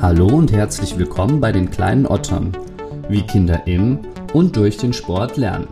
Hallo 0.00 0.26
und 0.26 0.50
herzlich 0.50 0.98
willkommen 0.98 1.40
bei 1.40 1.52
den 1.52 1.70
kleinen 1.70 2.06
Ottern, 2.06 2.56
wie 3.08 3.22
Kinder 3.22 3.68
im 3.68 4.00
und 4.32 4.56
durch 4.56 4.78
den 4.78 4.92
Sport 4.92 5.36
lernen. 5.36 5.68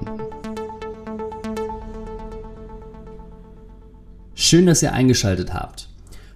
Schön, 4.34 4.66
dass 4.66 4.84
ihr 4.84 4.92
eingeschaltet 4.92 5.52
habt. 5.52 5.88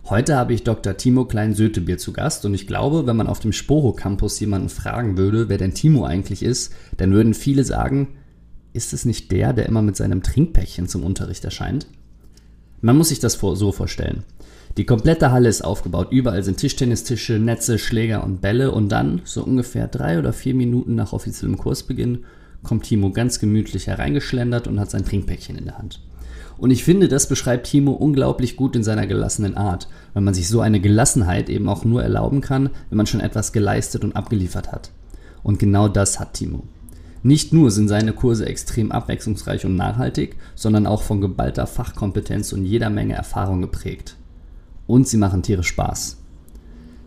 Heute 0.07 0.35
habe 0.37 0.55
ich 0.55 0.64
Dr. 0.64 0.96
Timo 0.96 1.25
Klein-Sötebier 1.25 1.98
zu 1.98 2.12
Gast 2.12 2.45
und 2.45 2.55
ich 2.55 2.66
glaube, 2.66 3.07
wenn 3.07 3.16
man 3.16 3.29
auf 3.29 3.39
dem 3.39 3.52
Sporo 3.52 3.93
Campus 3.93 4.41
jemanden 4.41 4.71
fragen 4.71 5.16
würde, 5.16 5.48
wer 5.48 5.59
denn 5.59 5.73
Timo 5.73 6.05
eigentlich 6.05 6.43
ist, 6.43 6.73
dann 6.96 7.12
würden 7.12 7.32
viele 7.32 7.62
sagen, 7.62 8.16
ist 8.73 8.93
es 8.93 9.05
nicht 9.05 9.30
der, 9.30 9.52
der 9.52 9.66
immer 9.66 9.82
mit 9.82 9.95
seinem 9.95 10.25
Trinkpäckchen 10.25 10.89
zum 10.89 11.05
Unterricht 11.05 11.45
erscheint? 11.45 11.86
Man 12.80 12.98
muss 12.98 13.11
sich 13.11 13.21
das 13.21 13.34
so 13.34 13.71
vorstellen. 13.71 14.25
Die 14.77 14.86
komplette 14.86 15.30
Halle 15.30 15.48
ist 15.48 15.62
aufgebaut, 15.62 16.09
überall 16.10 16.42
sind 16.42 16.56
Tischtennistische, 16.56 17.38
Netze, 17.38 17.78
Schläger 17.78 18.24
und 18.24 18.41
Bälle 18.41 18.73
und 18.73 18.88
dann, 18.88 19.20
so 19.24 19.45
ungefähr 19.45 19.87
drei 19.87 20.19
oder 20.19 20.32
vier 20.32 20.55
Minuten 20.55 20.96
nach 20.96 21.12
offiziellem 21.12 21.56
Kursbeginn, 21.56 22.24
kommt 22.65 22.82
Timo 22.84 23.10
ganz 23.10 23.38
gemütlich 23.38 23.87
hereingeschlendert 23.87 24.66
und 24.66 24.80
hat 24.80 24.91
sein 24.91 25.05
Trinkpäckchen 25.05 25.56
in 25.56 25.66
der 25.66 25.79
Hand. 25.79 26.01
Und 26.59 26.73
ich 26.73 26.82
finde, 26.82 27.06
das 27.06 27.29
beschreibt 27.29 27.68
Timo 27.68 27.92
unglaublich 27.92 28.56
gut 28.56 28.74
in 28.74 28.82
seiner 28.82 29.06
gelassenen 29.06 29.56
Art, 29.56 29.88
weil 30.12 30.23
man 30.23 30.34
sich 30.34 30.48
so 30.48 30.60
eine 30.60 30.80
Gelassenheit 30.80 31.48
eben 31.48 31.68
auch 31.68 31.84
nur 31.84 32.02
erlauben 32.02 32.41
kann, 32.41 32.70
wenn 32.88 32.96
man 32.96 33.06
schon 33.06 33.20
etwas 33.20 33.52
geleistet 33.52 34.02
und 34.02 34.16
abgeliefert 34.16 34.73
hat. 34.73 34.91
Und 35.45 35.60
genau 35.60 35.87
das 35.87 36.18
hat 36.18 36.34
Timo. 36.34 36.65
Nicht 37.23 37.52
nur 37.52 37.70
sind 37.70 37.88
seine 37.88 38.12
Kurse 38.12 38.46
extrem 38.46 38.91
abwechslungsreich 38.91 39.65
und 39.66 39.77
nachhaltig, 39.77 40.37
sondern 40.56 40.87
auch 40.87 41.02
von 41.02 41.20
geballter 41.20 41.66
Fachkompetenz 41.68 42.52
und 42.52 42.65
jeder 42.65 42.91
Menge 42.91 43.15
Erfahrung 43.15 43.62
geprägt. 43.62 44.16
Und 44.87 45.09
sie 45.09 45.16
machen 45.16 45.43
tierisch 45.43 45.69
Spaß. 45.69 46.19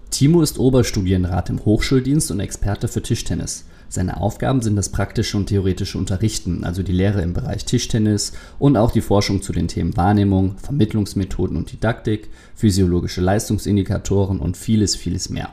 Timo 0.10 0.42
ist 0.42 0.58
Oberstudienrat 0.58 1.50
im 1.50 1.64
Hochschuldienst 1.64 2.32
und 2.32 2.40
Experte 2.40 2.88
für 2.88 3.02
Tischtennis. 3.02 3.66
Seine 3.90 4.20
Aufgaben 4.20 4.62
sind 4.62 4.76
das 4.76 4.90
praktische 4.90 5.38
und 5.38 5.48
theoretische 5.48 5.98
Unterrichten, 5.98 6.64
also 6.64 6.84
die 6.84 6.92
Lehre 6.92 7.22
im 7.22 7.34
Bereich 7.34 7.64
Tischtennis 7.64 8.34
und 8.60 8.76
auch 8.76 8.92
die 8.92 9.02
Forschung 9.02 9.42
zu 9.42 9.54
den 9.54 9.70
Themen 9.70 9.96
Wahrnehmung, 9.96 10.58
Vermittlungsmethoden 10.58 11.56
und 11.56 11.72
Didaktik, 11.72 12.30
physiologische 12.56 13.22
Leistungsindikatoren 13.22 14.40
und 14.40 14.58
vieles, 14.58 14.96
vieles 14.96 15.30
mehr. 15.30 15.50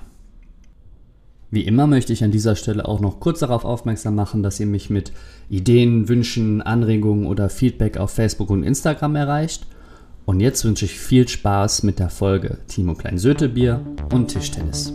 Wie 1.50 1.62
immer 1.62 1.86
möchte 1.86 2.12
ich 2.12 2.24
an 2.24 2.32
dieser 2.32 2.56
Stelle 2.56 2.88
auch 2.88 2.98
noch 2.98 3.20
kurz 3.20 3.38
darauf 3.38 3.64
aufmerksam 3.64 4.16
machen, 4.16 4.42
dass 4.42 4.58
ihr 4.58 4.66
mich 4.66 4.90
mit 4.90 5.12
Ideen, 5.48 6.08
Wünschen, 6.08 6.60
Anregungen 6.60 7.26
oder 7.26 7.48
Feedback 7.48 7.96
auf 7.96 8.10
Facebook 8.10 8.50
und 8.50 8.64
Instagram 8.64 9.14
erreicht. 9.14 9.64
Und 10.26 10.40
jetzt 10.40 10.64
wünsche 10.64 10.86
ich 10.86 10.98
viel 10.98 11.28
Spaß 11.28 11.82
mit 11.82 11.98
der 11.98 12.08
Folge 12.08 12.58
Timo 12.66 12.94
Klein-Sötebier 12.94 13.84
und 14.12 14.28
Tischtennis. 14.28 14.94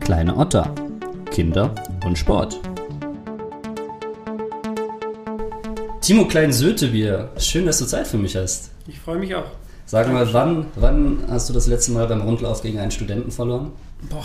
Kleine 0.00 0.36
Otter 0.36 0.74
Kinder 1.30 1.72
und 2.04 2.18
Sport. 2.18 2.60
Timo 6.00 6.26
Klein-Sötebier, 6.26 7.30
schön, 7.38 7.66
dass 7.66 7.78
du 7.78 7.84
Zeit 7.84 8.08
für 8.08 8.18
mich 8.18 8.34
hast. 8.34 8.72
Ich 8.88 8.98
freue 8.98 9.18
mich 9.18 9.34
auch. 9.34 9.46
Sag 9.86 10.12
mal, 10.12 10.32
wann, 10.32 10.66
wann 10.74 11.18
hast 11.28 11.48
du 11.48 11.52
das 11.52 11.68
letzte 11.68 11.92
Mal 11.92 12.08
beim 12.08 12.22
Rundlauf 12.22 12.62
gegen 12.62 12.78
einen 12.80 12.90
Studenten 12.90 13.30
verloren? 13.30 13.70
Boah, 14.08 14.24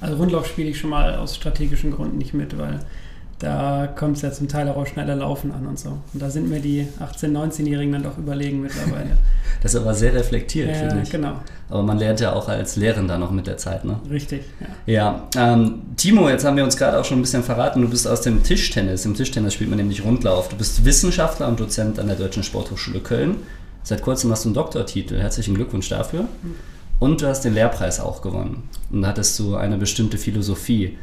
also 0.00 0.16
Rundlauf 0.16 0.46
spiele 0.46 0.70
ich 0.70 0.78
schon 0.78 0.90
mal 0.90 1.16
aus 1.16 1.36
strategischen 1.36 1.90
Gründen 1.90 2.16
nicht 2.16 2.32
mit, 2.32 2.56
weil 2.56 2.80
da 3.38 3.86
kommt 3.86 4.16
es 4.16 4.22
ja 4.22 4.32
zum 4.32 4.48
Teil 4.48 4.68
auch 4.68 4.76
auf 4.76 4.88
schneller 4.88 5.14
Laufen 5.14 5.52
an 5.52 5.66
und 5.66 5.78
so. 5.78 5.90
Und 5.90 6.22
da 6.22 6.30
sind 6.30 6.48
mir 6.48 6.60
die 6.60 6.86
18-, 7.00 7.32
19-Jährigen 7.32 7.92
dann 7.92 8.02
doch 8.02 8.16
überlegen 8.16 8.62
mittlerweile. 8.62 9.18
das 9.62 9.74
ist 9.74 9.80
aber 9.80 9.92
sehr 9.92 10.14
reflektiert, 10.14 10.70
ja, 10.70 10.74
finde 10.74 11.02
ich. 11.02 11.10
genau. 11.10 11.34
Aber 11.68 11.82
man 11.82 11.98
lernt 11.98 12.20
ja 12.20 12.32
auch 12.32 12.48
als 12.48 12.76
Lehrender 12.76 13.18
noch 13.18 13.30
mit 13.30 13.46
der 13.46 13.58
Zeit, 13.58 13.84
ne? 13.84 14.00
Richtig, 14.10 14.44
ja. 14.86 15.28
Ja, 15.36 15.52
ähm, 15.52 15.82
Timo, 15.96 16.30
jetzt 16.30 16.44
haben 16.46 16.56
wir 16.56 16.64
uns 16.64 16.78
gerade 16.78 16.98
auch 16.98 17.04
schon 17.04 17.18
ein 17.18 17.22
bisschen 17.22 17.42
verraten, 17.42 17.82
du 17.82 17.88
bist 17.88 18.08
aus 18.08 18.22
dem 18.22 18.42
Tischtennis. 18.42 19.04
Im 19.04 19.14
Tischtennis 19.14 19.52
spielt 19.52 19.68
man 19.68 19.78
nämlich 19.78 20.02
Rundlauf. 20.02 20.48
Du 20.48 20.56
bist 20.56 20.84
Wissenschaftler 20.86 21.48
und 21.48 21.60
Dozent 21.60 21.98
an 21.98 22.06
der 22.06 22.16
Deutschen 22.16 22.42
Sporthochschule 22.42 23.00
Köln. 23.00 23.36
Seit 23.82 24.00
kurzem 24.00 24.30
hast 24.30 24.44
du 24.44 24.48
einen 24.48 24.54
Doktortitel. 24.54 25.18
Herzlichen 25.18 25.54
Glückwunsch 25.54 25.88
dafür. 25.90 26.24
Und 26.98 27.20
du 27.20 27.26
hast 27.26 27.42
den 27.42 27.52
Lehrpreis 27.52 28.00
auch 28.00 28.22
gewonnen. 28.22 28.62
Und 28.90 29.02
da 29.02 29.08
hattest 29.08 29.38
du 29.38 29.56
eine 29.56 29.76
bestimmte 29.76 30.16
Philosophie 30.16 30.96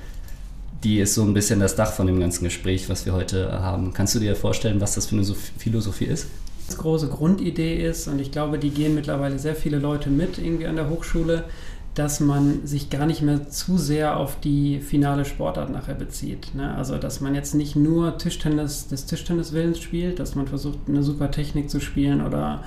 die 0.83 0.99
ist 0.99 1.13
so 1.13 1.23
ein 1.23 1.33
bisschen 1.33 1.59
das 1.59 1.75
Dach 1.75 1.93
von 1.93 2.07
dem 2.07 2.19
ganzen 2.19 2.43
Gespräch, 2.43 2.89
was 2.89 3.05
wir 3.05 3.13
heute 3.13 3.61
haben. 3.61 3.93
Kannst 3.93 4.15
du 4.15 4.19
dir 4.19 4.35
vorstellen, 4.35 4.81
was 4.81 4.95
das 4.95 5.07
für 5.07 5.15
eine 5.15 5.25
Philosophie 5.57 6.05
ist? 6.05 6.27
Das 6.67 6.77
große 6.77 7.07
Grundidee 7.07 7.85
ist, 7.85 8.07
und 8.07 8.19
ich 8.19 8.31
glaube, 8.31 8.57
die 8.57 8.69
gehen 8.69 8.95
mittlerweile 8.95 9.37
sehr 9.37 9.55
viele 9.55 9.79
Leute 9.79 10.09
mit 10.09 10.37
irgendwie 10.37 10.67
an 10.67 10.75
der 10.75 10.89
Hochschule, 10.89 11.45
dass 11.93 12.19
man 12.19 12.65
sich 12.65 12.89
gar 12.89 13.05
nicht 13.05 13.21
mehr 13.21 13.49
zu 13.49 13.77
sehr 13.77 14.17
auf 14.17 14.39
die 14.39 14.79
finale 14.79 15.25
Sportart 15.25 15.69
nachher 15.69 15.93
bezieht. 15.93 16.55
Ne? 16.55 16.73
Also, 16.75 16.97
dass 16.97 17.21
man 17.21 17.35
jetzt 17.35 17.53
nicht 17.53 17.75
nur 17.75 18.17
Tischtennis 18.17 18.87
des 18.87 19.05
Tischtenniswillens 19.05 19.79
spielt, 19.79 20.19
dass 20.19 20.35
man 20.35 20.47
versucht, 20.47 20.79
eine 20.87 21.03
super 21.03 21.29
Technik 21.29 21.69
zu 21.69 21.79
spielen 21.79 22.25
oder 22.25 22.63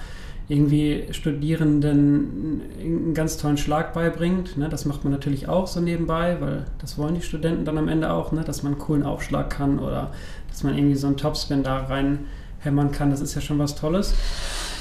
irgendwie 0.49 1.05
Studierenden 1.11 2.63
einen 2.81 3.15
ganz 3.15 3.37
tollen 3.37 3.57
Schlag 3.57 3.95
beibringt. 3.95 4.57
Ne? 4.57 4.69
Das 4.69 4.85
macht 4.85 5.03
man 5.03 5.13
natürlich 5.13 5.49
auch 5.49 5.67
so 5.67 5.81
nebenbei, 5.81 6.37
weil 6.41 6.67
das 6.79 6.99
wollen 6.99 7.17
die 7.17 7.23
Studenten 7.23 7.65
dann 7.65 7.79
am 7.79 7.89
Ende 7.89 8.13
auch, 8.13 8.31
ne? 8.31 8.45
dass 8.45 8.63
man 8.63 8.75
einen 8.75 8.81
coolen 8.81 9.03
Aufschlag 9.03 9.51
kann 9.51 9.81
oder 9.81 10.13
dass 10.49 10.63
man 10.63 10.77
irgendwie 10.77 10.95
so 10.95 11.09
einen 11.09 11.17
Topspin 11.17 11.65
da 11.65 11.79
reinhämmern 11.87 12.93
kann. 12.93 13.11
Das 13.11 13.21
ist 13.21 13.35
ja 13.35 13.41
schon 13.41 13.59
was 13.59 13.75
Tolles. 13.75 14.15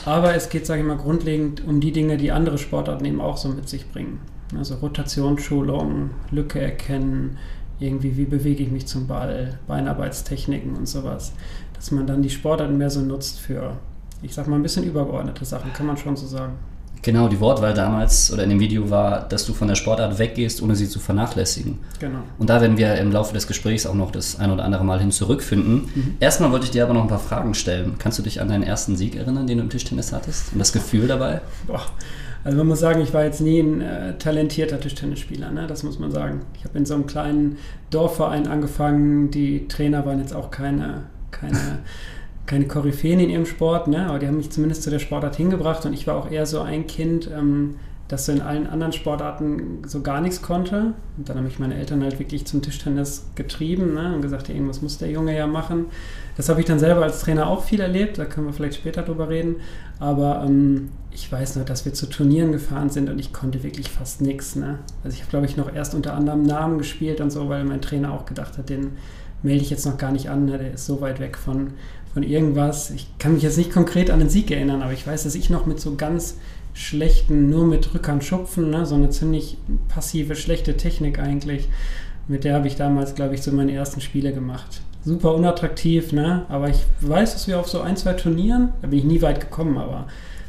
Aber 0.05 0.35
es 0.35 0.49
geht, 0.49 0.67
sage 0.67 0.81
ich 0.81 0.87
mal, 0.87 0.97
grundlegend 0.97 1.65
um 1.65 1.79
die 1.79 1.91
Dinge, 1.91 2.17
die 2.17 2.31
andere 2.31 2.59
Sportarten 2.59 3.05
eben 3.05 3.19
auch 3.19 3.37
so 3.37 3.49
mit 3.49 3.67
sich 3.67 3.89
bringen. 3.91 4.19
Also 4.55 4.75
Rotationsschulung, 4.75 6.11
Lücke 6.29 6.61
erkennen, 6.61 7.37
irgendwie, 7.79 8.15
wie 8.15 8.25
bewege 8.25 8.61
ich 8.61 8.71
mich 8.71 8.85
zum 8.85 9.07
Ball, 9.07 9.57
Beinarbeitstechniken 9.65 10.75
und 10.75 10.87
sowas. 10.87 11.33
Dass 11.73 11.89
man 11.89 12.05
dann 12.05 12.21
die 12.21 12.29
Sportarten 12.29 12.77
mehr 12.77 12.91
so 12.91 13.01
nutzt 13.01 13.39
für 13.39 13.77
ich 14.21 14.33
sag 14.33 14.47
mal, 14.47 14.55
ein 14.55 14.63
bisschen 14.63 14.83
übergeordnete 14.83 15.45
Sachen, 15.45 15.73
kann 15.73 15.85
man 15.85 15.97
schon 15.97 16.15
so 16.15 16.25
sagen. 16.27 16.53
Genau, 17.05 17.27
die 17.27 17.39
Wortwahl 17.39 17.75
damals 17.75 18.33
oder 18.33 18.43
in 18.43 18.49
dem 18.49 18.59
Video 18.59 18.89
war, 18.89 19.29
dass 19.29 19.45
du 19.45 19.53
von 19.53 19.67
der 19.67 19.75
Sportart 19.75 20.17
weggehst, 20.17 20.63
ohne 20.63 20.75
sie 20.75 20.89
zu 20.89 20.99
vernachlässigen. 20.99 21.77
Genau. 21.99 22.17
Und 22.39 22.49
da 22.49 22.61
werden 22.61 22.77
wir 22.77 22.95
im 22.95 23.11
Laufe 23.11 23.31
des 23.31 23.45
Gesprächs 23.45 23.85
auch 23.85 23.93
noch 23.93 24.09
das 24.09 24.39
ein 24.39 24.49
oder 24.49 24.63
andere 24.63 24.83
Mal 24.83 24.99
hin 24.99 25.11
zurückfinden. 25.11 25.87
Mhm. 25.93 26.17
Erstmal 26.19 26.51
wollte 26.51 26.65
ich 26.65 26.71
dir 26.71 26.83
aber 26.83 26.95
noch 26.95 27.03
ein 27.03 27.07
paar 27.07 27.19
Fragen 27.19 27.53
stellen. 27.53 27.93
Kannst 27.99 28.17
du 28.17 28.23
dich 28.23 28.41
an 28.41 28.47
deinen 28.47 28.63
ersten 28.63 28.95
Sieg 28.95 29.15
erinnern, 29.15 29.45
den 29.45 29.59
du 29.59 29.63
im 29.65 29.69
Tischtennis 29.69 30.13
hattest? 30.13 30.51
Und 30.51 30.57
das 30.57 30.73
Gefühl 30.73 31.07
dabei? 31.07 31.41
Boah. 31.67 31.81
Also 32.43 32.57
man 32.57 32.67
muss 32.67 32.79
sagen, 32.79 33.01
ich 33.01 33.13
war 33.13 33.23
jetzt 33.23 33.41
nie 33.41 33.59
ein 33.59 33.81
äh, 33.81 34.17
talentierter 34.17 34.79
Tischtennisspieler, 34.79 35.51
ne? 35.51 35.67
das 35.67 35.83
muss 35.83 35.99
man 35.99 36.11
sagen. 36.11 36.41
Ich 36.57 36.63
habe 36.63 36.77
in 36.77 36.87
so 36.87 36.95
einem 36.95 37.05
kleinen 37.05 37.57
Dorfverein 37.91 38.47
angefangen. 38.47 39.29
Die 39.29 39.67
Trainer 39.67 40.07
waren 40.07 40.19
jetzt 40.19 40.33
auch 40.33 40.49
keine, 40.49 41.03
keine 41.29 41.59
keine 42.45 42.67
Koryphäen 42.67 43.19
in 43.19 43.29
ihrem 43.29 43.45
Sport, 43.45 43.87
ne? 43.87 44.07
aber 44.07 44.19
die 44.19 44.27
haben 44.27 44.37
mich 44.37 44.51
zumindest 44.51 44.83
zu 44.83 44.89
der 44.89 44.99
Sportart 44.99 45.35
hingebracht 45.35 45.85
und 45.85 45.93
ich 45.93 46.05
war 46.07 46.15
auch 46.15 46.29
eher 46.29 46.45
so 46.45 46.61
ein 46.61 46.85
Kind, 46.87 47.29
ähm, 47.35 47.75
das 48.07 48.27
so 48.27 48.31
in 48.31 48.41
allen 48.41 48.67
anderen 48.67 48.93
Sportarten 48.93 49.81
so 49.87 50.01
gar 50.01 50.21
nichts 50.21 50.43
konnte. 50.43 50.93
Und 51.17 51.27
dann 51.27 51.37
haben 51.37 51.45
mich 51.45 51.57
meine 51.57 51.75
Eltern 51.75 52.03
halt 52.03 52.19
wirklich 52.19 52.45
zum 52.45 52.61
Tischtennis 52.61 53.25
getrieben 53.33 53.95
ne? 53.95 54.13
und 54.13 54.21
gesagt, 54.21 54.49
irgendwas 54.49 54.83
muss 54.83 54.99
der 54.99 55.09
Junge 55.09 55.35
ja 55.35 55.47
machen. 55.47 55.87
Das 56.37 56.49
habe 56.49 56.59
ich 56.59 56.67
dann 56.67 56.77
selber 56.77 57.01
als 57.01 57.21
Trainer 57.21 57.47
auch 57.47 57.63
viel 57.63 57.79
erlebt, 57.79 58.19
da 58.19 58.25
können 58.25 58.45
wir 58.45 58.53
vielleicht 58.53 58.75
später 58.75 59.01
drüber 59.01 59.29
reden. 59.29 59.55
Aber 59.99 60.43
ähm, 60.45 60.89
ich 61.11 61.31
weiß 61.31 61.55
nur, 61.55 61.65
dass 61.65 61.85
wir 61.85 61.93
zu 61.93 62.07
Turnieren 62.07 62.51
gefahren 62.51 62.89
sind 62.91 63.09
und 63.09 63.17
ich 63.17 63.33
konnte 63.33 63.63
wirklich 63.63 63.89
fast 63.89 64.21
nichts. 64.21 64.55
Ne? 64.55 64.79
Also 65.03 65.15
ich 65.15 65.21
habe, 65.21 65.31
glaube 65.31 65.45
ich, 65.47 65.57
noch 65.57 65.73
erst 65.73 65.95
unter 65.95 66.13
anderem 66.13 66.43
Namen 66.43 66.77
gespielt 66.77 67.21
und 67.21 67.31
so, 67.31 67.49
weil 67.49 67.63
mein 67.63 67.81
Trainer 67.81 68.13
auch 68.13 68.25
gedacht 68.25 68.59
hat, 68.59 68.69
den 68.69 68.91
melde 69.41 69.61
ich 69.61 69.69
jetzt 69.69 69.85
noch 69.85 69.97
gar 69.97 70.11
nicht 70.11 70.29
an, 70.29 70.45
ne? 70.45 70.57
der 70.59 70.73
ist 70.73 70.85
so 70.85 71.01
weit 71.01 71.19
weg 71.19 71.37
von, 71.37 71.71
von 72.15 72.23
irgendwas. 72.23 72.91
Ich 72.91 73.09
kann 73.19 73.33
mich 73.33 73.43
jetzt 73.43 73.57
nicht 73.57 73.73
konkret 73.73 74.09
an 74.09 74.19
den 74.19 74.29
Sieg 74.29 74.49
erinnern, 74.49 74.81
aber 74.81 74.93
ich 74.93 75.05
weiß, 75.05 75.25
dass 75.25 75.35
ich 75.35 75.49
noch 75.49 75.65
mit 75.65 75.81
so 75.81 75.95
ganz 75.95 76.37
schlechten, 76.73 77.49
nur 77.49 77.65
mit 77.65 77.93
Rückhand 77.93 78.23
schupfen, 78.23 78.69
ne? 78.69 78.85
so 78.85 78.95
eine 78.95 79.09
ziemlich 79.09 79.57
passive, 79.89 80.37
schlechte 80.37 80.77
Technik 80.77 81.19
eigentlich. 81.19 81.67
Mit 82.29 82.45
der 82.45 82.55
habe 82.55 82.67
ich 82.67 82.77
damals, 82.77 83.15
glaube 83.15 83.35
ich, 83.35 83.41
so 83.41 83.51
meine 83.51 83.73
ersten 83.73 83.99
Spiele 83.99 84.31
gemacht. 84.31 84.79
Super 85.03 85.35
unattraktiv, 85.35 86.13
ne? 86.13 86.45
aber 86.47 86.69
ich 86.69 86.85
weiß, 87.01 87.33
dass 87.33 87.49
wir 87.49 87.59
auf 87.59 87.67
so 87.67 87.81
ein, 87.81 87.97
zwei 87.97 88.13
Turnieren, 88.13 88.69
da 88.81 88.87
bin 88.87 88.99
ich 88.99 89.05
nie 89.05 89.21
weit 89.21 89.41
gekommen, 89.41 89.77
aber 89.77 90.07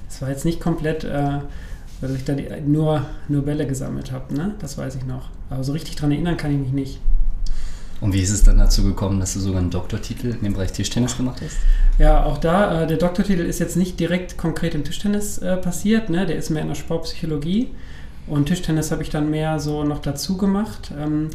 es 0.08 0.22
war 0.22 0.30
jetzt 0.30 0.44
nicht 0.44 0.60
komplett, 0.60 1.02
äh, 1.02 1.40
dass 2.00 2.12
ich 2.12 2.22
da 2.22 2.34
die, 2.34 2.46
nur, 2.64 3.04
nur 3.26 3.42
Bälle 3.42 3.66
gesammelt 3.66 4.12
habe, 4.12 4.32
ne? 4.34 4.54
das 4.60 4.78
weiß 4.78 4.94
ich 4.94 5.04
noch. 5.04 5.30
Aber 5.50 5.64
so 5.64 5.72
richtig 5.72 5.96
daran 5.96 6.12
erinnern 6.12 6.36
kann 6.36 6.52
ich 6.52 6.60
mich 6.60 6.72
nicht. 6.72 7.00
Und 8.00 8.12
wie 8.12 8.20
ist 8.20 8.30
es 8.30 8.42
dann 8.44 8.58
dazu 8.58 8.84
gekommen, 8.84 9.20
dass 9.20 9.34
du 9.34 9.40
sogar 9.40 9.60
einen 9.60 9.70
Doktortitel 9.70 10.28
in 10.28 10.42
dem 10.42 10.52
Bereich 10.52 10.72
Tischtennis 10.72 11.16
gemacht 11.16 11.40
hast? 11.42 11.56
Ja, 11.98 12.24
auch 12.24 12.38
da, 12.38 12.82
äh, 12.82 12.86
der 12.86 12.98
Doktortitel 12.98 13.42
ist 13.42 13.58
jetzt 13.58 13.76
nicht 13.76 13.98
direkt 13.98 14.36
konkret 14.36 14.74
im 14.74 14.84
Tischtennis 14.84 15.38
äh, 15.38 15.56
passiert, 15.56 16.10
ne? 16.10 16.26
der 16.26 16.36
ist 16.36 16.50
mehr 16.50 16.62
in 16.62 16.68
der 16.68 16.74
Sportpsychologie. 16.74 17.70
Und 18.26 18.46
Tischtennis 18.46 18.90
habe 18.90 19.02
ich 19.02 19.10
dann 19.10 19.30
mehr 19.30 19.60
so 19.60 19.84
noch 19.84 20.00
dazu 20.00 20.36
gemacht. 20.36 20.90
Ähm, 20.98 21.30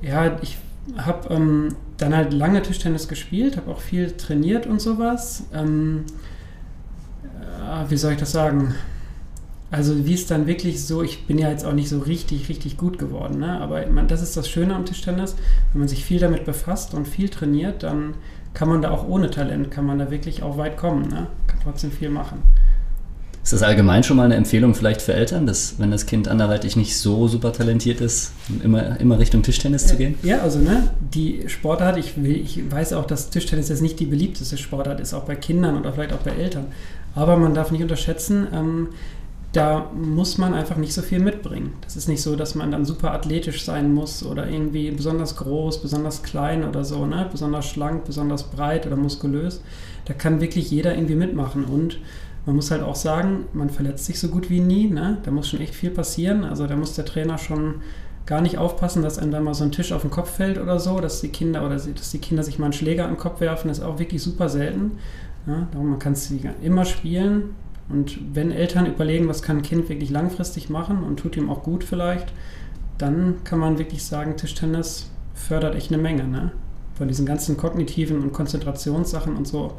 ja, 0.00 0.38
ich 0.42 0.58
habe 0.96 1.34
ähm, 1.34 1.74
dann 1.98 2.16
halt 2.16 2.32
lange 2.32 2.62
Tischtennis 2.62 3.08
gespielt, 3.08 3.56
habe 3.56 3.70
auch 3.70 3.80
viel 3.80 4.12
trainiert 4.12 4.66
und 4.66 4.80
sowas. 4.80 5.44
Ähm, 5.52 6.04
äh, 7.24 7.90
wie 7.90 7.96
soll 7.96 8.12
ich 8.12 8.18
das 8.18 8.32
sagen? 8.32 8.74
Also 9.70 10.04
wie 10.04 10.14
es 10.14 10.26
dann 10.26 10.46
wirklich 10.48 10.84
so, 10.84 11.02
ich 11.02 11.26
bin 11.26 11.38
ja 11.38 11.48
jetzt 11.48 11.64
auch 11.64 11.72
nicht 11.72 11.88
so 11.88 12.00
richtig, 12.00 12.48
richtig 12.48 12.76
gut 12.76 12.98
geworden, 12.98 13.38
ne? 13.38 13.60
aber 13.60 13.86
man, 13.86 14.08
das 14.08 14.20
ist 14.20 14.36
das 14.36 14.48
Schöne 14.48 14.74
am 14.74 14.84
Tischtennis, 14.84 15.36
wenn 15.72 15.80
man 15.80 15.88
sich 15.88 16.04
viel 16.04 16.18
damit 16.18 16.44
befasst 16.44 16.92
und 16.92 17.06
viel 17.06 17.28
trainiert, 17.28 17.84
dann 17.84 18.14
kann 18.52 18.68
man 18.68 18.82
da 18.82 18.90
auch 18.90 19.06
ohne 19.06 19.30
Talent, 19.30 19.70
kann 19.70 19.86
man 19.86 20.00
da 20.00 20.10
wirklich 20.10 20.42
auch 20.42 20.58
weit 20.58 20.76
kommen, 20.76 21.08
ne? 21.08 21.28
kann 21.46 21.58
trotzdem 21.62 21.92
viel 21.92 22.10
machen. 22.10 22.42
Ist 23.42 23.54
das 23.54 23.62
allgemein 23.62 24.02
schon 24.02 24.16
mal 24.18 24.24
eine 24.24 24.34
Empfehlung 24.34 24.74
vielleicht 24.74 25.00
für 25.00 25.14
Eltern, 25.14 25.46
dass 25.46 25.76
wenn 25.78 25.90
das 25.90 26.04
Kind 26.04 26.28
anderweitig 26.28 26.76
nicht 26.76 26.98
so 26.98 27.26
super 27.26 27.52
talentiert 27.52 28.00
ist, 28.02 28.32
immer, 28.62 29.00
immer 29.00 29.18
Richtung 29.18 29.42
Tischtennis 29.42 29.86
zu 29.86 29.96
gehen? 29.96 30.16
Ja, 30.22 30.40
also 30.40 30.58
ne, 30.58 30.90
die 31.14 31.44
Sportart, 31.46 31.96
ich, 31.96 32.22
will, 32.22 32.36
ich 32.36 32.70
weiß 32.70 32.92
auch, 32.92 33.06
dass 33.06 33.30
Tischtennis 33.30 33.70
jetzt 33.70 33.80
nicht 33.80 33.98
die 33.98 34.04
beliebteste 34.04 34.58
Sportart 34.58 35.00
ist, 35.00 35.14
auch 35.14 35.24
bei 35.24 35.36
Kindern 35.36 35.78
oder 35.78 35.92
vielleicht 35.92 36.12
auch 36.12 36.18
bei 36.18 36.32
Eltern. 36.32 36.66
Aber 37.14 37.38
man 37.38 37.54
darf 37.54 37.70
nicht 37.70 37.82
unterschätzen, 37.82 38.46
ähm, 38.52 38.88
da 39.52 39.90
muss 39.92 40.38
man 40.38 40.54
einfach 40.54 40.76
nicht 40.76 40.94
so 40.94 41.02
viel 41.02 41.18
mitbringen. 41.18 41.72
Das 41.80 41.96
ist 41.96 42.08
nicht 42.08 42.22
so, 42.22 42.36
dass 42.36 42.54
man 42.54 42.70
dann 42.70 42.84
super 42.84 43.12
athletisch 43.12 43.64
sein 43.64 43.92
muss 43.92 44.24
oder 44.24 44.48
irgendwie 44.48 44.92
besonders 44.92 45.36
groß, 45.36 45.82
besonders 45.82 46.22
klein 46.22 46.64
oder 46.64 46.84
so, 46.84 47.04
ne? 47.04 47.28
besonders 47.30 47.66
schlank, 47.66 48.04
besonders 48.04 48.44
breit 48.44 48.86
oder 48.86 48.96
muskulös. 48.96 49.60
Da 50.04 50.14
kann 50.14 50.40
wirklich 50.40 50.70
jeder 50.70 50.94
irgendwie 50.94 51.16
mitmachen 51.16 51.64
und 51.64 51.98
man 52.46 52.56
muss 52.56 52.70
halt 52.70 52.82
auch 52.82 52.94
sagen, 52.94 53.46
man 53.52 53.70
verletzt 53.70 54.06
sich 54.06 54.18
so 54.18 54.28
gut 54.28 54.50
wie 54.50 54.60
nie. 54.60 54.88
Ne? 54.88 55.18
Da 55.24 55.30
muss 55.30 55.48
schon 55.48 55.60
echt 55.60 55.74
viel 55.74 55.90
passieren. 55.90 56.44
Also 56.44 56.66
da 56.66 56.76
muss 56.76 56.94
der 56.94 57.04
Trainer 57.04 57.36
schon 57.36 57.82
gar 58.26 58.40
nicht 58.40 58.56
aufpassen, 58.56 59.02
dass 59.02 59.18
einem 59.18 59.32
da 59.32 59.40
mal 59.40 59.54
so 59.54 59.64
ein 59.64 59.72
Tisch 59.72 59.92
auf 59.92 60.02
den 60.02 60.10
Kopf 60.10 60.30
fällt 60.36 60.58
oder 60.58 60.78
so, 60.78 61.00
dass 61.00 61.20
die 61.20 61.28
Kinder 61.28 61.66
oder 61.66 61.74
dass 61.74 62.10
die 62.10 62.18
Kinder 62.18 62.42
sich 62.44 62.58
mal 62.58 62.66
einen 62.66 62.72
Schläger 62.72 63.04
an 63.04 63.10
den 63.10 63.18
Kopf 63.18 63.40
werfen, 63.40 63.68
das 63.68 63.78
ist 63.78 63.84
auch 63.84 63.98
wirklich 63.98 64.22
super 64.22 64.48
selten. 64.48 64.92
Ja, 65.46 65.66
darum 65.72 65.90
man 65.90 65.98
kann 65.98 66.12
es 66.12 66.32
immer 66.62 66.84
spielen. 66.84 67.54
Und 67.92 68.18
wenn 68.34 68.52
Eltern 68.52 68.86
überlegen, 68.86 69.28
was 69.28 69.42
kann 69.42 69.58
ein 69.58 69.62
Kind 69.62 69.88
wirklich 69.88 70.10
langfristig 70.10 70.70
machen 70.70 71.02
und 71.02 71.18
tut 71.18 71.36
ihm 71.36 71.50
auch 71.50 71.62
gut 71.62 71.84
vielleicht, 71.84 72.32
dann 72.98 73.42
kann 73.44 73.58
man 73.58 73.78
wirklich 73.78 74.04
sagen, 74.04 74.36
Tischtennis 74.36 75.10
fördert 75.34 75.74
echt 75.74 75.92
eine 75.92 76.00
Menge. 76.00 76.24
Ne? 76.24 76.52
Von 76.94 77.08
diesen 77.08 77.26
ganzen 77.26 77.56
kognitiven 77.56 78.22
und 78.22 78.32
Konzentrationssachen 78.32 79.36
und 79.36 79.48
so. 79.48 79.74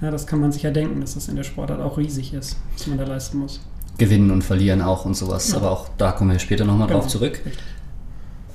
Ja, 0.00 0.10
das 0.10 0.26
kann 0.26 0.40
man 0.40 0.50
sich 0.52 0.62
ja 0.62 0.70
denken, 0.70 1.00
dass 1.00 1.14
das 1.14 1.28
in 1.28 1.36
der 1.36 1.44
Sportart 1.44 1.80
auch 1.80 1.98
riesig 1.98 2.34
ist, 2.34 2.56
was 2.76 2.86
man 2.86 2.98
da 2.98 3.04
leisten 3.04 3.38
muss. 3.38 3.60
Gewinnen 3.98 4.30
und 4.30 4.42
verlieren 4.42 4.82
auch 4.82 5.04
und 5.04 5.14
sowas. 5.14 5.50
Ja. 5.50 5.58
Aber 5.58 5.70
auch 5.70 5.88
da 5.98 6.12
kommen 6.12 6.30
wir 6.30 6.38
später 6.38 6.64
nochmal 6.64 6.88
genau. 6.88 7.00
drauf 7.00 7.08
zurück. 7.08 7.40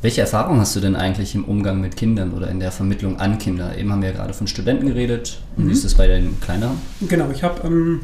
Welche 0.01 0.21
Erfahrung 0.21 0.59
hast 0.59 0.75
du 0.75 0.79
denn 0.79 0.95
eigentlich 0.95 1.35
im 1.35 1.45
Umgang 1.45 1.81
mit 1.81 1.95
Kindern 1.95 2.33
oder 2.33 2.49
in 2.49 2.59
der 2.59 2.71
Vermittlung 2.71 3.19
an 3.19 3.37
Kinder? 3.37 3.77
Eben 3.77 3.91
haben 3.91 4.01
wir 4.01 4.09
ja 4.09 4.15
gerade 4.15 4.33
von 4.33 4.47
Studenten 4.47 4.87
geredet. 4.87 5.39
Und 5.55 5.65
mhm. 5.65 5.69
wie 5.69 5.73
ist 5.73 5.85
das 5.85 5.95
bei 5.95 6.07
den 6.07 6.39
Kleineren? 6.39 6.77
Genau, 7.01 7.29
ich 7.31 7.43
habe 7.43 7.65
ähm, 7.65 8.01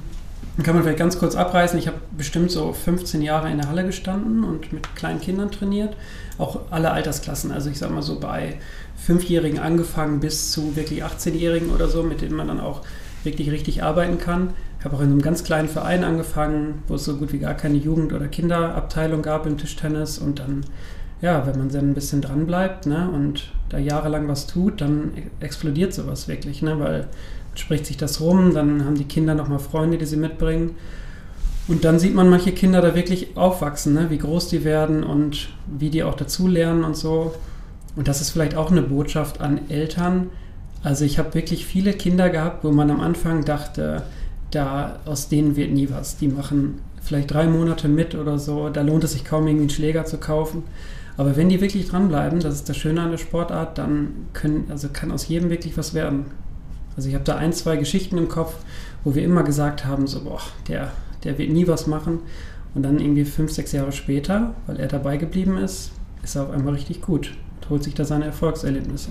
kann 0.62 0.76
man 0.76 0.84
vielleicht 0.84 1.00
ganz 1.00 1.18
kurz 1.18 1.36
abreißen. 1.36 1.80
Ich 1.80 1.88
habe 1.88 1.98
bestimmt 2.16 2.52
so 2.52 2.74
15 2.74 3.24
Jahre 3.24 3.50
in 3.50 3.58
der 3.58 3.70
Halle 3.70 3.86
gestanden 3.86 4.44
und 4.44 4.72
mit 4.72 4.96
kleinen 4.96 5.20
Kindern 5.20 5.50
trainiert. 5.50 5.96
Auch 6.38 6.62
alle 6.70 6.92
Altersklassen. 6.92 7.52
Also 7.52 7.72
ich 7.72 7.80
sage 7.80 7.94
mal 7.94 8.04
so 8.04 8.20
bei 8.20 8.60
Fünfjährigen 8.96 9.60
angefangen 9.60 10.20
bis 10.20 10.52
zu 10.52 10.76
wirklich 10.76 11.04
18-Jährigen 11.04 11.72
oder 11.72 11.88
so, 11.88 12.04
mit 12.04 12.22
denen 12.22 12.36
man 12.36 12.48
dann 12.48 12.60
auch 12.60 12.82
wirklich 13.24 13.50
richtig 13.52 13.84
arbeiten 13.84 14.20
kann. 14.20 14.54
Ich 14.80 14.86
habe 14.86 14.98
auch 14.98 15.02
in 15.02 15.12
einem 15.12 15.22
ganz 15.22 15.44
kleinen 15.44 15.70
Verein 15.70 16.04
angefangen, 16.04 16.84
wo 16.88 16.96
es 16.96 17.06
so 17.06 17.16
gut 17.16 17.34
wie 17.34 17.40
gar 17.40 17.54
keine 17.54 17.78
Jugend- 17.78 18.14
oder 18.14 18.28
Kinderabteilung 18.28 19.22
gab 19.22 19.46
im 19.46 19.58
Tischtennis. 19.58 20.18
Und 20.18 20.40
dann, 20.40 20.66
ja, 21.24 21.48
wenn 21.48 21.58
man 21.58 21.70
dann 21.70 21.92
ein 21.92 21.94
bisschen 21.94 22.22
dran 22.22 22.46
bleibt 22.46 22.86
ne, 22.86 23.10
und 23.10 23.46
da 23.70 23.78
jahrelang 23.78 24.28
was 24.28 24.46
tut, 24.46 24.82
dann 24.82 25.14
explodiert 25.40 25.94
sowas 25.94 26.28
wirklich, 26.28 26.62
ne, 26.62 26.78
weil 26.80 27.08
spricht 27.56 27.86
sich 27.86 27.96
das 27.96 28.20
rum, 28.20 28.54
dann 28.54 28.84
haben 28.84 28.96
die 28.96 29.06
Kinder 29.06 29.34
nochmal 29.34 29.60
Freunde, 29.60 29.98
die 29.98 30.06
sie 30.06 30.18
mitbringen. 30.18 30.72
Und 31.70 31.86
dann 31.86 31.98
sieht 31.98 32.14
man 32.14 32.30
manche 32.30 32.52
Kinder 32.52 32.82
da 32.82 32.94
wirklich 32.94 33.38
aufwachsen, 33.38 33.94
ne? 33.94 34.10
wie 34.10 34.18
groß 34.18 34.50
die 34.50 34.66
werden 34.66 35.04
und 35.04 35.48
wie 35.66 35.90
die 35.90 36.04
auch 36.04 36.16
dazulernen 36.16 36.84
und 36.84 36.98
so. 36.98 37.34
Und 37.96 38.10
das 38.10 38.20
ist 38.20 38.32
vielleicht 38.32 38.58
auch 38.58 38.70
eine 38.70 38.82
Botschaft 38.82 39.40
an 39.40 39.70
Eltern. 39.70 40.30
Also 40.82 41.06
ich 41.06 41.20
habe 41.20 41.34
wirklich 41.36 41.66
viele 41.66 41.94
Kinder 41.94 42.30
gehabt, 42.30 42.66
wo 42.66 42.72
man 42.72 42.92
am 42.92 43.00
Anfang 43.00 43.46
dachte, 43.46 44.04
da 44.52 45.00
aus 45.06 45.30
denen 45.30 45.56
wird 45.56 45.72
nie 45.72 45.90
was. 45.90 46.18
Die 46.18 46.28
machen 46.28 46.82
vielleicht 47.02 47.32
drei 47.32 47.48
Monate 47.48 47.88
mit 47.88 48.14
oder 48.14 48.40
so, 48.40 48.68
da 48.68 48.82
lohnt 48.82 49.06
es 49.06 49.14
sich 49.14 49.24
kaum 49.24 49.48
irgendwie 49.48 49.64
einen 49.64 49.70
Schläger 49.70 50.04
zu 50.04 50.18
kaufen. 50.18 50.64
Aber 51.18 51.36
wenn 51.36 51.50
die 51.50 51.62
wirklich 51.62 51.88
dranbleiben, 51.88 52.40
das 52.40 52.56
ist 52.56 52.70
das 52.70 52.78
Schöne 52.78 53.02
an 53.02 53.12
der 53.12 53.18
Sportart, 53.18 53.78
dann 53.78 54.28
können, 54.34 54.66
also 54.70 54.90
kann 54.92 55.12
aus 55.12 55.28
jedem 55.28 55.50
wirklich 55.50 55.78
was 55.78 55.94
werden. 55.94 56.26
Also 56.96 57.10
ich 57.10 57.16
habe 57.16 57.24
da 57.24 57.36
ein, 57.36 57.54
zwei 57.54 57.78
Geschichten 57.78 58.18
im 58.18 58.30
Kopf, 58.30 58.56
wo 59.04 59.16
wir 59.16 59.24
immer 59.24 59.44
gesagt 59.44 59.86
haben, 59.86 60.08
so, 60.08 60.24
boah, 60.24 60.42
der, 60.68 60.92
der 61.24 61.38
wird 61.38 61.50
nie 61.50 61.68
was 61.68 61.88
machen. 61.88 62.20
Und 62.76 62.84
dann 62.84 63.00
irgendwie 63.00 63.26
fünf, 63.26 63.52
sechs 63.52 63.72
Jahre 63.72 63.92
später, 63.92 64.56
weil 64.66 64.80
er 64.80 64.88
dabei 64.88 65.18
geblieben 65.18 65.58
ist, 65.58 65.92
ist 66.24 66.36
er 66.36 66.44
auf 66.44 66.52
einmal 66.52 66.74
richtig 66.74 67.02
gut 67.02 67.32
und 67.62 67.70
holt 67.70 67.84
sich 67.84 67.94
da 67.94 68.06
seine 68.06 68.26
Erfolgserlebnisse. 68.26 69.10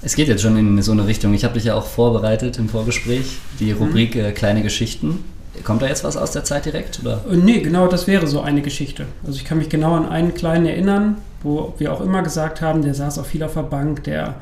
Es 0.00 0.16
geht 0.16 0.28
jetzt 0.28 0.42
schon 0.42 0.56
in 0.56 0.80
so 0.82 0.92
eine 0.92 1.06
Richtung. 1.06 1.32
Ich 1.34 1.44
habe 1.44 1.54
dich 1.54 1.64
ja 1.64 1.74
auch 1.74 1.86
vorbereitet 1.86 2.58
im 2.58 2.68
Vorgespräch, 2.68 3.38
die 3.58 3.72
mhm. 3.72 3.78
Rubrik 3.78 4.14
mhm. 4.14 4.20
äh, 4.20 4.32
Kleine 4.32 4.62
Geschichten. 4.62 5.18
Kommt 5.62 5.82
da 5.82 5.86
jetzt 5.86 6.04
was 6.04 6.16
aus 6.16 6.32
der 6.32 6.44
Zeit 6.44 6.64
direkt? 6.64 7.00
Oder? 7.00 7.24
Äh, 7.30 7.36
nee, 7.36 7.60
genau 7.60 7.86
das 7.86 8.06
wäre 8.06 8.26
so 8.26 8.40
eine 8.40 8.62
Geschichte. 8.62 9.06
Also 9.24 9.38
ich 9.38 9.44
kann 9.44 9.58
mich 9.58 9.68
genau 9.68 9.94
an 9.94 10.08
einen 10.08 10.34
kleinen 10.34 10.66
erinnern, 10.66 11.18
wo 11.42 11.74
wir 11.78 11.92
auch 11.92 12.00
immer 12.00 12.22
gesagt 12.22 12.60
haben, 12.60 12.82
der 12.82 12.94
saß 12.94 13.18
auch 13.18 13.26
viel 13.26 13.42
auf 13.42 13.54
der 13.54 13.62
Bank, 13.62 14.04
der 14.04 14.36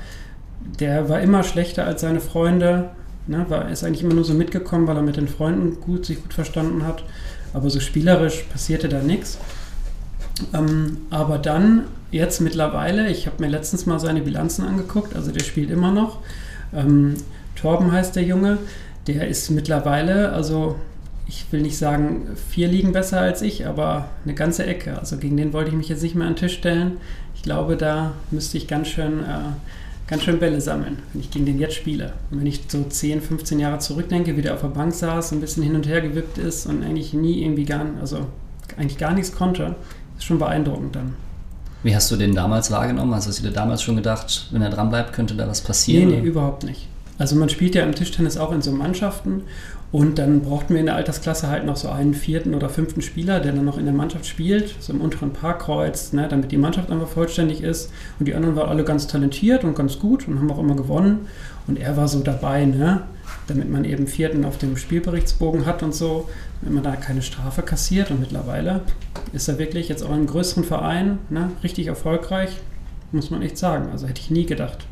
der 0.81 1.09
war 1.09 1.21
immer 1.21 1.43
schlechter 1.43 1.85
als 1.85 2.01
seine 2.01 2.21
Freunde. 2.21 2.91
Ne, 3.27 3.47
war, 3.49 3.71
ist 3.71 3.85
eigentlich 3.85 4.03
immer 4.03 4.15
nur 4.15 4.25
so 4.25 4.35
mitgekommen, 4.35 4.89
weil 4.89 4.97
er 4.97 5.03
mit 5.03 5.17
den 5.17 5.29
Freunden 5.29 5.81
gut, 5.81 6.07
sich 6.07 6.21
gut 6.21 6.35
verstanden 6.35 6.85
hat. 6.85 7.05
Aber 7.53 7.71
so 7.71 7.79
spielerisch 7.79 8.43
passierte 8.45 8.89
da 8.89 9.01
nichts. 9.01 9.39
Ähm, 10.53 10.99
aber 11.11 11.39
dann, 11.39 11.85
jetzt 12.11 12.41
mittlerweile, 12.41 13.09
ich 13.11 13.27
habe 13.27 13.37
mir 13.41 13.49
letztens 13.49 13.87
mal 13.87 14.01
seine 14.01 14.23
Bilanzen 14.23 14.65
angeguckt, 14.65 15.15
also 15.15 15.31
der 15.31 15.45
spielt 15.45 15.71
immer 15.71 15.93
noch. 15.93 16.19
Ähm, 16.75 17.15
Torben 17.55 17.93
heißt 17.93 18.17
der 18.17 18.25
Junge, 18.25 18.59
der 19.07 19.29
ist 19.29 19.51
mittlerweile, 19.51 20.33
also 20.33 20.77
ich 21.33 21.47
will 21.51 21.63
nicht 21.63 21.79
sagen, 21.79 22.27
vier 22.51 22.69
liegen 22.69 22.93
besser 22.93 23.21
als 23.21 23.41
ich, 23.41 23.67
aber 23.67 24.11
eine 24.25 24.35
ganze 24.35 24.67
Ecke. 24.67 24.99
Also 24.99 25.17
gegen 25.17 25.39
den 25.39 25.55
wollte 25.55 25.71
ich 25.71 25.77
mich 25.77 25.89
jetzt 25.89 26.03
nicht 26.03 26.15
mehr 26.15 26.27
an 26.27 26.35
den 26.35 26.41
Tisch 26.41 26.59
stellen. 26.59 26.99
Ich 27.35 27.43
glaube, 27.43 27.77
da 27.77 28.13
müsste 28.31 28.59
ich 28.59 28.69
ganz 28.69 28.89
schön 28.89 29.21
äh, 29.21 29.55
ganz 30.13 30.25
schön 30.25 30.39
Bälle 30.39 30.61
sammeln, 30.61 30.99
wenn 31.13 31.23
ich 31.23 31.31
gegen 31.31 31.47
den 31.47 31.59
jetzt 31.59 31.75
spiele. 31.75 32.13
Und 32.31 32.41
wenn 32.41 32.47
ich 32.47 32.61
so 32.69 32.83
10, 32.83 33.23
15 33.23 33.59
Jahre 33.59 33.79
zurückdenke, 33.79 34.37
wie 34.37 34.43
der 34.43 34.53
auf 34.53 34.61
der 34.61 34.69
Bank 34.69 34.93
saß, 34.93 35.33
ein 35.33 35.41
bisschen 35.41 35.63
hin 35.63 35.75
und 35.75 35.89
her 35.89 36.03
gewippt 36.03 36.37
ist 36.37 36.67
und 36.67 36.85
eigentlich 36.85 37.15
nie 37.15 37.43
irgendwie 37.43 37.65
gar, 37.65 37.87
also 37.99 38.27
eigentlich 38.77 38.99
gar 38.99 39.15
nichts 39.15 39.33
konnte, 39.35 39.75
ist 40.19 40.25
schon 40.25 40.39
beeindruckend 40.39 40.97
dann. 40.97 41.15
Wie 41.83 41.97
hast 41.97 42.11
du 42.11 42.17
den 42.17 42.35
damals 42.35 42.71
wahrgenommen? 42.71 43.15
Also 43.15 43.31
hast 43.31 43.39
du 43.39 43.45
dir 43.45 43.55
damals 43.55 43.83
schon 43.83 43.97
gedacht, 43.97 44.49
wenn 44.53 44.61
er 44.61 44.69
dran 44.69 44.91
bleibt, 44.91 45.15
könnte 45.15 45.35
da 45.35 45.49
was 45.49 45.63
passieren? 45.63 46.11
Nee, 46.11 46.21
nee, 46.21 46.27
überhaupt 46.27 46.65
nicht. 46.65 46.89
Also 47.17 47.35
man 47.37 47.49
spielt 47.49 47.75
ja 47.75 47.83
im 47.83 47.95
Tischtennis 47.95 48.37
auch 48.37 48.53
in 48.53 48.63
so 48.63 48.71
Mannschaften 48.71 49.43
und 49.93 50.19
dann 50.19 50.41
brauchten 50.41 50.73
wir 50.73 50.81
in 50.81 50.87
der 50.87 50.97
Altersklasse 50.97 51.49
halt 51.49 51.67
noch 51.67 51.77
so 51.77 51.91
einen 51.91 52.15
vierten 52.15 52.55
oder 52.55 52.71
fünften 52.71 53.03
Spieler, 53.03 53.41
der 53.41 53.53
dann 53.53 53.67
noch 53.67 53.77
in 53.77 53.85
der 53.85 53.93
Mannschaft 53.93 54.25
spielt, 54.25 54.75
so 54.81 54.91
im 54.95 55.03
unteren 55.03 55.35
Parkkreuz, 55.35 56.15
ne, 56.15 56.27
damit 56.29 56.51
die 56.51 56.57
Mannschaft 56.57 56.91
einfach 56.91 57.09
vollständig 57.09 57.63
ist. 57.63 57.91
Und 58.19 58.27
die 58.27 58.35
anderen 58.35 58.57
waren 58.57 58.71
alle 58.71 58.85
ganz 58.85 59.07
talentiert 59.07 59.65
und 59.65 59.75
ganz 59.75 59.99
gut 59.99 60.27
und 60.27 60.39
haben 60.39 60.51
auch 60.51 60.59
immer 60.59 60.77
gewonnen. 60.77 61.27
Und 61.67 61.79
er 61.79 61.95
war 61.99 62.09
so 62.09 62.21
dabei, 62.21 62.65
ne, 62.65 63.03
damit 63.49 63.71
man 63.71 63.85
eben 63.85 64.07
vierten 64.07 64.47
auf 64.47 64.57
dem 64.57 64.79
Spielberichtsbogen 64.79 65.67
hat 65.67 65.83
und 65.83 65.95
so, 65.95 66.27
wenn 66.63 66.73
man 66.73 66.83
da 66.83 66.97
keine 66.97 67.21
Strafe 67.21 67.61
kassiert. 67.61 68.11
Und 68.11 68.21
mittlerweile 68.21 68.81
ist 69.35 69.47
er 69.49 69.59
wirklich 69.59 69.91
jetzt 69.91 70.03
auch 70.03 70.09
in 70.09 70.15
einem 70.15 70.27
größeren 70.27 70.65
Verein 70.65 71.19
ne, 71.29 71.51
richtig 71.63 71.89
erfolgreich, 71.89 72.57
muss 73.13 73.31
man 73.31 73.43
echt 73.43 73.59
sagen. 73.59 73.91
Also 73.93 74.07
hätte 74.07 74.23
ich 74.23 74.31
nie 74.31 74.47
gedacht. 74.47 74.87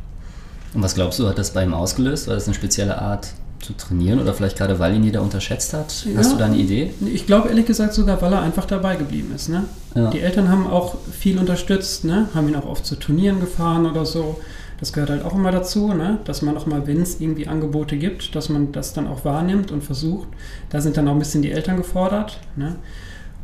Und 0.75 0.83
was 0.83 0.95
glaubst 0.95 1.19
du, 1.19 1.27
hat 1.27 1.39
das 1.39 1.53
bei 1.53 1.65
ihm 1.65 1.73
ausgelöst? 1.73 2.29
War 2.29 2.35
das 2.35 2.45
eine 2.45 2.55
spezielle 2.55 3.01
Art 3.01 3.33
zu 3.61 3.75
trainieren 3.75 4.21
oder 4.21 4.35
vielleicht 4.35 4.57
gerade 4.59 4.79
weil 4.79 4.95
ihn 4.95 5.05
jeder 5.05 5.23
unterschätzt 5.23 5.73
hat? 5.73 6.07
Ja, 6.07 6.19
Hast 6.19 6.33
du 6.33 6.37
da 6.37 6.47
eine 6.47 6.57
Idee? 6.57 6.93
Ich 7.07 7.27
glaube 7.27 7.49
ehrlich 7.49 7.67
gesagt 7.67 7.95
sogar, 7.95 8.21
weil 8.23 8.33
er 8.33 8.43
einfach 8.43 8.65
dabei 8.65 8.97
geblieben 8.97 9.33
ist. 9.35 9.49
Ne? 9.49 9.65
Ja. 9.95 10.11
Die 10.11 10.21
Eltern 10.21 10.49
haben 10.49 10.67
auch 10.67 10.97
viel 11.11 11.39
unterstützt, 11.39 12.05
ne? 12.05 12.29
haben 12.35 12.49
ihn 12.49 12.57
auch 12.57 12.67
oft 12.67 12.87
zu 12.87 12.97
Turnieren 12.97 13.41
gefahren 13.41 13.87
oder 13.87 14.05
so. 14.05 14.41
Das 14.79 14.95
gehört 14.95 15.11
halt 15.11 15.25
auch 15.25 15.35
immer 15.35 15.53
dazu, 15.53 15.93
ne? 15.93 16.19
dass 16.25 16.41
man 16.41 16.57
auch 16.57 16.67
mal, 16.67 16.87
wenn 16.87 17.03
es 17.03 17.21
irgendwie 17.21 17.47
Angebote 17.47 17.99
gibt, 17.99 18.35
dass 18.35 18.49
man 18.49 18.73
das 18.73 18.95
dann 18.95 19.07
auch 19.07 19.25
wahrnimmt 19.25 19.71
und 19.73 19.85
versucht. 19.85 20.29
Da 20.71 20.81
sind 20.81 20.97
dann 20.97 21.07
auch 21.09 21.13
ein 21.13 21.19
bisschen 21.19 21.43
die 21.43 21.53
Eltern 21.53 21.77
gefordert. 21.77 22.39
Ne? 22.57 22.77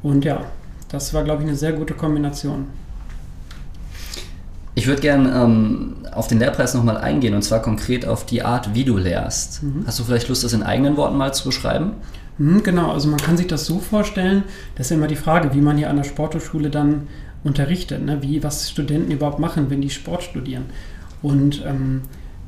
Und 0.02 0.25
ja, 0.25 0.40
das 0.88 1.12
war, 1.12 1.25
glaube 1.25 1.42
ich, 1.42 1.49
eine 1.49 1.56
sehr 1.56 1.73
gute 1.73 1.94
Kombination. 1.94 2.66
Ich 4.76 4.87
würde 4.87 5.00
gerne 5.00 5.33
ähm, 5.35 5.95
auf 6.12 6.28
den 6.28 6.38
Lehrpreis 6.38 6.75
nochmal 6.75 6.99
eingehen 6.99 7.35
und 7.35 7.40
zwar 7.42 7.62
konkret 7.62 8.06
auf 8.06 8.26
die 8.26 8.42
Art, 8.42 8.75
wie 8.75 8.85
du 8.85 8.99
lehrst. 8.99 9.62
Mhm. 9.62 9.85
Hast 9.87 9.99
du 9.99 10.04
vielleicht 10.04 10.28
Lust, 10.28 10.45
das 10.45 10.52
in 10.52 10.62
eigenen 10.62 10.99
Worten 10.99 11.16
mal 11.16 11.33
zu 11.33 11.45
beschreiben? 11.45 11.92
Mhm, 12.37 12.62
genau, 12.62 12.92
also 12.92 13.09
man 13.09 13.18
kann 13.18 13.38
sich 13.38 13.47
das 13.47 13.64
so 13.64 13.78
vorstellen, 13.78 14.45
das 14.75 14.88
ist 14.88 14.92
immer 14.92 15.06
die 15.06 15.16
Frage, 15.16 15.54
wie 15.54 15.62
man 15.62 15.78
hier 15.78 15.88
an 15.88 15.97
der 15.97 16.04
Sporthochschule 16.04 16.68
dann 16.68 17.09
unterrichtet, 17.42 18.04
ne? 18.04 18.21
wie, 18.21 18.42
was 18.42 18.71
Studenten 18.71 19.11
überhaupt 19.11 19.38
machen, 19.38 19.71
wenn 19.71 19.80
die 19.80 19.88
Sport 19.88 20.23
studieren. 20.23 20.66
Und 21.23 21.64
ähm, 21.66 22.02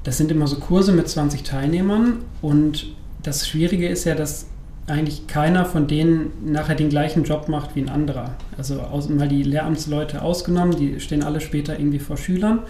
das 0.04 0.18
sind 0.18 0.30
immer 0.30 0.46
so 0.46 0.56
Kurse 0.56 0.92
mit 0.92 1.08
20 1.08 1.44
Teilnehmern 1.44 2.18
und 2.42 2.88
das 3.22 3.48
Schwierige 3.48 3.88
ist 3.88 4.04
ja, 4.04 4.14
dass 4.14 4.46
eigentlich 4.88 5.26
keiner 5.26 5.64
von 5.64 5.86
denen 5.86 6.30
nachher 6.44 6.74
den 6.74 6.88
gleichen 6.88 7.24
Job 7.24 7.48
macht 7.48 7.76
wie 7.76 7.80
ein 7.80 7.88
anderer. 7.88 8.34
Also 8.56 8.80
aus, 8.80 9.08
mal 9.08 9.28
die 9.28 9.42
Lehramtsleute 9.42 10.22
ausgenommen, 10.22 10.76
die 10.76 11.00
stehen 11.00 11.22
alle 11.22 11.40
später 11.40 11.78
irgendwie 11.78 11.98
vor 11.98 12.16
Schülern. 12.16 12.60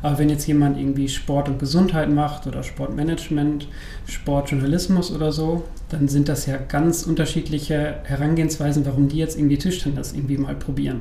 Aber 0.00 0.18
wenn 0.18 0.28
jetzt 0.28 0.46
jemand 0.46 0.78
irgendwie 0.78 1.08
Sport 1.08 1.48
und 1.48 1.58
Gesundheit 1.58 2.08
macht 2.08 2.46
oder 2.46 2.62
Sportmanagement, 2.62 3.66
Sportjournalismus 4.06 5.10
oder 5.10 5.32
so, 5.32 5.64
dann 5.88 6.06
sind 6.08 6.28
das 6.28 6.46
ja 6.46 6.56
ganz 6.56 7.02
unterschiedliche 7.02 7.96
Herangehensweisen, 8.04 8.86
warum 8.86 9.08
die 9.08 9.18
jetzt 9.18 9.36
irgendwie 9.36 9.58
Tischtennis 9.58 10.12
irgendwie 10.12 10.38
mal 10.38 10.54
probieren. 10.54 11.00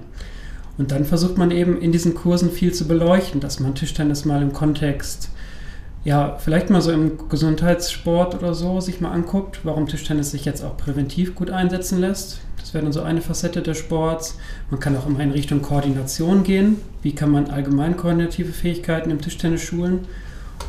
Und 0.79 0.91
dann 0.91 1.05
versucht 1.05 1.37
man 1.37 1.51
eben 1.51 1.79
in 1.79 1.91
diesen 1.91 2.15
Kursen 2.15 2.51
viel 2.51 2.73
zu 2.73 2.87
beleuchten, 2.87 3.39
dass 3.39 3.59
man 3.59 3.75
Tischtennis 3.75 4.25
mal 4.25 4.41
im 4.41 4.53
Kontext 4.53 5.29
ja, 6.07 6.37
vielleicht 6.39 6.69
mal 6.69 6.81
so 6.81 6.89
im 6.89 7.27
Gesundheitssport 7.27 8.33
oder 8.33 8.53
so 8.53 8.79
sich 8.79 9.01
mal 9.01 9.11
anguckt, 9.11 9.59
warum 9.63 9.87
Tischtennis 9.87 10.31
sich 10.31 10.45
jetzt 10.45 10.63
auch 10.63 10.77
präventiv 10.77 11.35
gut 11.35 11.49
einsetzen 11.49 11.99
lässt. 11.99 12.39
Das 12.61 12.73
wäre 12.73 12.85
dann 12.85 12.93
so 12.93 13.01
eine 13.01 13.19
Facette 13.19 13.61
des 13.61 13.77
Sports. 13.77 14.37
Man 14.71 14.79
kann 14.79 14.95
auch 14.95 15.05
immer 15.05 15.19
in 15.19 15.31
Richtung 15.31 15.61
Koordination 15.61 16.43
gehen. 16.43 16.77
Wie 17.01 17.13
kann 17.13 17.29
man 17.29 17.49
allgemein 17.49 17.97
koordinative 17.97 18.53
Fähigkeiten 18.53 19.11
im 19.11 19.19
Tischtennis 19.19 19.63
schulen? 19.63 20.07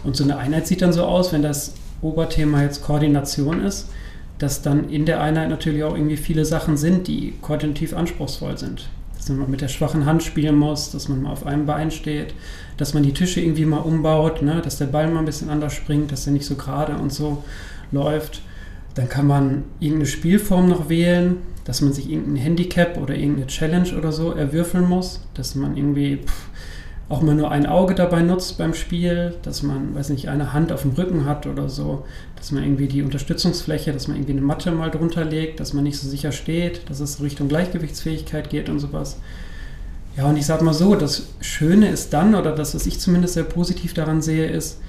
Und 0.02 0.16
so 0.16 0.25
eine 0.25 0.38
Einheit 0.38 0.66
sieht 0.66 0.83
dann 0.83 0.92
so 0.92 1.04
aus, 1.04 1.33
wenn 1.33 1.42
das 1.42 1.75
Oberthema 2.02 2.64
jetzt 2.64 2.83
Koordination 2.83 3.62
ist, 3.62 3.90
dass 4.38 4.62
dann 4.62 4.90
in 4.90 5.07
der 5.07 5.21
Einheit 5.21 5.50
natürlich 5.50 5.85
auch 5.85 5.95
irgendwie 5.95 6.16
viele 6.16 6.45
Sachen 6.47 6.76
sind, 6.76 7.07
die 7.07 7.35
koordinativ 7.42 7.95
anspruchsvoll 7.95 8.59
sind 8.59 8.88
dass 9.18 9.28
man 9.37 9.50
mit 9.50 9.61
der 9.61 9.68
schwachen 9.68 10.07
Hand 10.07 10.23
spielen 10.23 10.57
muss, 10.57 10.90
dass 10.90 11.09
man 11.09 11.23
mal 11.23 11.33
auf 11.33 11.45
einem 11.47 11.66
Bein 11.66 11.90
steht, 11.90 12.35
dass 12.78 12.94
man 12.94 13.02
die 13.02 13.12
Tische 13.12 13.40
irgendwie 13.40 13.66
mal 13.66 13.78
umbaut, 13.78 14.40
ne, 14.40 14.62
dass 14.62 14.78
der 14.78 14.87
Ball 14.87 15.11
mal 15.11 15.18
ein 15.18 15.26
bisschen 15.26 15.50
anders 15.50 15.75
springt, 15.75 16.11
dass 16.11 16.25
der 16.25 16.32
nicht 16.32 16.47
so 16.47 16.54
gerade 16.54 16.97
und 16.97 17.12
so 17.12 17.44
läuft. 17.92 18.40
Dann 18.94 19.08
kann 19.08 19.26
man 19.26 19.64
irgendeine 19.80 20.06
Spielform 20.06 20.68
noch 20.68 20.88
wählen, 20.88 21.37
dass 21.64 21.82
man 21.82 21.92
sich 21.92 22.11
irgendein 22.11 22.37
Handicap 22.37 22.97
oder 22.97 23.14
irgendeine 23.14 23.49
Challenge 23.49 23.94
oder 23.97 24.11
so 24.11 24.32
erwürfeln 24.32 24.88
muss, 24.88 25.20
dass 25.35 25.54
man 25.54 25.76
irgendwie 25.76 26.18
pff, 26.25 26.49
auch 27.08 27.23
mal 27.23 27.35
nur 27.35 27.50
ein 27.50 27.66
Auge 27.66 27.94
dabei 27.94 28.23
nutzt 28.23 28.58
beim 28.58 28.75
Spiel, 28.75 29.35
dass 29.42 29.62
man, 29.62 29.94
weiß 29.94 30.11
nicht, 30.11 30.28
eine 30.28 30.52
Hand 30.52 30.73
auf 30.73 30.82
dem 30.82 30.92
Rücken 30.92 31.25
hat 31.25 31.47
oder 31.47 31.68
so, 31.68 32.04
dass 32.37 32.52
man 32.52 32.62
irgendwie 32.62 32.87
die 32.87 33.02
Unterstützungsfläche, 33.02 33.92
dass 33.92 34.08
man 34.08 34.16
irgendwie 34.16 34.32
eine 34.32 34.42
Matte 34.42 34.70
mal 34.73 34.90
drunter 34.90 35.25
legt, 35.25 35.58
dass 35.58 35.73
man 35.73 35.85
nicht 35.85 35.99
so 35.99 36.08
sicher 36.08 36.32
steht, 36.32 36.88
dass 36.88 37.00
es 37.00 37.23
Richtung 37.23 37.49
Gleichgewichtsfähigkeit 37.49 38.50
geht 38.50 38.68
und 38.68 38.78
sowas. 38.78 39.18
Ja, 40.18 40.25
und 40.25 40.37
ich 40.37 40.46
sag 40.46 40.62
mal 40.62 40.75
so, 40.75 40.96
das 40.96 41.28
Schöne 41.40 41.88
ist 41.90 42.12
dann, 42.12 42.34
oder 42.34 42.50
das, 42.52 42.75
was 42.75 42.87
ich 42.87 42.98
zumindest 42.98 43.34
sehr 43.34 43.44
positiv 43.44 43.94
daran 43.94 44.20
sehe, 44.20 44.46
ist, 44.48 44.80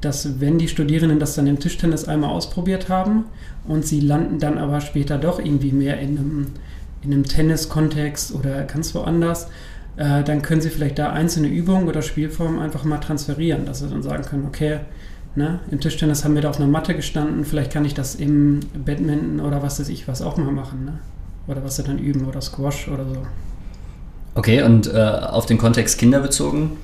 dass 0.00 0.40
wenn 0.40 0.56
die 0.56 0.66
Studierenden 0.66 1.20
das 1.20 1.34
dann 1.34 1.46
im 1.46 1.58
Tischtennis 1.58 2.08
einmal 2.08 2.30
ausprobiert 2.30 2.88
haben 2.88 3.26
und 3.66 3.86
sie 3.86 4.00
landen 4.00 4.38
dann 4.38 4.56
aber 4.56 4.80
später 4.80 5.18
doch 5.18 5.40
irgendwie 5.40 5.72
mehr 5.72 6.00
in 6.00 6.16
einem, 6.16 6.46
in 7.02 7.12
einem 7.12 7.24
Tennis-Kontext 7.24 8.34
oder 8.34 8.62
ganz 8.62 8.94
woanders, 8.94 9.48
äh, 9.98 10.24
dann 10.24 10.40
können 10.40 10.62
sie 10.62 10.70
vielleicht 10.70 10.98
da 10.98 11.12
einzelne 11.12 11.48
Übungen 11.48 11.86
oder 11.86 12.00
Spielformen 12.00 12.58
einfach 12.58 12.84
mal 12.84 12.96
transferieren, 12.96 13.66
dass 13.66 13.80
sie 13.80 13.90
dann 13.90 14.02
sagen 14.02 14.24
können, 14.24 14.46
okay, 14.46 14.80
ne, 15.34 15.60
im 15.70 15.80
Tischtennis 15.80 16.24
haben 16.24 16.34
wir 16.34 16.40
da 16.40 16.48
auf 16.48 16.60
einer 16.60 16.66
Matte 16.66 16.94
gestanden, 16.94 17.44
vielleicht 17.44 17.72
kann 17.72 17.84
ich 17.84 17.92
das 17.92 18.14
im 18.14 18.60
Badminton 18.86 19.40
oder 19.40 19.62
was 19.62 19.80
weiß 19.80 19.90
ich 19.90 20.08
was 20.08 20.22
auch 20.22 20.38
mal 20.38 20.50
machen, 20.50 20.86
ne? 20.86 20.98
Oder 21.46 21.62
was 21.62 21.76
sie 21.76 21.82
dann 21.82 21.98
üben 21.98 22.24
oder 22.26 22.40
Squash 22.40 22.88
oder 22.88 23.04
so. 23.04 23.22
Okay, 24.38 24.62
und 24.62 24.86
äh, 24.86 24.96
auf 24.96 25.46
den 25.46 25.58
Kontext 25.58 25.98
Kinder 25.98 26.20
bezogen, 26.20 26.76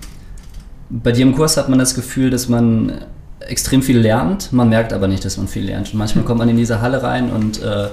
bei 0.91 1.13
dir 1.13 1.23
im 1.23 1.37
Kurs 1.37 1.57
hat 1.57 1.69
man 1.69 1.79
das 1.79 1.95
Gefühl, 1.95 2.31
dass 2.31 2.49
man 2.49 2.95
extrem 3.39 3.81
viel 3.81 3.97
lernt, 3.97 4.53
man 4.53 4.69
merkt 4.69 4.93
aber 4.93 5.07
nicht, 5.07 5.25
dass 5.25 5.37
man 5.37 5.47
viel 5.47 5.67
lernt. 5.67 5.93
Und 5.93 5.99
manchmal 6.01 6.25
kommt 6.27 6.41
man 6.41 6.49
in 6.49 6.57
diese 6.57 6.81
Halle 6.81 7.05
rein 7.05 7.31
und 7.31 7.63
äh, 7.63 7.91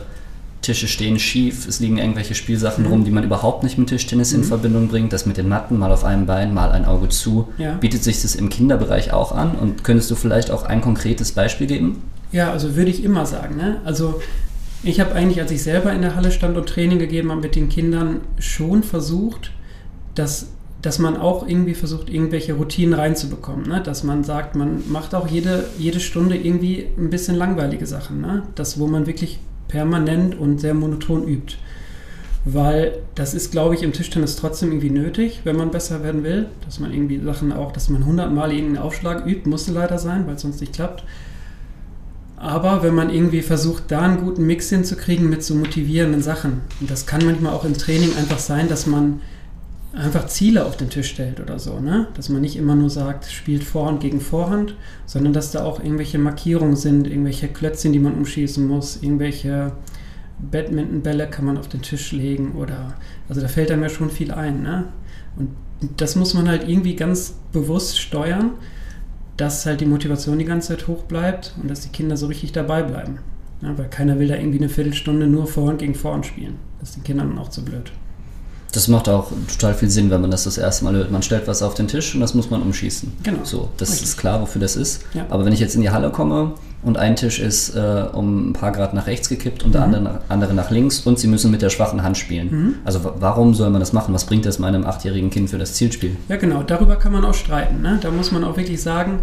Tische 0.64 0.88
stehen 0.88 1.20
schief, 1.20 1.68
es 1.68 1.80
liegen 1.80 2.00
irgendwelche 2.00 2.34
Spielsachen 2.34 2.86
mhm. 2.86 2.90
rum, 2.90 3.06
die 3.06 3.12
man 3.12 3.24
überhaupt 3.24 3.62
nicht 3.62 3.78
mit 3.78 3.90
Tischtennis 3.90 4.34
mhm. 4.34 4.40
in 4.40 4.44
Verbindung 4.46 4.88
bringt. 4.88 5.14
Das 5.14 5.28
mit 5.28 5.38
den 5.38 5.48
Matten, 5.48 5.78
mal 5.78 5.92
auf 5.92 6.06
einem 6.06 6.26
Bein, 6.26 6.56
mal 6.56 6.72
ein 6.72 6.86
Auge 6.86 7.10
zu. 7.10 7.50
Ja. 7.60 7.74
Bietet 7.74 8.04
sich 8.04 8.24
das 8.24 8.34
im 8.34 8.50
Kinderbereich 8.50 9.14
auch 9.14 9.32
an? 9.32 9.52
Und 9.52 9.84
könntest 9.84 10.10
du 10.10 10.16
vielleicht 10.16 10.50
auch 10.50 10.64
ein 10.64 10.82
konkretes 10.82 11.34
Beispiel 11.34 11.68
geben? 11.68 12.02
Ja, 12.32 12.52
also 12.52 12.76
würde 12.76 12.90
ich 12.90 13.04
immer 13.04 13.28
sagen. 13.28 13.58
Ne? 13.58 13.80
Also 13.86 14.22
ich 14.84 15.00
habe 15.00 15.14
eigentlich, 15.14 15.40
als 15.40 15.52
ich 15.52 15.64
selber 15.64 15.94
in 15.94 16.02
der 16.02 16.16
Halle 16.16 16.32
stand 16.32 16.58
und 16.58 16.68
Training 16.68 17.00
gegeben 17.00 17.32
habe 17.32 17.42
mit 17.42 17.56
den 17.56 17.70
Kindern, 17.70 18.22
schon 18.40 18.84
versucht, 18.84 19.52
dass 20.16 20.48
dass 20.82 20.98
man 20.98 21.18
auch 21.18 21.48
irgendwie 21.48 21.76
versucht, 21.76 22.10
irgendwelche 22.10 22.54
Routinen 22.54 22.94
reinzubekommen. 22.94 23.68
Ne? 23.68 23.82
Dass 23.82 24.04
man 24.04 24.24
sagt, 24.24 24.56
man 24.56 24.82
macht 24.90 25.14
auch 25.14 25.28
jede, 25.28 25.66
jede 25.78 26.00
Stunde 26.00 26.36
irgendwie 26.36 26.88
ein 26.98 27.10
bisschen 27.10 27.36
langweilige 27.36 27.86
Sachen. 27.86 28.22
Ne? 28.22 28.44
Das, 28.56 28.80
wo 28.80 28.88
man 28.88 29.06
wirklich 29.06 29.40
permanent 29.68 30.38
und 30.38 30.60
sehr 30.60 30.74
monoton 30.74 31.28
übt. 31.28 31.56
Weil 32.46 32.98
das 33.14 33.36
ist, 33.36 33.52
glaube 33.52 33.76
ich, 33.76 33.84
im 33.84 33.94
Tischtennis 33.94 34.36
trotzdem 34.36 34.72
irgendwie 34.72 34.90
nötig, 34.90 35.42
wenn 35.44 35.56
man 35.56 35.70
besser 35.70 36.04
werden 36.04 36.24
will. 36.24 36.48
Dass 36.66 36.80
man 36.80 36.92
irgendwie 36.92 37.20
Sachen 37.20 37.54
auch, 37.54 37.72
dass 37.72 37.90
man 37.90 38.06
hundertmal 38.06 38.52
irgendeinen 38.52 38.84
Aufschlag 38.84 39.28
übt, 39.28 39.48
muss 39.48 39.68
leider 39.68 40.00
sein, 40.00 40.26
weil 40.26 40.36
es 40.36 40.42
sonst 40.42 40.62
nicht 40.62 40.74
klappt. 40.74 41.04
Aber 42.42 42.82
wenn 42.82 42.96
man 42.96 43.12
irgendwie 43.12 43.44
versucht, 43.44 43.84
da 43.90 44.02
einen 44.02 44.20
guten 44.20 44.48
Mix 44.48 44.70
hinzukriegen 44.70 45.30
mit 45.30 45.44
so 45.44 45.54
motivierenden 45.54 46.24
Sachen, 46.24 46.62
und 46.80 46.90
das 46.90 47.06
kann 47.06 47.24
manchmal 47.24 47.54
auch 47.54 47.66
im 47.66 47.78
Training 47.78 48.16
einfach 48.18 48.40
sein, 48.40 48.68
dass 48.68 48.88
man 48.88 49.22
einfach 49.94 50.26
Ziele 50.26 50.66
auf 50.66 50.76
den 50.76 50.90
Tisch 50.90 51.10
stellt 51.12 51.40
oder 51.40 51.60
so, 51.60 51.80
ne? 51.80 52.08
Dass 52.16 52.30
man 52.30 52.42
nicht 52.42 52.56
immer 52.56 52.74
nur 52.74 52.90
sagt, 52.90 53.26
spielt 53.26 53.64
Vorhand 53.64 54.00
gegen 54.00 54.20
Vorhand, 54.20 54.76
sondern 55.06 55.34
dass 55.34 55.52
da 55.52 55.64
auch 55.64 55.84
irgendwelche 55.84 56.18
Markierungen 56.18 56.76
sind, 56.76 57.06
irgendwelche 57.06 57.48
Klötzchen, 57.48 57.94
die 57.94 58.00
man 58.00 58.16
umschießen 58.16 58.66
muss, 58.66 59.04
irgendwelche 59.04 59.74
Badmintonbälle 60.40 61.30
kann 61.30 61.46
man 61.46 61.60
auf 61.60 61.68
den 61.68 61.84
Tisch 61.84 62.12
legen 62.12 62.54
oder, 62.54 62.96
also 63.30 63.42
da 63.42 63.48
fällt 63.50 63.70
einem 63.70 63.84
ja 63.84 63.90
schon 63.90 64.10
viel 64.10 64.32
ein, 64.32 64.64
ne? 64.64 64.86
Und 65.38 65.50
das 65.98 66.16
muss 66.16 66.34
man 66.34 66.50
halt 66.50 66.68
irgendwie 66.68 66.96
ganz 66.96 67.36
bewusst 67.52 68.00
steuern, 68.00 68.54
dass 69.38 69.66
halt 69.66 69.82
die 69.82 69.86
Motivation 69.86 70.40
die 70.40 70.46
ganze 70.46 70.70
Zeit 70.70 70.88
hoch 70.88 71.04
bleibt 71.04 71.56
und 71.62 71.70
dass 71.70 71.82
die 71.82 71.90
Kinder 71.90 72.18
so 72.18 72.28
richtig 72.28 72.52
dabei 72.52 72.84
bleiben. 72.84 73.20
Ja, 73.62 73.78
weil 73.78 73.90
keiner 73.90 74.20
will 74.20 74.28
da 74.28 74.36
irgendwie 74.36 74.58
eine 74.58 74.70
Viertelstunde 74.70 75.28
nur 75.28 75.48
Vorhand 75.48 75.80
gegen 75.80 75.96
Vorhand 75.96 76.26
spielen. 76.26 76.56
Das 76.80 76.90
ist 76.90 76.98
den 76.98 77.04
Kindern 77.04 77.38
auch 77.38 77.50
zu 77.50 77.64
blöd. 77.64 77.92
Das 78.72 78.88
macht 78.88 79.10
auch 79.10 79.32
total 79.52 79.74
viel 79.74 79.90
Sinn, 79.90 80.10
wenn 80.10 80.22
man 80.22 80.32
das 80.32 80.46
das 80.46 80.58
erste 80.58 80.86
Mal 80.86 80.96
hört. 80.96 81.12
Man 81.12 81.22
stellt 81.22 81.48
was 81.48 81.62
auf 81.62 81.74
den 81.74 81.88
Tisch 81.88 82.16
und 82.16 82.22
das 82.22 82.34
muss 82.34 82.50
man 82.50 82.62
umschießen. 82.62 83.12
Genau. 83.24 83.40
So, 83.44 83.70
das 83.78 83.92
Richtig. 83.92 84.10
ist 84.10 84.18
klar, 84.18 84.42
wofür 84.42 84.62
das 84.62 84.76
ist. 84.76 85.04
Ja. 85.14 85.26
Aber 85.30 85.46
wenn 85.46 85.54
ich 85.54 85.60
jetzt 85.60 85.76
in 85.76 85.82
die 85.82 85.90
Halle 85.90 86.10
komme 86.10 86.54
und 86.84 86.98
ein 86.98 87.16
Tisch 87.16 87.40
ist 87.40 87.76
äh, 87.76 88.06
um 88.14 88.52
ein 88.52 88.54
paar 88.54 88.72
Grad 88.72 88.94
nach 88.94 89.08
rechts 89.08 89.30
gekippt 89.30 89.64
und 89.64 89.74
der 89.74 89.86
mhm. 89.88 89.96
andere, 89.96 90.22
andere 90.30 90.54
nach 90.54 90.72
links 90.72 91.02
und 91.02 91.20
sie 91.20 91.28
müssen 91.28 91.52
mit 91.52 91.62
der 91.62 91.70
schwachen 91.70 92.02
Hand 92.02 92.18
spielen. 92.18 92.50
Mhm. 92.50 92.76
Also 92.86 93.00
warum 93.20 93.54
soll 93.54 93.70
man 93.70 93.82
das 93.82 93.94
machen? 93.94 94.14
Was 94.14 94.26
bringt 94.26 94.46
das 94.46 94.58
meinem 94.58 94.86
achtjährigen 94.86 95.30
Kind 95.30 95.50
für 95.50 95.58
das 95.58 95.74
Zielspiel? 95.74 96.16
Ja, 96.30 96.38
genau. 96.38 96.64
Darüber 96.64 96.96
kann 96.96 97.12
man 97.12 97.26
auch 97.26 97.34
streiten. 97.34 97.82
Ne? 97.82 98.00
Da 98.02 98.10
muss 98.10 98.32
man 98.32 98.44
auch 98.44 98.58
wirklich 98.58 98.82
sagen, 98.82 99.20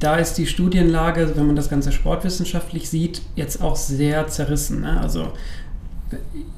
da 0.00 0.16
ist 0.16 0.34
die 0.34 0.46
Studienlage, 0.46 1.32
wenn 1.34 1.46
man 1.46 1.56
das 1.56 1.70
Ganze 1.70 1.92
sportwissenschaftlich 1.92 2.88
sieht, 2.88 3.22
jetzt 3.34 3.60
auch 3.60 3.76
sehr 3.76 4.28
zerrissen. 4.28 4.82
Ne? 4.82 5.00
Also 5.00 5.32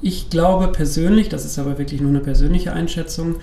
ich 0.01 0.29
glaube 0.29 0.69
persönlich, 0.69 1.29
das 1.29 1.45
ist 1.45 1.59
aber 1.59 1.77
wirklich 1.77 2.01
nur 2.01 2.09
eine 2.09 2.19
persönliche 2.19 2.73
Einschätzung, 2.73 3.35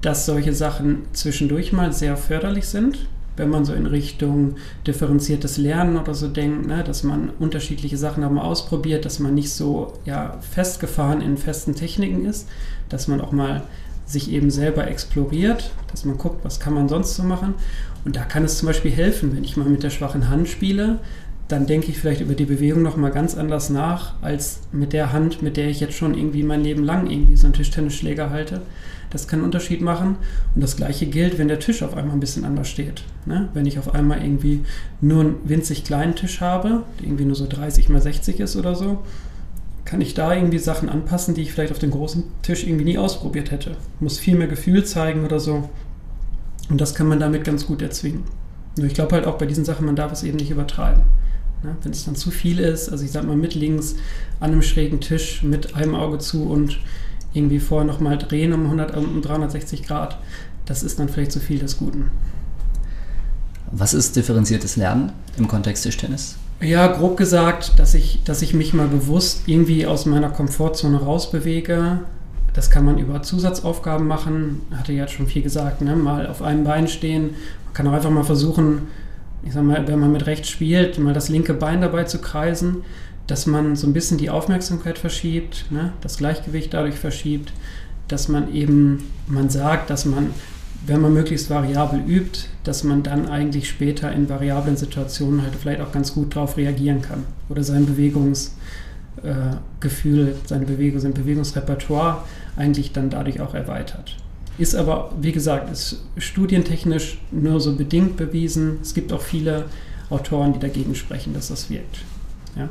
dass 0.00 0.26
solche 0.26 0.52
Sachen 0.52 1.02
zwischendurch 1.12 1.72
mal 1.72 1.92
sehr 1.92 2.16
förderlich 2.16 2.66
sind, 2.66 3.06
wenn 3.36 3.48
man 3.48 3.64
so 3.64 3.72
in 3.72 3.86
Richtung 3.86 4.56
differenziertes 4.86 5.56
Lernen 5.56 5.96
oder 5.96 6.14
so 6.14 6.28
denkt, 6.28 6.66
ne, 6.66 6.82
dass 6.84 7.02
man 7.02 7.30
unterschiedliche 7.38 7.96
Sachen 7.96 8.24
auch 8.24 8.30
mal 8.30 8.42
ausprobiert, 8.42 9.04
dass 9.04 9.20
man 9.20 9.34
nicht 9.34 9.52
so 9.52 9.94
ja, 10.04 10.38
festgefahren 10.40 11.22
in 11.22 11.36
festen 11.36 11.74
Techniken 11.74 12.26
ist, 12.26 12.48
dass 12.88 13.08
man 13.08 13.20
auch 13.20 13.32
mal 13.32 13.62
sich 14.04 14.30
eben 14.30 14.50
selber 14.50 14.88
exploriert, 14.88 15.70
dass 15.90 16.04
man 16.04 16.18
guckt, 16.18 16.44
was 16.44 16.60
kann 16.60 16.74
man 16.74 16.88
sonst 16.88 17.14
so 17.14 17.22
machen. 17.22 17.54
Und 18.04 18.16
da 18.16 18.24
kann 18.24 18.44
es 18.44 18.58
zum 18.58 18.66
Beispiel 18.66 18.90
helfen, 18.90 19.34
wenn 19.34 19.44
ich 19.44 19.56
mal 19.56 19.68
mit 19.68 19.84
der 19.84 19.90
schwachen 19.90 20.28
Hand 20.28 20.48
spiele, 20.48 20.98
dann 21.52 21.66
denke 21.66 21.90
ich 21.90 21.98
vielleicht 21.98 22.22
über 22.22 22.34
die 22.34 22.46
Bewegung 22.46 22.82
nochmal 22.82 23.10
ganz 23.10 23.36
anders 23.36 23.68
nach, 23.68 24.14
als 24.22 24.60
mit 24.72 24.94
der 24.94 25.12
Hand, 25.12 25.42
mit 25.42 25.58
der 25.58 25.68
ich 25.68 25.80
jetzt 25.80 25.94
schon 25.94 26.14
irgendwie 26.14 26.42
mein 26.42 26.62
Leben 26.62 26.82
lang 26.82 27.10
irgendwie 27.10 27.36
so 27.36 27.46
einen 27.46 27.52
Tischtennisschläger 27.52 28.30
halte. 28.30 28.62
Das 29.10 29.28
kann 29.28 29.40
einen 29.40 29.44
Unterschied 29.44 29.82
machen. 29.82 30.16
Und 30.54 30.62
das 30.62 30.76
gleiche 30.76 31.04
gilt, 31.04 31.36
wenn 31.36 31.48
der 31.48 31.60
Tisch 31.60 31.82
auf 31.82 31.94
einmal 31.94 32.16
ein 32.16 32.20
bisschen 32.20 32.46
anders 32.46 32.68
steht. 32.68 33.04
Ne? 33.26 33.50
Wenn 33.52 33.66
ich 33.66 33.78
auf 33.78 33.94
einmal 33.94 34.24
irgendwie 34.24 34.60
nur 35.02 35.20
einen 35.20 35.34
winzig 35.44 35.84
kleinen 35.84 36.16
Tisch 36.16 36.40
habe, 36.40 36.84
der 36.98 37.06
irgendwie 37.06 37.26
nur 37.26 37.36
so 37.36 37.46
30 37.46 37.90
mal 37.90 38.00
60 38.00 38.40
ist 38.40 38.56
oder 38.56 38.74
so, 38.74 39.02
kann 39.84 40.00
ich 40.00 40.14
da 40.14 40.34
irgendwie 40.34 40.58
Sachen 40.58 40.88
anpassen, 40.88 41.34
die 41.34 41.42
ich 41.42 41.52
vielleicht 41.52 41.72
auf 41.72 41.78
dem 41.78 41.90
großen 41.90 42.24
Tisch 42.40 42.66
irgendwie 42.66 42.84
nie 42.84 42.96
ausprobiert 42.96 43.50
hätte. 43.50 43.76
Muss 44.00 44.18
viel 44.18 44.38
mehr 44.38 44.48
Gefühl 44.48 44.84
zeigen 44.84 45.24
oder 45.26 45.38
so. 45.38 45.68
Und 46.70 46.80
das 46.80 46.94
kann 46.94 47.08
man 47.08 47.20
damit 47.20 47.44
ganz 47.44 47.66
gut 47.66 47.82
erzwingen. 47.82 48.22
Nur 48.78 48.86
ich 48.86 48.94
glaube 48.94 49.14
halt 49.14 49.26
auch 49.26 49.36
bei 49.36 49.44
diesen 49.44 49.66
Sachen, 49.66 49.84
man 49.84 49.96
darf 49.96 50.12
es 50.12 50.22
eben 50.22 50.38
nicht 50.38 50.50
übertreiben. 50.50 51.02
Ne? 51.62 51.76
Wenn 51.82 51.92
es 51.92 52.04
dann 52.04 52.16
zu 52.16 52.30
viel 52.30 52.58
ist, 52.58 52.88
also 52.88 53.04
ich 53.04 53.10
sag 53.10 53.24
mal 53.24 53.36
mit 53.36 53.54
links 53.54 53.94
an 54.40 54.52
einem 54.52 54.62
schrägen 54.62 55.00
Tisch 55.00 55.42
mit 55.42 55.74
einem 55.74 55.94
Auge 55.94 56.18
zu 56.18 56.44
und 56.44 56.78
irgendwie 57.34 57.60
vorher 57.60 57.86
nochmal 57.86 58.18
drehen 58.18 58.52
um, 58.52 58.64
100, 58.64 58.96
um 58.96 59.22
360 59.22 59.84
Grad, 59.84 60.18
das 60.66 60.82
ist 60.82 60.98
dann 60.98 61.08
vielleicht 61.08 61.32
zu 61.32 61.40
viel 61.40 61.58
des 61.58 61.78
Guten. 61.78 62.10
Was 63.70 63.94
ist 63.94 64.16
differenziertes 64.16 64.76
Lernen 64.76 65.12
im 65.38 65.48
Kontext 65.48 65.84
Tischtennis? 65.84 66.36
Ja, 66.60 66.86
grob 66.86 67.16
gesagt, 67.16 67.78
dass 67.78 67.94
ich, 67.94 68.22
dass 68.24 68.42
ich 68.42 68.54
mich 68.54 68.74
mal 68.74 68.86
bewusst 68.86 69.42
irgendwie 69.46 69.86
aus 69.86 70.06
meiner 70.06 70.28
Komfortzone 70.28 70.98
rausbewege. 70.98 72.00
Das 72.52 72.70
kann 72.70 72.84
man 72.84 72.98
über 72.98 73.22
Zusatzaufgaben 73.22 74.06
machen. 74.06 74.60
Hatte 74.72 74.92
ja 74.92 75.08
schon 75.08 75.26
viel 75.26 75.42
gesagt, 75.42 75.80
ne? 75.80 75.96
mal 75.96 76.26
auf 76.26 76.42
einem 76.42 76.64
Bein 76.64 76.86
stehen. 76.86 77.30
Man 77.64 77.74
kann 77.74 77.88
auch 77.88 77.92
einfach 77.92 78.10
mal 78.10 78.24
versuchen, 78.24 78.82
ich 79.44 79.52
sag 79.52 79.64
mal, 79.64 79.86
wenn 79.86 79.98
man 79.98 80.12
mit 80.12 80.26
rechts 80.26 80.48
spielt, 80.48 80.98
mal 80.98 81.14
das 81.14 81.28
linke 81.28 81.54
Bein 81.54 81.80
dabei 81.80 82.04
zu 82.04 82.18
kreisen, 82.18 82.84
dass 83.26 83.46
man 83.46 83.76
so 83.76 83.86
ein 83.86 83.92
bisschen 83.92 84.18
die 84.18 84.30
Aufmerksamkeit 84.30 84.98
verschiebt, 84.98 85.66
ne? 85.70 85.92
das 86.00 86.18
Gleichgewicht 86.18 86.74
dadurch 86.74 86.96
verschiebt, 86.96 87.52
dass 88.08 88.28
man 88.28 88.52
eben, 88.52 89.04
man 89.26 89.48
sagt, 89.48 89.90
dass 89.90 90.04
man 90.04 90.30
wenn 90.86 91.00
man 91.00 91.14
möglichst 91.14 91.50
variabel 91.50 92.00
übt, 92.06 92.46
dass 92.64 92.84
man 92.84 93.02
dann 93.02 93.28
eigentlich 93.28 93.68
später 93.68 94.12
in 94.12 94.28
variablen 94.28 94.76
Situationen 94.76 95.42
halt 95.42 95.54
vielleicht 95.54 95.80
auch 95.80 95.92
ganz 95.92 96.14
gut 96.14 96.34
darauf 96.34 96.56
reagieren 96.56 97.02
kann 97.02 97.24
oder 97.48 97.62
sein 97.62 97.86
Bewegungsgefühl, 97.86 100.28
äh, 100.28 100.34
seine 100.44 100.66
Bewegung, 100.66 101.00
sein 101.00 101.14
Bewegungsrepertoire 101.14 102.24
eigentlich 102.56 102.92
dann 102.92 103.10
dadurch 103.10 103.40
auch 103.40 103.54
erweitert. 103.54 104.16
Ist 104.58 104.74
aber, 104.74 105.12
wie 105.20 105.32
gesagt, 105.32 105.70
ist 105.70 106.02
studientechnisch 106.18 107.18
nur 107.30 107.60
so 107.60 107.74
bedingt 107.74 108.16
bewiesen. 108.16 108.78
Es 108.82 108.94
gibt 108.94 109.12
auch 109.12 109.22
viele 109.22 109.64
Autoren, 110.10 110.52
die 110.52 110.58
dagegen 110.58 110.94
sprechen, 110.94 111.32
dass 111.32 111.48
das 111.48 111.70
wirkt. 111.70 111.98
Ja. 112.56 112.68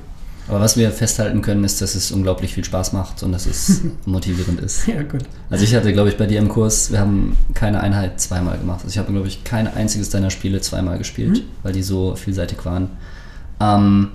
Aber 0.48 0.60
was 0.60 0.76
wir 0.76 0.92
festhalten 0.92 1.42
können, 1.42 1.64
ist, 1.64 1.82
dass 1.82 1.96
es 1.96 2.12
unglaublich 2.12 2.54
viel 2.54 2.64
Spaß 2.64 2.94
macht 2.94 3.24
und 3.24 3.32
dass 3.32 3.46
es 3.46 3.82
motivierend 4.06 4.60
ist. 4.60 4.88
Ja, 4.88 5.02
gut. 5.04 5.24
Also 5.50 5.64
ich 5.64 5.74
hatte, 5.76 5.94
glaube 5.94 6.10
ich, 6.10 6.18
bei 6.18 6.26
dir 6.26 6.40
im 6.40 6.50
Kurs, 6.50 6.92
wir 6.92 7.00
haben 7.00 7.38
keine 7.54 7.82
Einheit 7.82 8.20
zweimal 8.20 8.58
gemacht. 8.58 8.82
Also 8.84 8.90
ich 8.90 8.98
habe, 8.98 9.12
glaube 9.12 9.28
ich, 9.28 9.44
kein 9.44 9.68
einziges 9.68 10.10
deiner 10.10 10.30
Spiele 10.30 10.62
zweimal 10.62 10.98
gespielt, 10.98 11.38
mhm. 11.38 11.44
weil 11.64 11.74
die 11.74 11.84
so 11.84 12.16
vielseitig 12.16 12.64
waren. 12.66 12.90
Ähm, 13.60 14.10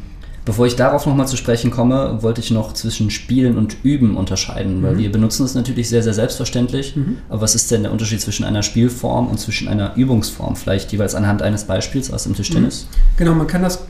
bevor 0.47 0.67
ich 0.67 0.77
darauf 0.77 1.05
nochmal 1.05 1.29
zu 1.29 1.37
sprechen 1.37 1.71
komme, 1.71 2.23
wollte 2.23 2.41
ich 2.41 2.51
noch 2.51 2.73
zwischen 2.73 3.11
Spielen 3.11 3.59
und 3.59 3.77
Üben 3.83 4.17
unterscheiden, 4.17 4.83
weil 4.83 4.95
mhm. 4.95 4.99
wir 4.99 5.13
benutzen 5.13 5.45
es 5.45 5.55
natürlich 5.55 5.91
sehr, 5.91 6.03
sehr 6.03 6.15
selbstverständlich. 6.15 6.97
Mhm. 6.97 7.19
Aber 7.29 7.43
was 7.43 7.55
ist 7.55 7.71
denn 7.71 7.83
der 7.83 7.93
Unterschied 7.93 8.23
zwischen 8.23 8.45
einer 8.45 8.63
Spielform 8.63 9.27
und 9.27 9.39
zwischen 9.39 9.69
einer 9.69 9.95
Übungsform? 9.97 10.57
Vielleicht 10.57 10.93
jeweils 10.93 11.15
anhand 11.15 11.43
eines 11.43 11.65
Beispiels 11.65 12.11
aus 12.11 12.23
dem 12.23 12.35
Tischtennis? 12.35 12.87
Mhm. 12.89 13.19
Genau, 13.19 13.35
man 13.35 13.47
kann 13.47 13.63
das 13.63 13.87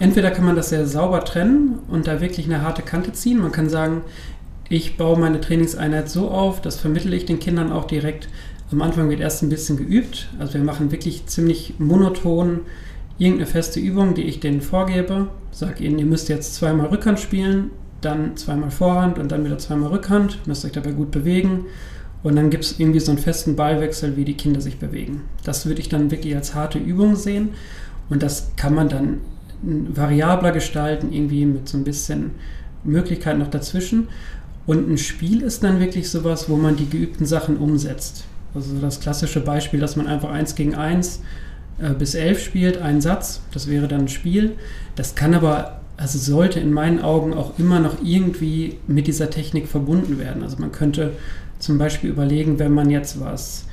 entweder 0.00 0.30
kann 0.30 0.44
man 0.44 0.56
das 0.56 0.70
sehr 0.70 0.86
sauber 0.86 1.24
trennen 1.24 1.78
und 1.88 2.06
da 2.06 2.20
wirklich 2.20 2.46
eine 2.46 2.62
harte 2.62 2.82
Kante 2.82 3.12
ziehen. 3.12 3.38
Man 3.38 3.52
kann 3.52 3.68
sagen, 3.68 4.02
ich 4.68 4.96
baue 4.96 5.18
meine 5.18 5.40
Trainingseinheit 5.40 6.08
so 6.08 6.30
auf, 6.30 6.60
das 6.60 6.76
vermittle 6.76 7.14
ich 7.16 7.26
den 7.26 7.38
Kindern 7.38 7.72
auch 7.72 7.86
direkt. 7.86 8.28
Am 8.70 8.82
Anfang 8.82 9.08
wird 9.08 9.20
erst 9.20 9.42
ein 9.42 9.48
bisschen 9.48 9.76
geübt. 9.76 10.28
Also 10.38 10.54
wir 10.54 10.62
machen 10.62 10.90
wirklich 10.90 11.26
ziemlich 11.26 11.74
monoton 11.78 12.60
irgendeine 13.18 13.46
feste 13.46 13.80
Übung, 13.80 14.14
die 14.14 14.22
ich 14.22 14.40
denen 14.40 14.60
vorgebe. 14.60 15.28
Sage 15.50 15.84
ihnen, 15.84 15.98
ihr 15.98 16.06
müsst 16.06 16.28
jetzt 16.28 16.54
zweimal 16.54 16.86
Rückhand 16.86 17.18
spielen, 17.18 17.70
dann 18.00 18.36
zweimal 18.36 18.70
Vorhand 18.70 19.18
und 19.18 19.32
dann 19.32 19.44
wieder 19.44 19.58
zweimal 19.58 19.90
Rückhand. 19.90 20.46
Müsst 20.46 20.64
euch 20.64 20.72
dabei 20.72 20.92
gut 20.92 21.10
bewegen. 21.10 21.66
Und 22.22 22.36
dann 22.36 22.50
gibt 22.50 22.64
es 22.64 22.80
irgendwie 22.80 23.00
so 23.00 23.12
einen 23.12 23.20
festen 23.20 23.56
Ballwechsel, 23.56 24.16
wie 24.16 24.24
die 24.24 24.36
Kinder 24.36 24.60
sich 24.60 24.78
bewegen. 24.78 25.22
Das 25.44 25.66
würde 25.66 25.80
ich 25.80 25.88
dann 25.88 26.10
wirklich 26.10 26.34
als 26.34 26.54
harte 26.54 26.78
Übung 26.78 27.16
sehen. 27.16 27.50
Und 28.08 28.22
das 28.22 28.52
kann 28.56 28.74
man 28.74 28.88
dann 28.88 29.20
variabler 29.62 30.52
gestalten, 30.52 31.12
irgendwie 31.12 31.44
mit 31.44 31.68
so 31.68 31.76
ein 31.76 31.84
bisschen 31.84 32.32
Möglichkeiten 32.84 33.40
noch 33.40 33.50
dazwischen. 33.50 34.08
Und 34.66 34.90
ein 34.90 34.98
Spiel 34.98 35.42
ist 35.42 35.64
dann 35.64 35.80
wirklich 35.80 36.10
sowas, 36.10 36.48
wo 36.48 36.56
man 36.56 36.76
die 36.76 36.88
geübten 36.88 37.26
Sachen 37.26 37.56
umsetzt. 37.56 38.24
Also 38.54 38.74
das 38.80 39.00
klassische 39.00 39.40
Beispiel, 39.40 39.80
dass 39.80 39.96
man 39.96 40.06
einfach 40.06 40.30
1 40.30 40.54
gegen 40.54 40.74
1 40.74 41.22
äh, 41.80 41.90
bis 41.90 42.14
11 42.14 42.42
spielt, 42.42 42.78
einen 42.78 43.00
Satz, 43.00 43.40
das 43.52 43.68
wäre 43.68 43.88
dann 43.88 44.02
ein 44.02 44.08
Spiel. 44.08 44.56
Das 44.96 45.14
kann 45.14 45.34
aber, 45.34 45.80
also 45.96 46.18
sollte 46.18 46.60
in 46.60 46.72
meinen 46.72 47.00
Augen 47.00 47.34
auch 47.34 47.58
immer 47.58 47.80
noch 47.80 48.02
irgendwie 48.02 48.78
mit 48.86 49.06
dieser 49.06 49.30
Technik 49.30 49.68
verbunden 49.68 50.18
werden. 50.18 50.42
Also 50.42 50.56
man 50.58 50.72
könnte 50.72 51.12
zum 51.58 51.78
Beispiel 51.78 52.10
überlegen, 52.10 52.58
wenn 52.58 52.72
man 52.72 52.90
jetzt 52.90 53.20
was 53.20 53.64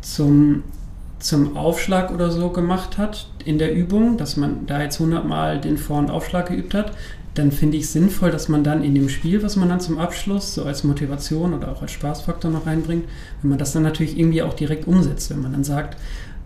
zum 0.00 0.62
zum 1.20 1.56
Aufschlag 1.56 2.12
oder 2.12 2.30
so 2.30 2.50
gemacht 2.50 2.96
hat 2.96 3.28
in 3.44 3.58
der 3.58 3.74
Übung, 3.74 4.16
dass 4.16 4.36
man 4.36 4.66
da 4.66 4.82
jetzt 4.82 5.00
100 5.00 5.26
Mal 5.26 5.60
den 5.60 5.76
Vor- 5.76 5.98
und 5.98 6.10
Aufschlag 6.10 6.48
geübt 6.48 6.74
hat, 6.74 6.92
dann 7.34 7.52
finde 7.52 7.76
ich 7.76 7.90
sinnvoll, 7.90 8.30
dass 8.30 8.48
man 8.48 8.64
dann 8.64 8.82
in 8.82 8.94
dem 8.94 9.08
Spiel, 9.08 9.42
was 9.42 9.56
man 9.56 9.68
dann 9.68 9.80
zum 9.80 9.98
Abschluss 9.98 10.54
so 10.54 10.64
als 10.64 10.82
Motivation 10.84 11.54
oder 11.54 11.70
auch 11.70 11.82
als 11.82 11.92
Spaßfaktor 11.92 12.50
noch 12.50 12.66
reinbringt, 12.66 13.04
wenn 13.42 13.50
man 13.50 13.58
das 13.58 13.72
dann 13.72 13.84
natürlich 13.84 14.18
irgendwie 14.18 14.42
auch 14.42 14.54
direkt 14.54 14.86
umsetzt, 14.86 15.30
wenn 15.30 15.42
man 15.42 15.52
dann 15.52 15.64
sagt, 15.64 15.96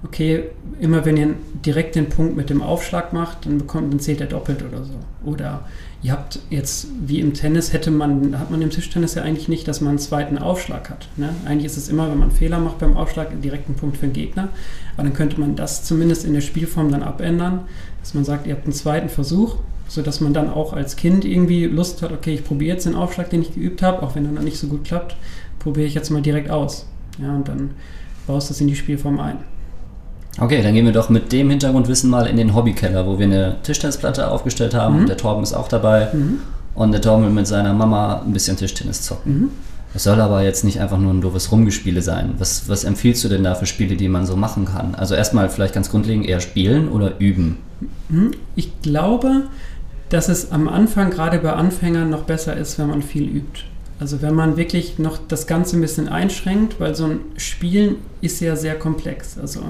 okay, 0.05 0.45
immer 0.81 1.05
wenn 1.05 1.17
ihr 1.17 1.35
direkt 1.65 1.95
den 1.95 2.09
Punkt 2.09 2.37
mit 2.37 2.51
dem 2.51 2.61
Aufschlag 2.61 3.13
macht, 3.13 3.47
dann 3.47 3.59
bekommt, 3.59 3.93
dann 3.93 4.01
zählt 4.01 4.21
er 4.21 4.27
doppelt 4.27 4.63
oder 4.63 4.85
so. 4.85 4.95
Oder 5.25 5.65
ihr 6.03 6.13
habt 6.13 6.41
jetzt, 6.51 6.89
wie 7.07 7.21
im 7.21 7.35
Tennis, 7.35 7.73
hätte 7.73 7.91
man, 7.93 8.39
hat 8.39 8.51
man 8.51 8.61
im 8.63 8.71
Tischtennis 8.71 9.15
ja 9.15 9.23
eigentlich 9.23 9.49
nicht, 9.49 9.69
dass 9.69 9.81
man 9.81 9.91
einen 9.91 9.99
zweiten 9.99 10.39
Aufschlag 10.39 10.91
hat. 10.91 11.09
Ne? 11.17 11.29
Eigentlich 11.45 11.67
ist 11.67 11.77
es 11.77 11.89
immer, 11.89 12.11
wenn 12.11 12.19
man 12.19 12.31
einen 12.31 12.37
Fehler 12.37 12.59
macht 12.59 12.79
beim 12.79 12.97
Aufschlag, 12.97 13.29
direkt 13.41 13.69
ein 13.69 13.75
Punkt 13.75 13.97
für 13.97 14.07
den 14.07 14.13
Gegner. 14.13 14.49
Aber 14.95 15.05
dann 15.05 15.15
könnte 15.15 15.39
man 15.39 15.55
das 15.55 15.85
zumindest 15.85 16.25
in 16.25 16.35
der 16.35 16.41
Spielform 16.41 16.91
dann 16.91 17.05
abändern, 17.05 17.61
dass 18.01 18.15
man 18.15 18.25
sagt, 18.25 18.47
ihr 18.47 18.55
habt 18.55 18.65
einen 18.65 18.73
zweiten 18.73 19.09
Versuch, 19.09 19.59
sodass 19.87 20.21
man 20.21 20.35
dann 20.35 20.51
auch 20.51 20.73
als 20.73 20.97
Kind 20.97 21.25
irgendwie 21.25 21.67
Lust 21.67 22.03
hat, 22.03 22.13
okay, 22.13 22.35
ich 22.35 22.45
probiere 22.45 22.75
jetzt 22.75 22.87
den 22.87 22.97
Aufschlag, 22.97 23.31
den 23.31 23.43
ich 23.43 23.55
geübt 23.55 23.83
habe, 23.83 24.03
auch 24.03 24.17
wenn 24.17 24.27
er 24.27 24.33
dann 24.33 24.45
nicht 24.45 24.59
so 24.59 24.67
gut 24.67 24.85
klappt, 24.85 25.15
probiere 25.61 25.87
ich 25.87 25.95
jetzt 25.95 26.11
mal 26.11 26.23
direkt 26.23 26.51
aus. 26.51 26.87
Ja, 27.21 27.33
und 27.33 27.47
dann 27.47 27.71
baust 28.27 28.49
du 28.49 28.55
das 28.55 28.61
in 28.61 28.67
die 28.67 28.75
Spielform 28.75 29.21
ein. 29.21 29.39
Okay, 30.41 30.63
dann 30.63 30.75
gehen 30.75 30.87
wir 30.87 30.93
doch 30.93 31.11
mit 31.11 31.33
dem 31.33 31.51
Hintergrundwissen 31.51 32.09
mal 32.09 32.27
in 32.27 32.37
den 32.37 32.55
Hobbykeller, 32.55 33.07
wo 33.07 33.19
wir 33.19 33.27
eine 33.27 33.57
Tischtennisplatte 33.63 34.31
aufgestellt 34.31 34.75
haben. 34.75 35.03
Mhm. 35.03 35.07
Der 35.07 35.17
Torben 35.17 35.43
ist 35.43 35.53
auch 35.53 35.69
dabei. 35.69 36.09
Mhm. 36.13 36.41
Und 36.75 36.93
der 36.93 37.03
Torben 37.03 37.25
will 37.25 37.31
mit 37.31 37.47
seiner 37.47 37.75
Mama 37.75 38.23
ein 38.25 38.33
bisschen 38.33 38.57
Tischtennis 38.57 39.03
zocken. 39.03 39.41
Mhm. 39.41 39.51
Es 39.95 40.05
soll 40.05 40.21
aber 40.21 40.43
jetzt 40.43 40.65
nicht 40.65 40.81
einfach 40.81 40.97
nur 40.97 41.13
ein 41.13 41.21
doofes 41.21 41.53
Rumgespiele 41.53 42.01
sein. 42.01 42.35
Was, 42.39 42.67
was 42.69 42.85
empfiehlst 42.85 43.23
du 43.25 43.29
denn 43.29 43.45
da 43.45 43.55
für 43.55 43.67
Spiele, 43.67 43.97
die 43.97 44.09
man 44.09 44.25
so 44.25 44.37
machen 44.37 44.65
kann? 44.65 44.95
Also 44.95 45.15
erstmal 45.15 45.51
vielleicht 45.51 45.75
ganz 45.75 45.91
grundlegend 45.91 46.27
eher 46.27 46.41
spielen 46.41 46.89
oder 46.89 47.19
üben? 47.19 47.59
Mhm. 48.09 48.31
Ich 48.57 48.81
glaube, 48.81 49.43
dass 50.09 50.31
es 50.31 50.51
am 50.51 50.67
Anfang 50.69 51.11
gerade 51.11 51.39
bei 51.39 51.53
Anfängern 51.53 52.09
noch 52.09 52.23
besser 52.23 52.57
ist, 52.57 52.79
wenn 52.79 52.89
man 52.89 53.03
viel 53.03 53.25
übt. 53.25 53.65
Also 54.01 54.23
wenn 54.23 54.35
man 54.35 54.57
wirklich 54.57 54.99
noch 54.99 55.19
das 55.29 55.47
Ganze 55.47 55.77
ein 55.77 55.83
bisschen 55.83 56.09
einschränkt, 56.09 56.81
weil 56.81 56.95
so 56.95 57.05
ein 57.05 57.21
Spielen 57.37 57.97
ist 58.21 58.41
ja 58.41 58.57
sehr 58.57 58.79
komplex. 58.79 59.39
Also 59.39 59.61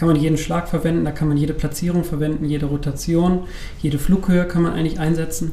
kann 0.00 0.08
man 0.08 0.16
jeden 0.16 0.38
Schlag 0.38 0.66
verwenden, 0.66 1.04
da 1.04 1.10
kann 1.10 1.28
man 1.28 1.36
jede 1.36 1.52
Platzierung 1.52 2.04
verwenden, 2.04 2.46
jede 2.46 2.64
Rotation, 2.64 3.40
jede 3.82 3.98
Flughöhe 3.98 4.46
kann 4.46 4.62
man 4.62 4.72
eigentlich 4.72 4.98
einsetzen. 4.98 5.52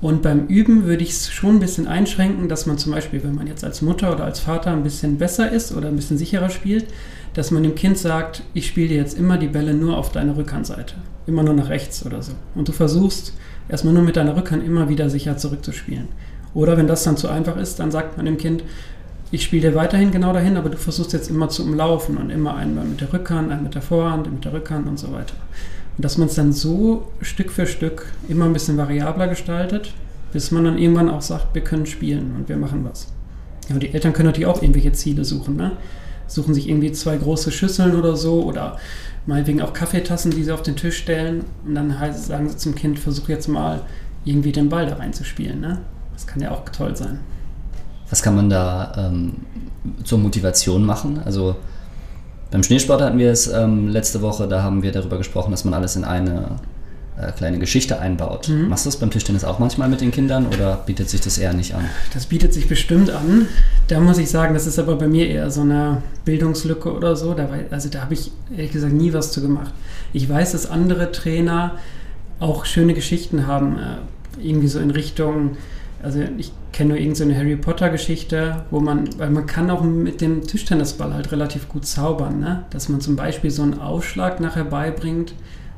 Und 0.00 0.22
beim 0.22 0.46
Üben 0.46 0.86
würde 0.86 1.02
ich 1.02 1.10
es 1.10 1.30
schon 1.30 1.56
ein 1.56 1.60
bisschen 1.60 1.86
einschränken, 1.86 2.48
dass 2.48 2.64
man 2.64 2.78
zum 2.78 2.92
Beispiel, 2.92 3.22
wenn 3.22 3.34
man 3.34 3.46
jetzt 3.46 3.62
als 3.62 3.82
Mutter 3.82 4.10
oder 4.10 4.24
als 4.24 4.40
Vater 4.40 4.70
ein 4.70 4.84
bisschen 4.84 5.18
besser 5.18 5.52
ist 5.52 5.76
oder 5.76 5.88
ein 5.88 5.96
bisschen 5.96 6.16
sicherer 6.16 6.48
spielt, 6.48 6.86
dass 7.34 7.50
man 7.50 7.62
dem 7.62 7.74
Kind 7.74 7.98
sagt, 7.98 8.42
ich 8.54 8.68
spiele 8.68 8.88
dir 8.88 8.96
jetzt 8.96 9.18
immer 9.18 9.36
die 9.36 9.48
Bälle 9.48 9.74
nur 9.74 9.98
auf 9.98 10.10
deine 10.10 10.34
Rückhandseite, 10.34 10.94
immer 11.26 11.42
nur 11.42 11.52
nach 11.52 11.68
rechts 11.68 12.06
oder 12.06 12.22
so. 12.22 12.32
Und 12.54 12.68
du 12.68 12.72
versuchst 12.72 13.34
erstmal 13.68 13.92
nur 13.92 14.02
mit 14.02 14.16
deiner 14.16 14.34
Rückhand 14.34 14.64
immer 14.64 14.88
wieder 14.88 15.10
sicher 15.10 15.36
zurückzuspielen. 15.36 16.08
Oder 16.54 16.78
wenn 16.78 16.86
das 16.86 17.04
dann 17.04 17.18
zu 17.18 17.28
einfach 17.28 17.58
ist, 17.58 17.80
dann 17.80 17.90
sagt 17.90 18.16
man 18.16 18.24
dem 18.24 18.38
Kind, 18.38 18.64
ich 19.34 19.42
spiele 19.42 19.70
dir 19.70 19.74
weiterhin 19.74 20.12
genau 20.12 20.32
dahin, 20.32 20.56
aber 20.56 20.68
du 20.68 20.76
versuchst 20.76 21.12
jetzt 21.12 21.28
immer 21.28 21.48
zu 21.48 21.64
umlaufen 21.64 22.16
und 22.16 22.30
immer 22.30 22.54
einmal 22.54 22.84
mit 22.84 23.00
der 23.00 23.12
Rückhand, 23.12 23.50
einmal 23.50 23.62
mit 23.62 23.74
der 23.74 23.82
Vorhand, 23.82 24.32
mit 24.32 24.44
der 24.44 24.52
Rückhand 24.52 24.86
und 24.86 24.98
so 24.98 25.12
weiter. 25.12 25.34
Und 25.96 26.04
dass 26.04 26.18
man 26.18 26.28
es 26.28 26.34
dann 26.34 26.52
so 26.52 27.08
Stück 27.20 27.50
für 27.50 27.66
Stück 27.66 28.06
immer 28.28 28.44
ein 28.44 28.52
bisschen 28.52 28.76
variabler 28.76 29.26
gestaltet, 29.26 29.92
bis 30.32 30.52
man 30.52 30.64
dann 30.64 30.78
irgendwann 30.78 31.10
auch 31.10 31.20
sagt, 31.20 31.54
wir 31.54 31.62
können 31.62 31.84
spielen 31.86 32.34
und 32.36 32.48
wir 32.48 32.56
machen 32.56 32.84
was. 32.88 33.08
Ja, 33.68 33.74
und 33.74 33.82
die 33.82 33.92
Eltern 33.92 34.12
können 34.12 34.26
natürlich 34.26 34.46
auch 34.46 34.62
irgendwelche 34.62 34.92
Ziele 34.92 35.24
suchen, 35.24 35.56
ne? 35.56 35.72
Suchen 36.26 36.54
sich 36.54 36.68
irgendwie 36.68 36.92
zwei 36.92 37.16
große 37.16 37.50
Schüsseln 37.50 37.96
oder 37.96 38.16
so 38.16 38.44
oder 38.44 38.78
meinetwegen 39.26 39.60
auch 39.60 39.72
Kaffeetassen, 39.72 40.30
die 40.30 40.44
sie 40.44 40.52
auf 40.52 40.62
den 40.62 40.76
Tisch 40.76 40.98
stellen 40.98 41.44
und 41.66 41.74
dann 41.74 41.98
heißt, 41.98 42.26
sagen 42.26 42.48
sie 42.48 42.56
zum 42.56 42.74
Kind, 42.74 42.98
versuch 42.98 43.28
jetzt 43.28 43.48
mal 43.48 43.82
irgendwie 44.24 44.52
den 44.52 44.68
Ball 44.68 44.86
da 44.86 44.96
reinzuspielen, 44.96 45.60
ne? 45.60 45.78
Das 46.12 46.26
kann 46.26 46.40
ja 46.40 46.52
auch 46.52 46.64
toll 46.68 46.96
sein. 46.96 47.18
Was 48.14 48.22
kann 48.22 48.36
man 48.36 48.48
da 48.48 48.92
ähm, 48.96 49.32
zur 50.04 50.20
Motivation 50.20 50.86
machen? 50.86 51.20
Also 51.24 51.56
beim 52.52 52.62
Schneesport 52.62 53.02
hatten 53.02 53.18
wir 53.18 53.32
es 53.32 53.48
ähm, 53.48 53.88
letzte 53.88 54.22
Woche, 54.22 54.46
da 54.46 54.62
haben 54.62 54.84
wir 54.84 54.92
darüber 54.92 55.18
gesprochen, 55.18 55.50
dass 55.50 55.64
man 55.64 55.74
alles 55.74 55.96
in 55.96 56.04
eine 56.04 56.60
äh, 57.20 57.32
kleine 57.32 57.58
Geschichte 57.58 57.98
einbaut. 57.98 58.48
Mhm. 58.48 58.68
Machst 58.68 58.86
du 58.86 58.90
das 58.90 59.00
beim 59.00 59.10
Tischtennis 59.10 59.42
auch 59.42 59.58
manchmal 59.58 59.88
mit 59.88 60.00
den 60.00 60.12
Kindern 60.12 60.46
oder 60.46 60.76
bietet 60.86 61.10
sich 61.10 61.22
das 61.22 61.38
eher 61.38 61.54
nicht 61.54 61.74
an? 61.74 61.86
Das 62.12 62.26
bietet 62.26 62.54
sich 62.54 62.68
bestimmt 62.68 63.10
an. 63.10 63.48
Da 63.88 63.98
muss 63.98 64.18
ich 64.18 64.30
sagen, 64.30 64.54
das 64.54 64.68
ist 64.68 64.78
aber 64.78 64.94
bei 64.94 65.08
mir 65.08 65.26
eher 65.26 65.50
so 65.50 65.62
eine 65.62 66.00
Bildungslücke 66.24 66.94
oder 66.94 67.16
so. 67.16 67.34
Da, 67.34 67.48
also 67.72 67.88
da 67.88 68.02
habe 68.02 68.14
ich 68.14 68.30
ehrlich 68.52 68.70
gesagt 68.70 68.92
nie 68.92 69.12
was 69.12 69.32
zu 69.32 69.40
gemacht. 69.40 69.72
Ich 70.12 70.28
weiß, 70.28 70.52
dass 70.52 70.70
andere 70.70 71.10
Trainer 71.10 71.72
auch 72.38 72.64
schöne 72.64 72.94
Geschichten 72.94 73.48
haben, 73.48 73.76
äh, 73.76 74.46
irgendwie 74.46 74.68
so 74.68 74.78
in 74.78 74.92
Richtung 74.92 75.56
also 76.04 76.20
ich 76.36 76.52
kenne 76.72 76.90
nur 76.90 76.98
irgendeine 76.98 77.36
Harry 77.36 77.56
Potter 77.56 77.88
Geschichte, 77.88 78.64
wo 78.70 78.80
man, 78.80 79.08
weil 79.18 79.30
man 79.30 79.46
kann 79.46 79.70
auch 79.70 79.82
mit 79.82 80.20
dem 80.20 80.42
Tischtennisball 80.46 81.14
halt 81.14 81.32
relativ 81.32 81.68
gut 81.68 81.86
zaubern, 81.86 82.40
ne? 82.40 82.64
dass 82.70 82.88
man 82.88 83.00
zum 83.00 83.16
Beispiel 83.16 83.50
so 83.50 83.62
einen 83.62 83.80
Aufschlag 83.80 84.40
nachher 84.40 84.64
beibringt, 84.64 85.34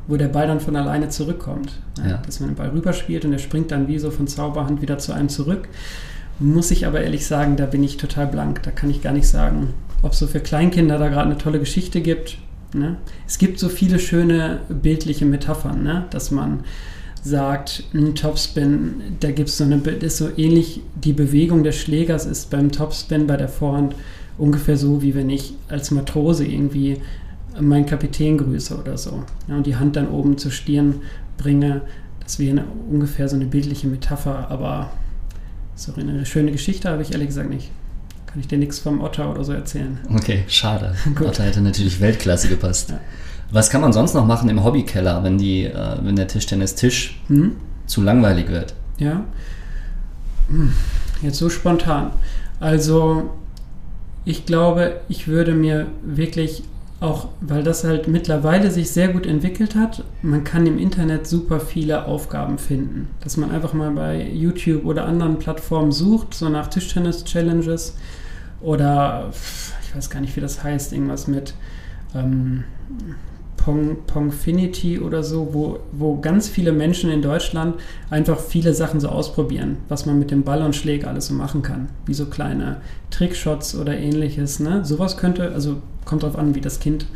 wo 0.09 0.17
der 0.17 0.29
Ball 0.29 0.47
dann 0.47 0.61
von 0.61 0.77
alleine 0.77 1.09
zurückkommt. 1.09 1.73
Ja. 2.05 2.19
Dass 2.19 2.41
man 2.41 2.51
den 2.51 2.57
Ball 2.57 2.71
rüberspielt 2.71 3.25
und 3.25 3.31
der 3.31 3.39
springt 3.39 3.71
dann 3.71 3.89
wie 3.89 3.99
so 3.99 4.11
von 4.11 4.27
Zauberhand 4.27 4.83
wieder 4.83 4.99
zu 4.99 5.13
einem 5.13 5.29
zurück. 5.29 5.69
Muss 6.39 6.71
ich 6.71 6.87
aber 6.87 7.01
ehrlich 7.01 7.27
sagen, 7.27 7.57
da 7.57 7.67
bin 7.67 7.83
ich 7.83 7.97
total 7.97 8.27
blank. 8.27 8.63
Da 8.63 8.71
kann 8.71 8.91
ich 8.91 9.03
gar 9.03 9.13
nicht 9.13 9.27
sagen, 9.27 9.75
ob 10.03 10.13
es 10.13 10.19
so 10.19 10.27
für 10.27 10.41
Kleinkinder 10.41 10.99
da 10.99 11.09
gerade 11.09 11.31
eine 11.31 11.39
tolle 11.39 11.59
Geschichte 11.59 12.01
gibt. 12.03 12.39
Ne? 12.75 12.97
Es 13.27 13.39
gibt 13.39 13.59
so 13.59 13.69
viele 13.69 13.99
schöne 13.99 14.61
bildliche 14.69 15.25
Metaphern, 15.25 15.83
ne? 15.83 16.05
dass 16.11 16.31
man 16.31 16.65
sagt, 17.27 17.85
ein 17.93 18.15
Topspin, 18.15 19.03
da 19.21 19.31
gibt 19.31 19.49
es 19.49 19.59
so 19.59 19.65
eine, 19.65 19.77
ist 19.77 20.17
so 20.17 20.29
ähnlich, 20.37 20.81
die 20.95 21.13
Bewegung 21.13 21.65
des 21.65 21.77
Schlägers 21.77 22.25
ist 22.27 22.51
beim 22.51 22.73
Topspin 22.73 23.27
bei 23.27 23.37
der 23.37 23.49
Vorhand 23.49 23.95
ungefähr 24.39 24.77
so, 24.77 25.03
wie 25.03 25.15
wenn 25.15 25.31
ich 25.31 25.55
als 25.69 25.91
Matrose 25.91 26.47
irgendwie 26.47 26.99
meinen 27.61 27.87
Kapitän 27.87 28.39
grüße 28.39 28.77
oder 28.77 28.99
so. 28.99 29.25
Ja, 29.49 29.57
und 29.57 29.67
die 29.67 29.77
Hand 29.77 29.97
dann 29.97 30.09
oben 30.09 30.39
zur 30.39 30.51
Stirn 30.51 30.97
bringe. 31.39 31.83
Das 32.21 32.39
wäre 32.39 32.65
ungefähr 32.91 33.29
so 33.29 33.37
eine 33.37 33.47
bildliche 33.47 33.87
Metapher, 33.87 34.51
aber 34.51 34.91
so 35.75 35.93
eine 35.95 36.27
schöne 36.27 36.53
Geschichte 36.53 36.89
habe 36.89 37.03
ich 37.03 37.13
ehrlich 37.13 37.29
gesagt 37.29 37.51
nicht. 37.51 37.71
Kann 38.27 38.41
ich 38.41 38.49
dir 38.49 38.59
nichts 38.59 38.79
vom 38.79 39.01
Otter 39.01 39.31
oder 39.31 39.45
so 39.45 39.53
erzählen. 39.53 39.99
Okay, 40.13 40.45
schade. 40.49 40.95
Otter 41.21 41.45
hätte 41.45 41.61
natürlich 41.61 42.01
Weltklasse 42.01 42.49
gepasst. 42.49 42.91
Ja. 42.91 43.01
Was 43.51 43.71
kann 43.71 43.81
man 43.81 43.93
sonst 43.93 44.15
noch 44.15 44.27
machen 44.27 44.49
im 44.49 44.65
Hobbykeller, 44.65 45.23
wenn, 45.23 45.39
die, 45.39 45.65
äh, 45.65 45.97
wenn 46.03 46.17
der 46.17 46.27
Tischtennistisch 46.27 47.21
hm? 47.29 47.57
zu 47.87 48.03
langweilig 48.03 48.49
wird? 48.49 48.75
Ja. 48.99 49.25
Hm. 50.49 50.73
Jetzt 51.23 51.39
so 51.39 51.49
spontan. 51.49 52.11
Also, 52.61 53.31
ich 54.25 54.47
glaube, 54.47 55.01
ich 55.09 55.29
würde 55.29 55.55
mir 55.55 55.87
wirklich 56.03 56.65
auch, 57.01 57.29
weil 57.41 57.63
das 57.63 57.85
halt 57.85 58.09
mittlerweile 58.09 58.71
sich 58.71 58.91
sehr 58.91 59.09
gut 59.09 59.27
entwickelt 59.27 59.75
hat, 59.75 60.03
man 60.23 60.45
kann 60.45 60.67
im 60.67 60.79
Internet 60.79 61.27
super 61.27 61.61
viele 61.61 62.07
Aufgaben 62.07 62.59
finden. 62.59 63.09
Dass 63.21 63.37
man 63.37 63.51
einfach 63.51 63.75
mal 63.75 63.91
bei 63.91 64.27
YouTube 64.27 64.85
oder 64.87 65.05
anderen 65.05 65.39
Plattformen 65.39 65.93
sucht, 65.93 66.35
so 66.35 66.49
nach 66.49 66.69
Tischtennis-Challenges 66.69 67.97
oder 68.63 69.31
ich 69.83 69.95
weiß 69.95 70.09
gar 70.09 70.21
nicht, 70.21 70.35
wie 70.37 70.41
das 70.41 70.63
heißt, 70.65 70.93
irgendwas 70.93 71.27
mit 71.27 71.55
ähm, 72.15 72.65
Pong, 73.67 73.97
Pongfinity 74.07 75.01
oder 75.01 75.25
so, 75.25 75.49
wo, 75.53 75.81
wo 75.91 76.21
ganz 76.21 76.49
viele 76.49 76.71
Menschen 76.71 77.11
in 77.11 77.21
Deutschland 77.21 77.75
einfach 78.11 78.39
viele 78.39 78.73
Sachen 78.73 79.01
so 79.01 79.09
ausprobieren, 79.09 79.79
was 79.89 80.07
man 80.07 80.21
mit 80.21 80.31
dem 80.31 80.45
Ball 80.45 80.63
und 80.63 80.77
Schläger 80.77 81.09
alles 81.09 81.27
so 81.27 81.35
machen 81.35 81.63
kann. 81.63 81.89
Wie 82.07 82.15
so 82.15 82.27
kleine 82.27 82.77
Trickshots 83.11 83.75
oder 83.75 83.99
ähnliches. 83.99 84.61
Ne? 84.61 84.85
Sowas 84.85 85.17
könnte, 85.17 85.51
also 85.53 85.83
kommt 86.05 86.23
darauf 86.23 86.39
an, 86.39 86.55
wie 86.55 86.61
das 86.61 86.79
Kind 86.79 87.07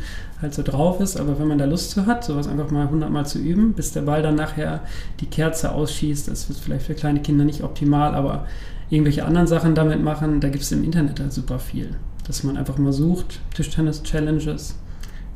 halt 0.41 0.53
so 0.53 0.61
drauf 0.61 0.99
ist, 0.99 1.17
aber 1.17 1.39
wenn 1.39 1.47
man 1.47 1.57
da 1.57 1.63
Lust 1.63 1.91
zu 1.91 2.05
hat, 2.05 2.25
sowas 2.25 2.49
einfach 2.49 2.69
mal 2.69 2.87
100 2.87 3.09
Mal 3.09 3.25
zu 3.25 3.39
üben, 3.39 3.71
bis 3.71 3.93
der 3.93 4.01
Ball 4.01 4.21
dann 4.21 4.35
nachher 4.35 4.81
die 5.21 5.27
Kerze 5.27 5.71
ausschießt, 5.71 6.27
das 6.27 6.49
wird 6.49 6.59
vielleicht 6.59 6.87
für 6.87 6.95
kleine 6.95 7.21
Kinder 7.21 7.45
nicht 7.45 7.63
optimal, 7.63 8.13
aber 8.13 8.45
irgendwelche 8.89 9.23
anderen 9.23 9.47
Sachen 9.47 9.73
damit 9.73 10.03
machen, 10.03 10.41
da 10.41 10.49
gibt 10.49 10.65
es 10.65 10.71
im 10.73 10.83
Internet 10.83 11.21
halt 11.21 11.31
super 11.31 11.59
viel. 11.59 11.91
Dass 12.27 12.43
man 12.43 12.57
einfach 12.57 12.77
mal 12.77 12.91
sucht, 12.91 13.39
Tischtennis-Challenges, 13.55 14.75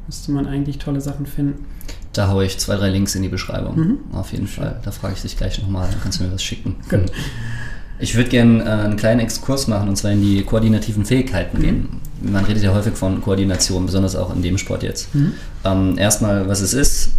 müsste 0.07 0.31
man 0.31 0.47
eigentlich 0.47 0.77
tolle 0.77 1.01
Sachen 1.01 1.25
finden. 1.25 1.65
Da 2.13 2.29
haue 2.29 2.45
ich 2.45 2.57
zwei, 2.57 2.75
drei 2.75 2.89
Links 2.89 3.15
in 3.15 3.23
die 3.23 3.29
Beschreibung. 3.29 3.75
Mhm. 3.77 3.97
Auf 4.13 4.31
jeden 4.31 4.47
Fall. 4.47 4.79
Da 4.83 4.91
frage 4.91 5.15
ich 5.15 5.21
dich 5.21 5.37
gleich 5.37 5.61
nochmal, 5.61 5.89
dann 5.89 6.01
kannst 6.01 6.19
du 6.19 6.23
mir 6.23 6.31
was 6.31 6.43
schicken. 6.43 6.77
Gut. 6.89 7.11
Ich 7.99 8.15
würde 8.15 8.29
gerne 8.29 8.63
äh, 8.63 8.67
einen 8.67 8.97
kleinen 8.97 9.21
Exkurs 9.21 9.67
machen 9.67 9.89
und 9.89 9.95
zwar 9.95 10.11
in 10.11 10.21
die 10.21 10.43
koordinativen 10.43 11.05
Fähigkeiten 11.05 11.57
mhm. 11.57 11.61
gehen. 11.61 11.89
Man 12.21 12.45
redet 12.45 12.63
ja 12.63 12.73
häufig 12.73 12.95
von 12.95 13.21
Koordination, 13.21 13.85
besonders 13.85 14.15
auch 14.15 14.33
in 14.35 14.41
dem 14.41 14.57
Sport 14.57 14.83
jetzt. 14.83 15.13
Mhm. 15.13 15.33
Ähm, 15.63 15.97
erstmal, 15.97 16.47
was 16.47 16.61
es 16.61 16.73
ist, 16.73 17.11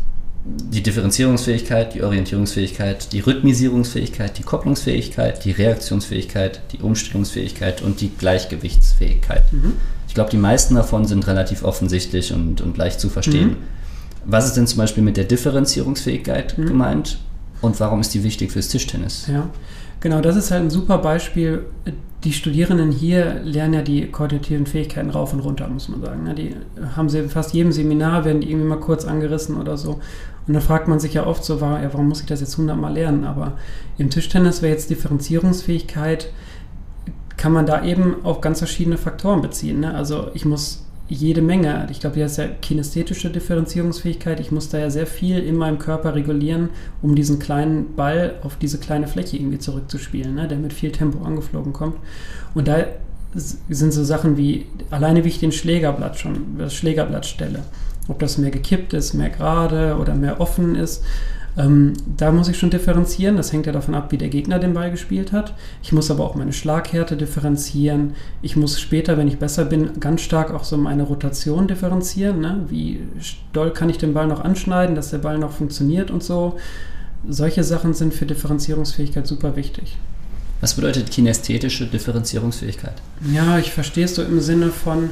die 0.44 0.83
Differenzierungsfähigkeit, 0.83 1.94
die 1.94 2.03
Orientierungsfähigkeit, 2.03 3.12
die 3.12 3.20
Rhythmisierungsfähigkeit, 3.20 4.38
die 4.38 4.42
Kopplungsfähigkeit, 4.42 5.44
die 5.44 5.51
Reaktionsfähigkeit, 5.51 6.61
die 6.72 6.79
Umstellungsfähigkeit 6.79 7.83
und 7.83 8.01
die 8.01 8.11
Gleichgewichtsfähigkeit. 8.16 9.53
Mhm 9.53 9.75
glaube, 10.17 10.31
die 10.31 10.37
meisten 10.37 10.75
davon 10.75 11.05
sind 11.05 11.29
relativ 11.29 11.63
offensichtlich 11.63 12.33
und, 12.33 12.61
und 12.61 12.77
leicht 12.77 12.99
zu 12.99 13.09
verstehen. 13.09 13.51
Mhm. 13.51 13.57
Was 14.25 14.47
ist 14.47 14.57
denn 14.57 14.67
zum 14.67 14.79
Beispiel 14.79 15.05
mit 15.05 15.17
der 15.17 15.25
Differenzierungsfähigkeit 15.25 16.59
mhm. 16.59 16.67
gemeint 16.67 17.19
und 17.61 17.79
warum 17.79 18.01
ist 18.01 18.13
die 18.13 18.25
wichtig 18.25 18.51
fürs 18.51 18.69
Tischtennis? 18.69 19.29
Ja, 19.33 19.49
genau, 20.01 20.21
das 20.21 20.35
ist 20.35 20.51
halt 20.51 20.63
ein 20.63 20.71
super 20.71 20.99
Beispiel. 20.99 21.67
Die 22.25 22.33
Studierenden 22.33 22.91
hier 22.91 23.41
lernen 23.45 23.75
ja 23.75 23.83
die 23.83 24.11
koordinativen 24.11 24.67
Fähigkeiten 24.67 25.11
rauf 25.11 25.33
und 25.33 25.41
runter, 25.41 25.69
muss 25.69 25.89
man 25.89 26.01
sagen. 26.01 26.35
Die 26.35 26.57
haben 26.97 27.09
sie 27.09 27.29
fast 27.29 27.55
jedem 27.55 27.71
Seminar, 27.71 28.25
werden 28.25 28.41
die 28.41 28.51
irgendwie 28.51 28.67
mal 28.67 28.81
kurz 28.81 29.05
angerissen 29.05 29.57
oder 29.61 29.77
so. 29.77 30.01
Und 30.49 30.55
da 30.55 30.61
fragt 30.61 30.89
man 30.89 30.99
sich 30.99 31.15
ja 31.15 31.27
oft 31.27 31.45
so, 31.45 31.61
warum 31.61 32.09
muss 32.09 32.21
ich 32.21 32.27
das 32.27 32.41
jetzt 32.41 32.57
hundertmal 32.57 32.95
lernen? 32.95 33.25
Aber 33.25 33.53
im 33.99 34.11
Tischtennis 34.11 34.63
wäre 34.63 34.73
jetzt 34.73 34.91
Differenzierungsfähigkeit 34.91 36.31
kann 37.47 37.53
man 37.53 37.65
da 37.65 37.85
eben 37.85 38.25
auf 38.25 38.41
ganz 38.41 38.59
verschiedene 38.59 38.99
Faktoren 38.99 39.41
beziehen. 39.41 39.79
Ne? 39.79 39.95
Also 39.95 40.33
ich 40.35 40.45
muss 40.45 40.83
jede 41.09 41.43
Menge, 41.43 41.87
ich 41.93 42.01
glaube, 42.01 42.17
die 42.17 42.23
ist 42.23 42.39
ja 42.39 42.49
kinästhetische 42.49 43.31
Differenzierungsfähigkeit, 43.31 44.41
ich 44.41 44.51
muss 44.51 44.69
da 44.69 44.79
ja 44.79 44.91
sehr 44.91 45.07
viel 45.07 45.39
in 45.39 45.55
meinem 45.55 45.79
Körper 45.79 46.17
regulieren, 46.17 46.71
um 47.03 47.15
diesen 47.15 47.39
kleinen 47.39 47.95
Ball 47.95 48.35
auf 48.43 48.57
diese 48.57 48.79
kleine 48.79 49.07
Fläche 49.07 49.37
irgendwie 49.37 49.61
zurückzuspielen, 49.61 50.35
ne? 50.35 50.49
der 50.49 50.59
mit 50.59 50.73
viel 50.73 50.91
Tempo 50.91 51.25
angeflogen 51.25 51.73
kommt. 51.73 51.95
Und 52.53 52.67
da 52.67 52.79
sind 53.33 53.93
so 53.93 54.03
Sachen 54.03 54.37
wie, 54.37 54.67
alleine 54.91 55.23
wie 55.23 55.29
ich 55.29 55.39
den 55.39 55.53
Schlägerblatt 55.53 56.19
schon, 56.19 56.59
das 56.59 56.75
Schlägerblatt 56.75 57.27
stelle, 57.27 57.61
ob 58.09 58.19
das 58.19 58.39
mehr 58.39 58.51
gekippt 58.51 58.93
ist, 58.93 59.15
mehr 59.15 59.31
gerade 59.31 59.99
oder 60.01 60.17
mehr 60.17 60.41
offen 60.41 60.75
ist, 60.75 61.05
ähm, 61.57 61.95
da 62.16 62.33
muss 62.33 62.49
ich 62.49 62.59
schon 62.59 62.71
differenzieren. 62.71 63.37
Das 63.37 63.53
hängt 63.53 63.66
ja 63.66 63.73
davon 63.73 63.95
ab, 63.95 64.12
wie 64.12 64.19
der 64.19 64.29
Gegner 64.29 64.59
den 64.59 64.75
Ball 64.75 64.90
gespielt 64.90 65.33
hat. 65.33 65.55
Ich 65.83 65.92
muss 65.92 66.11
aber 66.11 66.25
auch 66.25 66.35
meine 66.35 66.53
Schlaghärte 66.53 67.16
differenzieren. 67.16 68.14
Ich 68.42 68.57
muss 68.57 68.81
später, 68.81 69.16
wenn 69.16 69.29
ich 69.29 69.38
besser 69.38 69.64
bin, 69.64 69.99
ganz 69.99 70.21
stark 70.21 70.53
auch 70.53 70.64
so 70.64 70.77
meine 70.77 71.05
Rotation 71.05 71.66
differenzieren. 71.66 72.40
Ne? 72.40 72.66
Wie 72.69 73.01
doll 73.53 73.73
kann 73.73 73.88
ich 73.88 73.99
den 73.99 74.12
Ball 74.12 74.27
noch 74.27 74.45
anschneiden, 74.45 74.95
dass 74.95 75.11
der 75.11 75.19
Ball 75.19 75.38
noch 75.38 75.53
funktioniert 75.53 76.11
und 76.11 76.23
so. 76.23 76.59
Solche 77.29 77.64
Sachen 77.64 77.95
sind 77.95 78.12
für 78.12 78.27
Differenzierungsfähigkeit 78.27 79.27
super 79.27 79.57
wichtig. 79.57 79.97
Was 80.61 80.75
bedeutet 80.75 81.11
kinästhetische 81.11 81.87
Differenzierungsfähigkeit? 81.87 82.95
Ja, 83.33 83.59
ich 83.59 83.73
verstehe 83.73 84.05
es 84.05 84.14
so 84.14 84.23
im 84.23 84.40
Sinne 84.40 84.71
von, 84.71 85.11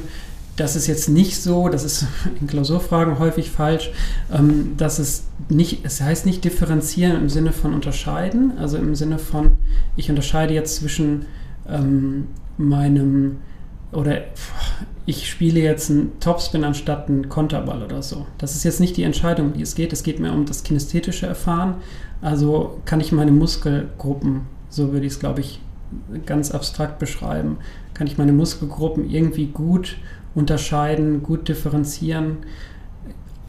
das 0.55 0.75
ist 0.75 0.87
jetzt 0.87 1.09
nicht 1.09 1.41
so, 1.41 1.69
das 1.69 1.83
ist 1.83 2.07
in 2.39 2.47
Klausurfragen 2.47 3.19
häufig 3.19 3.51
falsch, 3.51 3.91
ähm, 4.33 4.75
dass 4.77 4.99
es 4.99 5.25
nicht, 5.49 5.85
es 5.85 6.01
heißt 6.01 6.25
nicht 6.25 6.43
differenzieren 6.43 7.15
im 7.17 7.29
Sinne 7.29 7.51
von 7.51 7.73
unterscheiden, 7.73 8.57
also 8.57 8.77
im 8.77 8.95
Sinne 8.95 9.19
von, 9.19 9.57
ich 9.95 10.09
unterscheide 10.09 10.53
jetzt 10.53 10.77
zwischen 10.77 11.25
ähm, 11.67 12.27
meinem, 12.57 13.37
oder 13.91 14.21
ich 15.05 15.29
spiele 15.29 15.59
jetzt 15.59 15.91
einen 15.91 16.19
Topspin 16.19 16.63
anstatt 16.63 17.09
einen 17.09 17.29
Konterball 17.29 17.83
oder 17.83 18.01
so. 18.01 18.25
Das 18.37 18.55
ist 18.55 18.63
jetzt 18.63 18.79
nicht 18.79 18.97
die 18.97 19.03
Entscheidung, 19.03 19.53
die 19.53 19.61
es 19.61 19.75
geht. 19.75 19.93
Es 19.93 20.01
geht 20.01 20.19
mir 20.19 20.31
um 20.31 20.45
das 20.45 20.63
kinästhetische 20.63 21.27
Erfahren. 21.27 21.75
Also 22.21 22.81
kann 22.85 22.99
ich 22.99 23.11
meine 23.11 23.31
Muskelgruppen, 23.31 24.41
so 24.69 24.91
würde 24.91 25.05
ich 25.05 25.13
es, 25.13 25.19
glaube 25.19 25.41
ich, 25.41 25.59
ganz 26.25 26.49
abstrakt 26.49 26.97
beschreiben, 26.97 27.57
kann 27.93 28.07
ich 28.07 28.17
meine 28.17 28.33
Muskelgruppen 28.33 29.09
irgendwie 29.09 29.45
gut 29.45 29.97
unterscheiden, 30.35 31.23
gut 31.23 31.47
differenzieren, 31.47 32.37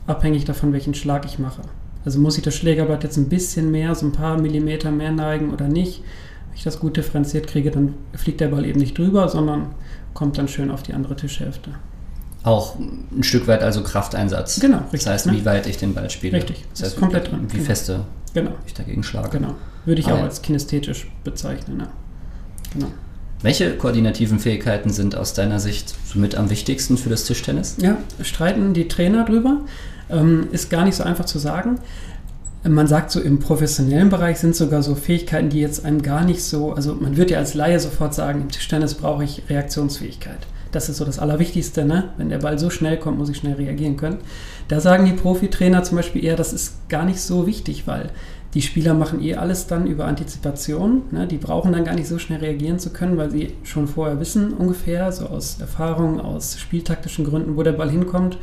abhängig 0.07 0.44
davon, 0.44 0.72
welchen 0.72 0.94
Schlag 0.94 1.27
ich 1.27 1.38
mache. 1.38 1.62
Also 2.05 2.20
muss 2.20 2.38
ich 2.38 2.44
das 2.44 2.55
Schlägerblatt 2.55 3.03
jetzt 3.03 3.16
ein 3.16 3.29
bisschen 3.29 3.72
mehr, 3.72 3.94
so 3.96 4.07
ein 4.07 4.12
paar 4.12 4.38
Millimeter 4.40 4.92
mehr 4.92 5.11
neigen 5.11 5.53
oder 5.53 5.66
nicht. 5.66 6.03
Wenn 6.49 6.57
ich 6.57 6.62
das 6.62 6.79
gut 6.79 6.96
differenziert 6.96 7.49
kriege, 7.49 7.72
dann 7.72 7.94
fliegt 8.14 8.40
der 8.40 8.49
Ball 8.49 8.64
eben 8.64 8.79
nicht 8.79 8.96
drüber, 8.96 9.29
sondern 9.29 9.75
kommt 10.14 10.38
dann 10.38 10.46
schön 10.46 10.70
auf 10.70 10.85
die 10.85 10.94
andere 10.94 11.16
Tischhälfte. 11.16 11.72
Auch 12.44 12.77
ein 12.79 13.25
Stück 13.25 13.49
weit 13.49 13.62
also 13.62 13.83
Krafteinsatz. 13.83 14.61
Genau, 14.61 14.79
richtig. 14.79 15.03
Das 15.03 15.07
heißt, 15.12 15.27
ne? 15.27 15.33
wie 15.33 15.44
weit 15.44 15.66
ich 15.66 15.79
den 15.79 15.94
Ball 15.94 16.09
spiele. 16.09 16.37
Richtig, 16.37 16.64
das 16.70 16.83
heißt, 16.83 16.94
ist 16.94 17.01
komplett 17.01 17.31
drin. 17.31 17.40
Wie 17.49 17.57
genau. 17.57 17.64
feste 17.64 18.05
genau. 18.33 18.53
ich 18.64 18.72
dagegen 18.72 19.03
schlage. 19.03 19.31
Genau, 19.31 19.55
würde 19.85 20.01
ich 20.01 20.07
ah, 20.07 20.14
auch 20.14 20.18
ja. 20.18 20.25
als 20.25 20.40
kinästhetisch 20.42 21.11
bezeichnen. 21.25 21.81
Ja. 21.81 21.88
Genau. 22.72 22.87
Welche 23.46 23.76
koordinativen 23.76 24.40
Fähigkeiten 24.40 24.90
sind 24.90 25.14
aus 25.14 25.32
deiner 25.32 25.61
Sicht 25.61 25.94
somit 26.04 26.35
am 26.35 26.50
wichtigsten 26.50 26.98
für 26.98 27.11
das 27.11 27.22
Tischtennis? 27.26 27.76
Ja, 27.80 27.96
streiten 28.20 28.74
die 28.74 28.88
Trainer 28.88 29.24
drüber. 29.24 29.61
Ähm, 30.11 30.48
ist 30.50 30.68
gar 30.68 30.85
nicht 30.85 30.96
so 30.96 31.04
einfach 31.04 31.26
zu 31.26 31.38
sagen. 31.38 31.78
Man 32.64 32.88
sagt 32.88 33.12
so, 33.12 33.20
im 33.20 33.38
professionellen 33.38 34.09
Bereich 34.09 34.38
sind 34.38 34.56
sogar 34.56 34.82
so 34.82 34.96
Fähigkeiten, 34.96 35.48
die 35.48 35.61
jetzt 35.61 35.85
einem 35.85 36.02
gar 36.02 36.24
nicht 36.24 36.42
so, 36.42 36.72
also 36.72 36.96
man 36.96 37.16
würde 37.16 37.35
ja 37.35 37.38
als 37.38 37.54
Laie 37.54 37.78
sofort 37.78 38.14
sagen, 38.14 38.40
im 38.40 38.48
Tischtennis 38.50 38.94
brauche 38.94 39.22
ich 39.22 39.44
Reaktionsfähigkeit. 39.48 40.44
Das 40.72 40.88
ist 40.88 40.96
so 40.96 41.04
das 41.04 41.20
Allerwichtigste, 41.20 41.85
ne? 41.85 42.09
Wenn 42.16 42.30
der 42.30 42.38
Ball 42.38 42.59
so 42.59 42.68
schnell 42.68 42.98
kommt, 42.98 43.16
muss 43.16 43.28
ich 43.28 43.37
schnell 43.37 43.54
reagieren 43.54 43.96
können. 43.96 44.18
Da 44.66 44.80
sagen 44.80 45.04
die 45.04 45.12
Profitrainer 45.12 45.85
zum 45.85 45.98
Beispiel 45.98 46.24
eher, 46.24 46.35
das 46.35 46.52
ist 46.52 46.88
gar 46.88 47.04
nicht 47.04 47.20
so 47.20 47.46
wichtig, 47.46 47.87
weil 47.87 48.11
die 48.54 48.62
Spieler 48.62 48.94
machen 48.94 49.22
eh 49.22 49.35
alles 49.35 49.66
dann 49.66 49.87
über 49.87 50.06
Antizipation. 50.06 51.02
Ne? 51.11 51.26
Die 51.26 51.37
brauchen 51.37 51.72
dann 51.72 51.85
gar 51.85 51.94
nicht 51.94 52.09
so 52.09 52.18
schnell 52.18 52.40
reagieren 52.40 52.78
zu 52.78 52.90
können, 52.90 53.16
weil 53.16 53.30
sie 53.30 53.52
schon 53.64 53.87
vorher 53.87 54.18
wissen 54.20 54.52
ungefähr, 54.54 55.12
so 55.12 55.26
aus 55.26 55.61
Erfahrung, 55.61 56.20
aus 56.20 56.59
spieltaktischen 56.59 57.24
Gründen, 57.24 57.56
wo 57.56 57.62
der 57.62 57.72
Ball 57.72 57.90
hinkommt. 57.90 58.38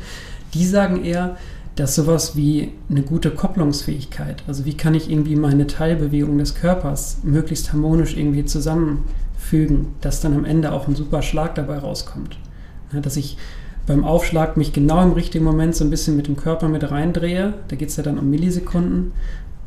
Die 0.52 0.66
sagen 0.66 1.04
eher, 1.04 1.36
dass 1.76 1.96
sowas 1.96 2.36
wie 2.36 2.72
eine 2.88 3.02
gute 3.02 3.30
Kopplungsfähigkeit, 3.30 4.44
also 4.46 4.64
wie 4.64 4.76
kann 4.76 4.94
ich 4.94 5.10
irgendwie 5.10 5.34
meine 5.34 5.66
Teilbewegung 5.66 6.38
des 6.38 6.54
Körpers 6.54 7.18
möglichst 7.24 7.72
harmonisch 7.72 8.16
irgendwie 8.16 8.44
zusammenfügen, 8.44 9.88
dass 10.00 10.20
dann 10.20 10.34
am 10.34 10.44
Ende 10.44 10.72
auch 10.72 10.86
ein 10.86 10.94
super 10.94 11.22
Schlag 11.22 11.56
dabei 11.56 11.78
rauskommt. 11.78 12.38
Ja, 12.92 13.00
dass 13.00 13.16
ich 13.16 13.36
beim 13.86 14.04
Aufschlag 14.04 14.56
mich 14.56 14.72
genau 14.72 15.02
im 15.02 15.12
richtigen 15.12 15.44
Moment 15.44 15.74
so 15.74 15.84
ein 15.84 15.90
bisschen 15.90 16.16
mit 16.16 16.28
dem 16.28 16.36
Körper 16.36 16.68
mit 16.68 16.88
reindrehe, 16.90 17.54
da 17.68 17.76
geht 17.76 17.88
es 17.88 17.96
ja 17.96 18.02
dann 18.02 18.18
um 18.18 18.30
Millisekunden, 18.30 19.12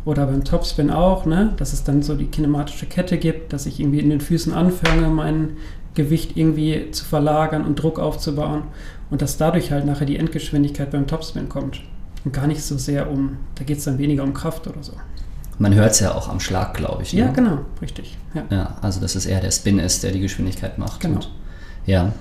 oder 0.08 0.26
beim 0.26 0.46
Topspin 0.46 0.90
auch, 0.90 1.26
ne? 1.26 1.54
dass 1.58 1.74
es 1.74 1.84
dann 1.84 2.02
so 2.02 2.16
die 2.16 2.28
kinematische 2.28 2.86
Kette 2.86 3.18
gibt, 3.18 3.52
dass 3.52 3.66
ich 3.66 3.78
irgendwie 3.82 4.00
in 4.00 4.10
den 4.10 4.22
Füßen 4.22 4.54
anfange, 4.54 5.10
mein 5.10 5.58
Gewicht 5.96 6.38
irgendwie 6.38 6.92
zu 6.92 7.04
verlagern 7.04 7.66
und 7.66 7.76
Druck 7.76 8.00
aufzubauen 8.00 8.64
und 9.10 9.22
dass 9.22 9.36
dadurch 9.36 9.74
halt 9.74 9.86
nachher 9.86 10.06
die 10.06 10.16
Endgeschwindigkeit 10.16 10.92
beim 10.92 11.08
Topspin 11.08 11.50
kommt. 11.50 11.82
Und 12.24 12.32
gar 12.32 12.48
nicht 12.48 12.64
so 12.64 12.78
sehr 12.78 13.12
um, 13.12 13.38
da 13.56 13.66
geht 13.66 13.80
es 13.80 13.84
dann 13.84 13.98
weniger 13.98 14.24
um 14.24 14.34
Kraft 14.34 14.66
oder 14.68 14.82
so. 14.82 14.94
Man 15.60 15.76
hört 15.76 15.92
es 15.92 16.00
ja 16.00 16.16
auch 16.16 16.30
am 16.30 16.40
Schlag, 16.40 16.74
glaube 16.74 17.04
ich. 17.04 17.12
Ne? 17.12 17.20
Ja, 17.20 17.32
genau, 17.32 17.60
richtig. 17.82 18.18
Ja. 18.34 18.44
ja. 18.50 18.78
also 18.82 19.02
dass 19.02 19.16
es 19.16 19.26
eher 19.26 19.42
der 19.42 19.52
Spin 19.52 19.78
ist, 19.78 20.04
der 20.04 20.12
die 20.12 20.22
Geschwindigkeit 20.22 20.78
macht. 20.78 21.02
Genau. 21.02 21.16
Und, 21.16 21.32
ja. 21.86 22.14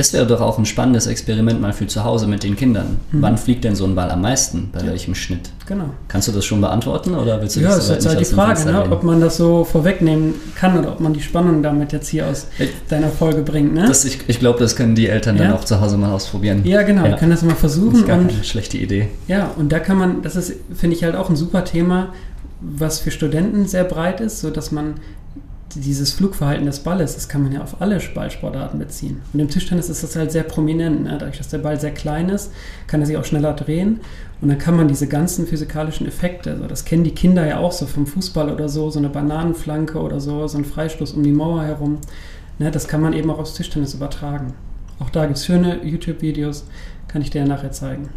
Das 0.00 0.14
wäre 0.14 0.26
doch 0.26 0.40
auch 0.40 0.56
ein 0.56 0.64
spannendes 0.64 1.06
Experiment 1.06 1.60
mal 1.60 1.74
für 1.74 1.86
zu 1.86 2.04
Hause 2.04 2.26
mit 2.26 2.42
den 2.42 2.56
Kindern. 2.56 2.96
Mhm. 3.12 3.20
Wann 3.20 3.36
fliegt 3.36 3.64
denn 3.64 3.74
so 3.74 3.84
ein 3.84 3.94
Ball 3.94 4.10
am 4.10 4.22
meisten? 4.22 4.70
Bei 4.72 4.80
ja. 4.80 4.86
welchem 4.86 5.14
Schnitt? 5.14 5.50
Genau. 5.66 5.90
Kannst 6.08 6.26
du 6.26 6.32
das 6.32 6.46
schon 6.46 6.62
beantworten 6.62 7.14
oder 7.14 7.38
willst 7.42 7.56
du 7.56 7.60
ja, 7.60 7.68
das 7.68 7.84
ist 7.84 7.90
jetzt 7.90 8.08
halt 8.08 8.18
die 8.18 8.24
Frage, 8.24 8.64
ne? 8.64 8.90
ob 8.90 9.02
man 9.02 9.20
das 9.20 9.36
so 9.36 9.62
vorwegnehmen 9.62 10.36
kann 10.54 10.78
oder 10.78 10.92
ob 10.92 11.00
man 11.00 11.12
die 11.12 11.20
Spannung 11.20 11.62
damit 11.62 11.92
jetzt 11.92 12.08
hier 12.08 12.26
aus 12.26 12.46
ich, 12.58 12.70
deiner 12.88 13.08
Folge 13.08 13.42
bringt. 13.42 13.74
Ne? 13.74 13.84
Das, 13.86 14.06
ich 14.06 14.20
ich 14.26 14.38
glaube, 14.38 14.58
das 14.58 14.74
können 14.74 14.94
die 14.94 15.06
Eltern 15.06 15.36
ja? 15.36 15.42
dann 15.42 15.52
auch 15.52 15.66
zu 15.66 15.82
Hause 15.82 15.98
mal 15.98 16.10
ausprobieren. 16.10 16.62
Ja, 16.64 16.80
genau. 16.80 17.04
Ja. 17.04 17.10
Wir 17.10 17.16
können 17.18 17.32
das 17.32 17.42
mal 17.42 17.54
versuchen. 17.54 17.90
Das 17.90 18.00
ist 18.00 18.06
gar 18.06 18.18
und, 18.20 18.28
keine 18.28 18.44
schlechte 18.44 18.78
Idee. 18.78 19.08
Ja, 19.28 19.50
und 19.58 19.70
da 19.70 19.80
kann 19.80 19.98
man, 19.98 20.22
das 20.22 20.34
ist, 20.34 20.54
finde 20.74 20.96
ich 20.96 21.04
halt 21.04 21.14
auch 21.14 21.28
ein 21.28 21.36
super 21.36 21.66
Thema, 21.66 22.14
was 22.62 23.00
für 23.00 23.10
Studenten 23.10 23.66
sehr 23.66 23.84
breit 23.84 24.22
ist, 24.22 24.40
sodass 24.40 24.72
man 24.72 24.94
dieses 25.74 26.12
Flugverhalten 26.12 26.66
des 26.66 26.80
Balles, 26.80 27.14
das 27.14 27.28
kann 27.28 27.42
man 27.42 27.52
ja 27.52 27.62
auf 27.62 27.80
alle 27.80 28.00
Ballsportarten 28.14 28.78
beziehen. 28.78 29.22
Und 29.32 29.40
im 29.40 29.48
Tischtennis 29.48 29.88
ist 29.88 30.02
das 30.02 30.16
halt 30.16 30.32
sehr 30.32 30.42
prominent. 30.42 31.04
Ne? 31.04 31.16
Dadurch, 31.18 31.38
dass 31.38 31.48
der 31.48 31.58
Ball 31.58 31.78
sehr 31.78 31.92
klein 31.92 32.28
ist, 32.28 32.52
kann 32.86 33.00
er 33.00 33.06
sich 33.06 33.16
auch 33.16 33.24
schneller 33.24 33.52
drehen. 33.52 34.00
Und 34.40 34.48
dann 34.48 34.58
kann 34.58 34.76
man 34.76 34.88
diese 34.88 35.06
ganzen 35.06 35.46
physikalischen 35.46 36.06
Effekte, 36.06 36.52
also 36.52 36.66
das 36.66 36.86
kennen 36.86 37.04
die 37.04 37.14
Kinder 37.14 37.46
ja 37.46 37.58
auch 37.58 37.72
so 37.72 37.86
vom 37.86 38.06
Fußball 38.06 38.50
oder 38.50 38.70
so, 38.70 38.88
so 38.88 38.98
eine 38.98 39.10
Bananenflanke 39.10 40.00
oder 40.00 40.18
so, 40.18 40.46
so 40.48 40.56
ein 40.56 40.64
Freistoß 40.64 41.12
um 41.12 41.22
die 41.22 41.32
Mauer 41.32 41.62
herum. 41.62 41.98
Ne? 42.58 42.70
Das 42.70 42.88
kann 42.88 43.02
man 43.02 43.12
eben 43.12 43.30
auch 43.30 43.38
aufs 43.38 43.54
Tischtennis 43.54 43.94
übertragen. 43.94 44.54
Auch 44.98 45.10
da 45.10 45.26
gibt 45.26 45.38
es 45.38 45.46
schöne 45.46 45.84
YouTube-Videos, 45.84 46.64
kann 47.08 47.22
ich 47.22 47.30
dir 47.30 47.44
nachher 47.44 47.72
zeigen. 47.72 48.08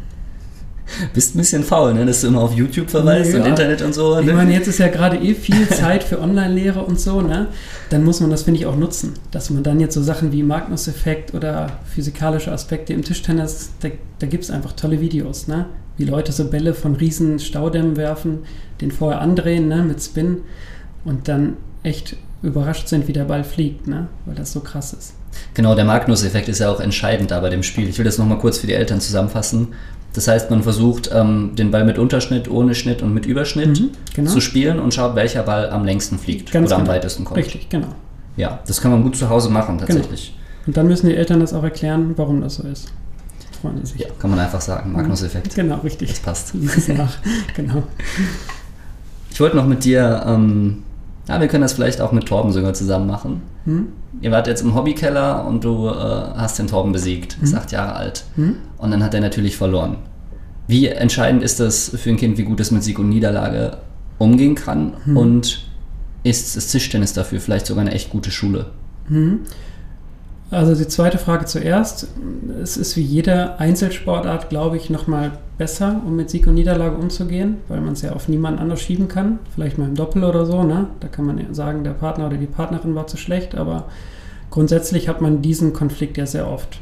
Bist 1.13 1.35
ein 1.35 1.39
bisschen 1.39 1.63
faul, 1.63 1.93
ne? 1.93 2.05
dass 2.05 2.21
du 2.21 2.27
immer 2.27 2.41
auf 2.41 2.53
YouTube 2.53 2.89
verweist 2.89 3.33
ja. 3.33 3.39
und 3.41 3.47
Internet 3.47 3.81
und 3.81 3.93
so. 3.93 4.15
Ne? 4.15 4.29
Ich 4.29 4.33
meine, 4.33 4.53
jetzt 4.53 4.67
ist 4.67 4.79
ja 4.79 4.87
gerade 4.87 5.17
eh 5.17 5.33
viel 5.33 5.67
Zeit 5.69 6.03
für 6.03 6.19
Online-Lehre 6.19 6.83
und 6.83 6.99
so, 6.99 7.21
ne? 7.21 7.47
Dann 7.89 8.03
muss 8.03 8.19
man 8.19 8.29
das, 8.29 8.43
finde 8.43 8.59
ich, 8.59 8.65
auch 8.65 8.75
nutzen. 8.75 9.13
Dass 9.31 9.49
man 9.49 9.63
dann 9.63 9.79
jetzt 9.79 9.93
so 9.93 10.01
Sachen 10.01 10.31
wie 10.31 10.43
Magnus-Effekt 10.43 11.33
oder 11.33 11.79
physikalische 11.85 12.51
Aspekte 12.51 12.93
im 12.93 13.03
Tischtennis, 13.03 13.71
da, 13.81 13.89
da 14.19 14.27
gibt 14.27 14.43
es 14.43 14.51
einfach 14.51 14.73
tolle 14.73 14.99
Videos, 15.01 15.47
ne? 15.47 15.65
Wie 15.97 16.05
Leute 16.05 16.31
so 16.31 16.49
Bälle 16.49 16.73
von 16.73 16.95
riesen 16.95 17.39
Staudämmen 17.39 17.97
werfen, 17.97 18.39
den 18.81 18.91
vorher 18.91 19.21
andrehen, 19.21 19.67
ne? 19.67 19.83
Mit 19.83 20.01
Spin 20.01 20.41
und 21.05 21.27
dann 21.27 21.57
echt 21.83 22.17
überrascht 22.41 22.87
sind, 22.87 23.07
wie 23.07 23.13
der 23.13 23.25
Ball 23.25 23.43
fliegt, 23.43 23.87
ne? 23.87 24.07
Weil 24.25 24.35
das 24.35 24.51
so 24.51 24.59
krass 24.59 24.93
ist. 24.93 25.13
Genau, 25.53 25.75
der 25.75 25.85
Magnus-Effekt 25.85 26.49
ist 26.49 26.59
ja 26.59 26.69
auch 26.69 26.79
entscheidend 26.79 27.31
da 27.31 27.39
bei 27.39 27.49
dem 27.49 27.63
Spiel. 27.63 27.89
Ich 27.89 27.97
will 27.97 28.05
das 28.05 28.17
nochmal 28.17 28.37
kurz 28.37 28.57
für 28.57 28.67
die 28.67 28.73
Eltern 28.73 29.01
zusammenfassen. 29.01 29.69
Das 30.13 30.27
heißt, 30.27 30.49
man 30.51 30.63
versucht, 30.63 31.09
ähm, 31.13 31.51
den 31.55 31.71
Ball 31.71 31.85
mit 31.85 31.97
Unterschnitt, 31.97 32.49
ohne 32.49 32.75
Schnitt 32.75 33.01
und 33.01 33.13
mit 33.13 33.25
Überschnitt 33.25 33.79
mhm, 33.79 33.89
genau. 34.13 34.29
zu 34.29 34.41
spielen 34.41 34.79
und 34.79 34.93
schaut, 34.93 35.15
welcher 35.15 35.43
Ball 35.43 35.69
am 35.69 35.85
längsten 35.85 36.19
fliegt 36.19 36.51
Ganz 36.51 36.67
oder 36.67 36.77
genau. 36.77 36.89
am 36.89 36.95
weitesten 36.95 37.25
kommt. 37.25 37.37
Richtig, 37.37 37.69
genau. 37.69 37.87
Ja, 38.37 38.59
das 38.67 38.79
kann 38.81 38.91
man 38.91 39.03
gut 39.03 39.15
zu 39.15 39.29
Hause 39.29 39.49
machen 39.49 39.77
tatsächlich. 39.79 40.33
Genau. 40.33 40.67
Und 40.67 40.77
dann 40.77 40.87
müssen 40.87 41.07
die 41.07 41.15
Eltern 41.15 41.39
das 41.39 41.53
auch 41.53 41.63
erklären, 41.63 42.13
warum 42.15 42.41
das 42.41 42.55
so 42.55 42.67
ist. 42.67 42.91
Freuen 43.61 43.77
sie 43.83 43.93
sich. 43.93 44.01
Ja, 44.01 44.07
kann 44.19 44.29
man 44.29 44.39
einfach 44.39 44.61
sagen, 44.61 44.91
Magnus-Effekt. 44.91 45.55
Genau, 45.55 45.77
richtig. 45.77 46.09
Das 46.09 46.19
passt. 46.19 46.53
Nach. 46.89 47.17
genau. 47.55 47.83
Ich 49.31 49.39
wollte 49.39 49.55
noch 49.55 49.65
mit 49.65 49.83
dir 49.83 50.23
ähm, 50.27 50.83
ja, 51.27 51.39
wir 51.39 51.47
können 51.47 51.61
das 51.61 51.73
vielleicht 51.73 52.01
auch 52.01 52.11
mit 52.11 52.25
Torben 52.25 52.51
sogar 52.51 52.73
zusammen 52.73 53.07
machen. 53.07 53.41
Hm? 53.65 53.87
Ihr 54.21 54.31
wart 54.31 54.47
jetzt 54.47 54.61
im 54.61 54.75
Hobbykeller 54.75 55.45
und 55.45 55.63
du 55.63 55.87
äh, 55.87 55.91
hast 55.91 56.59
den 56.59 56.67
Torben 56.67 56.91
besiegt, 56.91 57.35
hm? 57.35 57.43
ist 57.43 57.53
acht 57.53 57.71
Jahre 57.71 57.95
alt. 57.95 58.23
Hm? 58.35 58.55
Und 58.77 58.91
dann 58.91 59.03
hat 59.03 59.13
er 59.13 59.21
natürlich 59.21 59.57
verloren. 59.57 59.97
Wie 60.67 60.87
entscheidend 60.87 61.43
ist 61.43 61.59
das 61.59 61.89
für 61.89 62.09
ein 62.09 62.17
Kind, 62.17 62.37
wie 62.37 62.43
gut 62.43 62.59
es 62.59 62.71
mit 62.71 62.83
Sieg 62.83 62.99
und 62.99 63.09
Niederlage 63.09 63.77
umgehen 64.17 64.55
kann? 64.55 64.93
Hm? 65.03 65.17
Und 65.17 65.67
ist 66.23 66.55
das 66.55 66.67
Tischtennis 66.67 67.13
dafür 67.13 67.41
vielleicht 67.41 67.65
sogar 67.65 67.81
eine 67.81 67.91
echt 67.91 68.09
gute 68.09 68.31
Schule? 68.31 68.67
Also 70.53 70.75
die 70.75 70.87
zweite 70.87 71.17
Frage 71.17 71.45
zuerst. 71.45 72.07
Es 72.61 72.77
ist 72.77 72.95
wie 72.95 73.01
jede 73.01 73.59
Einzelsportart, 73.59 74.49
glaube 74.49 74.77
ich, 74.77 74.91
nochmal 74.91 75.31
besser, 75.57 76.01
um 76.05 76.15
mit 76.15 76.29
Sieg 76.29 76.45
und 76.45 76.53
Niederlage 76.53 76.95
umzugehen, 76.95 77.57
weil 77.67 77.81
man 77.81 77.93
es 77.93 78.03
ja 78.03 78.11
auf 78.11 78.27
niemanden 78.27 78.59
anders 78.59 78.81
schieben 78.81 79.07
kann. 79.07 79.39
Vielleicht 79.53 79.79
mal 79.79 79.87
im 79.87 79.95
Doppel 79.95 80.23
oder 80.23 80.45
so. 80.45 80.63
Ne? 80.63 80.87
Da 80.99 81.07
kann 81.07 81.25
man 81.25 81.39
ja 81.39 81.45
sagen, 81.51 81.83
der 81.83 81.91
Partner 81.91 82.27
oder 82.27 82.37
die 82.37 82.45
Partnerin 82.45 82.93
war 82.93 83.07
zu 83.07 83.17
schlecht, 83.17 83.55
aber 83.55 83.85
grundsätzlich 84.51 85.09
hat 85.09 85.21
man 85.21 85.41
diesen 85.41 85.73
Konflikt 85.73 86.17
ja 86.17 86.27
sehr 86.27 86.47
oft. 86.47 86.79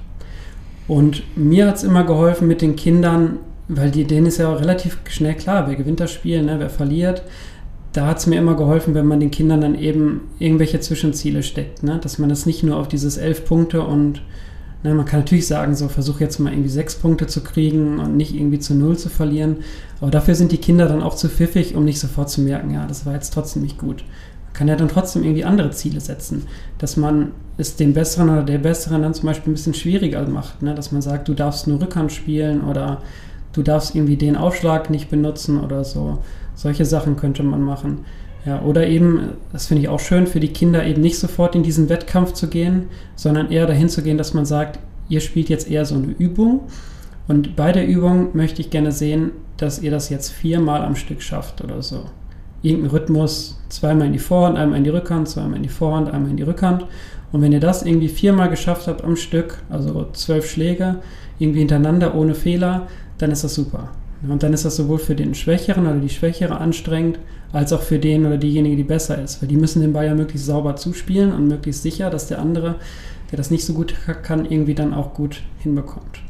Und 0.87 1.23
mir 1.37 1.67
hat 1.67 1.77
es 1.77 1.83
immer 1.83 2.03
geholfen 2.03 2.49
mit 2.49 2.61
den 2.61 2.75
Kindern, 2.75 3.37
weil 3.69 3.89
die, 3.89 4.03
denen 4.03 4.27
ist 4.27 4.37
ja 4.37 4.53
auch 4.53 4.59
relativ 4.59 4.97
schnell 5.07 5.35
klar, 5.35 5.67
wer 5.67 5.75
gewinnt 5.75 6.01
das 6.01 6.11
Spiel, 6.11 6.43
ne? 6.43 6.59
wer 6.59 6.69
verliert 6.69 7.23
da 7.93 8.07
hat 8.07 8.19
es 8.19 8.27
mir 8.27 8.39
immer 8.39 8.55
geholfen, 8.55 8.93
wenn 8.93 9.05
man 9.05 9.19
den 9.19 9.31
Kindern 9.31 9.61
dann 9.61 9.75
eben 9.75 10.21
irgendwelche 10.39 10.79
Zwischenziele 10.79 11.43
steckt, 11.43 11.83
ne? 11.83 11.99
dass 12.01 12.19
man 12.19 12.29
das 12.29 12.45
nicht 12.45 12.63
nur 12.63 12.77
auf 12.77 12.87
dieses 12.87 13.17
elf 13.17 13.45
Punkte 13.45 13.81
und 13.81 14.21
ne, 14.83 14.93
man 14.93 15.05
kann 15.05 15.19
natürlich 15.19 15.47
sagen, 15.47 15.75
so 15.75 15.89
versuch 15.89 16.19
jetzt 16.19 16.39
mal 16.39 16.53
irgendwie 16.53 16.69
sechs 16.69 16.95
Punkte 16.95 17.27
zu 17.27 17.41
kriegen 17.43 17.99
und 17.99 18.15
nicht 18.15 18.33
irgendwie 18.33 18.59
zu 18.59 18.75
null 18.75 18.97
zu 18.97 19.09
verlieren, 19.09 19.57
aber 19.99 20.11
dafür 20.11 20.35
sind 20.35 20.51
die 20.51 20.57
Kinder 20.57 20.87
dann 20.87 21.03
auch 21.03 21.15
zu 21.15 21.27
pfiffig, 21.27 21.75
um 21.75 21.83
nicht 21.83 21.99
sofort 21.99 22.29
zu 22.29 22.41
merken, 22.41 22.71
ja, 22.71 22.85
das 22.85 23.05
war 23.05 23.13
jetzt 23.13 23.33
trotzdem 23.33 23.63
nicht 23.63 23.77
gut. 23.77 24.03
Man 24.45 24.53
kann 24.53 24.67
ja 24.67 24.75
dann 24.75 24.89
trotzdem 24.89 25.23
irgendwie 25.23 25.45
andere 25.45 25.71
Ziele 25.71 25.99
setzen, 25.99 26.43
dass 26.77 26.97
man 26.97 27.31
es 27.57 27.75
dem 27.75 27.93
Besseren 27.93 28.29
oder 28.29 28.43
der 28.43 28.57
Besseren 28.57 29.01
dann 29.01 29.13
zum 29.13 29.27
Beispiel 29.27 29.51
ein 29.51 29.55
bisschen 29.55 29.73
schwieriger 29.73 30.25
macht, 30.27 30.61
ne? 30.61 30.75
dass 30.75 30.91
man 30.91 31.01
sagt, 31.01 31.27
du 31.27 31.33
darfst 31.33 31.67
nur 31.67 31.81
Rückhand 31.81 32.11
spielen 32.11 32.61
oder 32.61 33.01
du 33.53 33.63
darfst 33.63 33.95
irgendwie 33.95 34.17
den 34.17 34.35
Aufschlag 34.35 34.89
nicht 34.89 35.09
benutzen 35.09 35.59
oder 35.61 35.83
so. 35.83 36.19
Solche 36.55 36.85
Sachen 36.85 37.15
könnte 37.15 37.43
man 37.43 37.61
machen. 37.61 38.05
Ja, 38.45 38.61
oder 38.61 38.87
eben, 38.87 39.33
das 39.51 39.67
finde 39.67 39.83
ich 39.83 39.89
auch 39.89 39.99
schön, 39.99 40.25
für 40.25 40.39
die 40.39 40.47
Kinder 40.53 40.85
eben 40.85 41.01
nicht 41.01 41.19
sofort 41.19 41.55
in 41.55 41.63
diesen 41.63 41.89
Wettkampf 41.89 42.33
zu 42.33 42.47
gehen, 42.47 42.87
sondern 43.15 43.51
eher 43.51 43.67
dahin 43.67 43.87
zu 43.87 44.01
gehen, 44.01 44.17
dass 44.17 44.33
man 44.33 44.45
sagt, 44.45 44.79
ihr 45.09 45.19
spielt 45.19 45.49
jetzt 45.49 45.69
eher 45.69 45.85
so 45.85 45.95
eine 45.95 46.07
Übung. 46.07 46.61
Und 47.27 47.55
bei 47.55 47.71
der 47.71 47.87
Übung 47.87 48.29
möchte 48.33 48.61
ich 48.61 48.71
gerne 48.71 48.91
sehen, 48.91 49.31
dass 49.57 49.81
ihr 49.81 49.91
das 49.91 50.09
jetzt 50.09 50.29
viermal 50.29 50.81
am 50.81 50.95
Stück 50.95 51.21
schafft 51.21 51.63
oder 51.63 51.83
so. 51.83 52.05
Irgendein 52.63 52.89
Rhythmus, 52.91 53.59
zweimal 53.69 54.07
in 54.07 54.13
die 54.13 54.19
Vorhand, 54.19 54.57
einmal 54.57 54.79
in 54.79 54.83
die 54.83 54.89
Rückhand, 54.89 55.29
zweimal 55.29 55.57
in 55.57 55.63
die 55.63 55.69
Vorhand, 55.69 56.11
einmal 56.11 56.31
in 56.31 56.37
die 56.37 56.43
Rückhand. 56.43 56.85
Und 57.31 57.41
wenn 57.41 57.51
ihr 57.51 57.59
das 57.59 57.83
irgendwie 57.83 58.09
viermal 58.09 58.49
geschafft 58.49 58.87
habt 58.87 59.03
am 59.03 59.15
Stück, 59.15 59.59
also 59.69 60.07
zwölf 60.13 60.49
Schläge, 60.49 60.97
irgendwie 61.37 61.59
hintereinander 61.59 62.15
ohne 62.15 62.35
Fehler, 62.35 62.87
dann 63.19 63.31
ist 63.31 63.43
das 63.43 63.53
super. 63.55 63.89
Und 64.27 64.43
dann 64.43 64.53
ist 64.53 64.65
das 64.65 64.75
sowohl 64.75 64.99
für 64.99 65.15
den 65.15 65.33
Schwächeren 65.33 65.87
oder 65.87 65.99
die 65.99 66.09
Schwächere 66.09 66.59
anstrengend, 66.59 67.19
als 67.51 67.73
auch 67.73 67.81
für 67.81 67.99
den 67.99 68.25
oder 68.25 68.37
diejenige, 68.37 68.75
die 68.75 68.83
besser 68.83 69.21
ist. 69.21 69.41
Weil 69.41 69.49
die 69.49 69.57
müssen 69.57 69.81
den 69.81 69.93
Ball 69.93 70.05
ja 70.05 70.15
möglichst 70.15 70.47
sauber 70.47 70.75
zuspielen 70.75 71.33
und 71.33 71.47
möglichst 71.47 71.83
sicher, 71.83 72.09
dass 72.09 72.27
der 72.27 72.39
andere, 72.39 72.75
der 73.31 73.37
das 73.37 73.51
nicht 73.51 73.65
so 73.65 73.73
gut 73.73 73.95
kann, 74.23 74.45
irgendwie 74.45 74.75
dann 74.75 74.93
auch 74.93 75.13
gut 75.13 75.41
hinbekommt. 75.59 76.21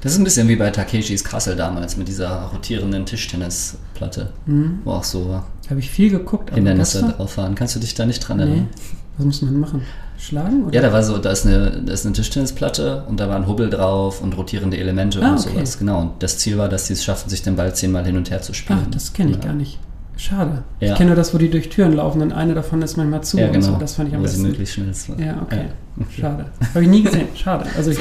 Das 0.00 0.12
ist 0.12 0.18
ein 0.18 0.24
bisschen 0.24 0.48
wie 0.48 0.56
bei 0.56 0.70
Takeshis 0.70 1.24
Kassel 1.24 1.56
damals 1.56 1.96
mit 1.96 2.08
dieser 2.08 2.50
rotierenden 2.52 3.06
Tischtennisplatte, 3.06 4.32
mhm. 4.44 4.80
wo 4.84 4.92
auch 4.92 5.04
so 5.04 5.42
Habe 5.70 5.80
ich 5.80 5.90
viel 5.90 6.10
geguckt. 6.10 6.54
Hindernisse 6.54 7.14
drauf 7.16 7.38
waren. 7.38 7.54
Kannst 7.54 7.74
du 7.74 7.80
dich 7.80 7.94
da 7.94 8.04
nicht 8.04 8.20
dran 8.20 8.38
erinnern? 8.38 8.68
Nee. 8.70 8.84
Was 9.16 9.26
muss 9.26 9.42
man 9.42 9.58
machen? 9.58 9.82
Schlagen? 10.18 10.64
Oder? 10.64 10.74
Ja, 10.74 10.82
da 10.82 10.92
war 10.92 11.02
so, 11.02 11.18
da 11.18 11.30
ist, 11.30 11.46
eine, 11.46 11.82
da 11.84 11.92
ist 11.92 12.06
eine 12.06 12.14
Tischtennisplatte 12.14 13.04
und 13.08 13.18
da 13.18 13.28
war 13.28 13.36
ein 13.36 13.46
Hubbel 13.46 13.68
drauf 13.68 14.22
und 14.22 14.36
rotierende 14.36 14.76
Elemente 14.76 15.20
ah, 15.22 15.32
und 15.32 15.38
okay. 15.38 15.50
sowas. 15.54 15.78
Genau. 15.78 16.00
Und 16.00 16.22
das 16.22 16.38
Ziel 16.38 16.56
war, 16.56 16.68
dass 16.68 16.86
sie 16.86 16.94
es 16.94 17.04
schaffen, 17.04 17.28
sich 17.28 17.42
den 17.42 17.56
Ball 17.56 17.74
zehnmal 17.74 18.04
hin 18.04 18.16
und 18.16 18.30
her 18.30 18.40
zu 18.40 18.54
spielen. 18.54 18.80
Ach, 18.84 18.90
das 18.90 19.12
kenne 19.12 19.30
ich 19.30 19.36
ja. 19.38 19.42
gar 19.42 19.52
nicht. 19.52 19.78
Schade. 20.16 20.62
Ja. 20.80 20.92
Ich 20.92 20.98
kenne 20.98 21.10
nur 21.10 21.16
das, 21.16 21.34
wo 21.34 21.38
die 21.38 21.50
durch 21.50 21.68
Türen 21.68 21.94
laufen 21.94 22.22
und 22.22 22.32
eine 22.32 22.54
davon 22.54 22.80
ist 22.82 22.96
manchmal 22.96 23.22
zu 23.22 23.38
ja, 23.38 23.48
genau. 23.48 23.66
So. 23.66 23.76
Das 23.76 23.94
fand 23.94 24.08
ich 24.08 24.14
am 24.14 24.22
besten. 24.22 24.42
möglichst 24.42 24.74
schnell 24.74 24.90
ist. 24.90 25.08
Ja, 25.08 25.42
okay. 25.42 25.64
okay. 26.00 26.20
Schade. 26.20 26.46
Habe 26.72 26.84
ich 26.84 26.88
nie 26.88 27.02
gesehen. 27.02 27.28
Schade. 27.34 27.66
Also 27.76 27.90
ich, 27.90 27.98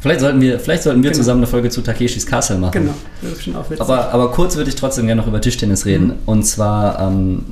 Vielleicht 0.00 0.20
sollten 0.20 0.40
wir, 0.40 0.60
vielleicht 0.60 0.84
sollten 0.84 1.02
wir 1.02 1.10
genau. 1.10 1.20
zusammen 1.20 1.40
eine 1.40 1.48
Folge 1.48 1.70
zu 1.70 1.82
Takeshis 1.82 2.24
Castle 2.24 2.58
machen. 2.58 2.72
Genau, 2.72 2.94
das 3.20 3.32
ist 3.32 3.42
schon 3.42 3.56
auch 3.56 3.68
witzig. 3.68 3.80
Aber, 3.80 4.12
aber 4.12 4.30
kurz 4.30 4.56
würde 4.56 4.70
ich 4.70 4.76
trotzdem 4.76 5.06
gerne 5.06 5.20
noch 5.20 5.26
über 5.26 5.40
Tischtennis 5.40 5.86
reden. 5.86 6.06
Mhm. 6.06 6.14
Und 6.24 6.44
zwar 6.44 7.00
ähm, 7.00 7.46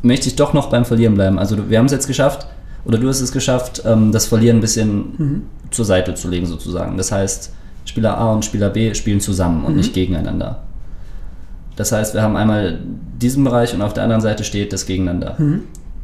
möchte 0.00 0.28
ich 0.28 0.36
doch 0.36 0.54
noch 0.54 0.70
beim 0.70 0.86
Verlieren 0.86 1.14
bleiben. 1.14 1.38
Also 1.38 1.68
wir 1.68 1.78
haben 1.78 1.86
es 1.86 1.92
jetzt 1.92 2.06
geschafft, 2.06 2.46
oder 2.84 2.98
du 2.98 3.08
hast 3.08 3.20
es 3.20 3.32
geschafft, 3.32 3.82
ähm, 3.86 4.12
das 4.12 4.26
Verlieren 4.26 4.58
ein 4.58 4.60
bisschen 4.60 4.96
mhm. 5.16 5.42
zur 5.70 5.84
Seite 5.84 6.14
zu 6.14 6.28
legen 6.28 6.46
sozusagen. 6.46 6.96
Das 6.96 7.12
heißt, 7.12 7.52
Spieler 7.84 8.16
A 8.18 8.32
und 8.32 8.44
Spieler 8.44 8.70
B 8.70 8.94
spielen 8.94 9.20
zusammen 9.20 9.64
und 9.64 9.72
Mhm. 9.72 9.78
nicht 9.78 9.94
gegeneinander. 9.94 10.62
Das 11.76 11.92
heißt, 11.92 12.14
wir 12.14 12.22
haben 12.22 12.36
einmal 12.36 12.78
diesen 13.20 13.42
Bereich 13.44 13.74
und 13.74 13.82
auf 13.82 13.94
der 13.94 14.04
anderen 14.04 14.22
Seite 14.22 14.44
steht 14.44 14.72
das 14.72 14.86
Gegeneinander. 14.86 15.34
Mhm. 15.38 15.62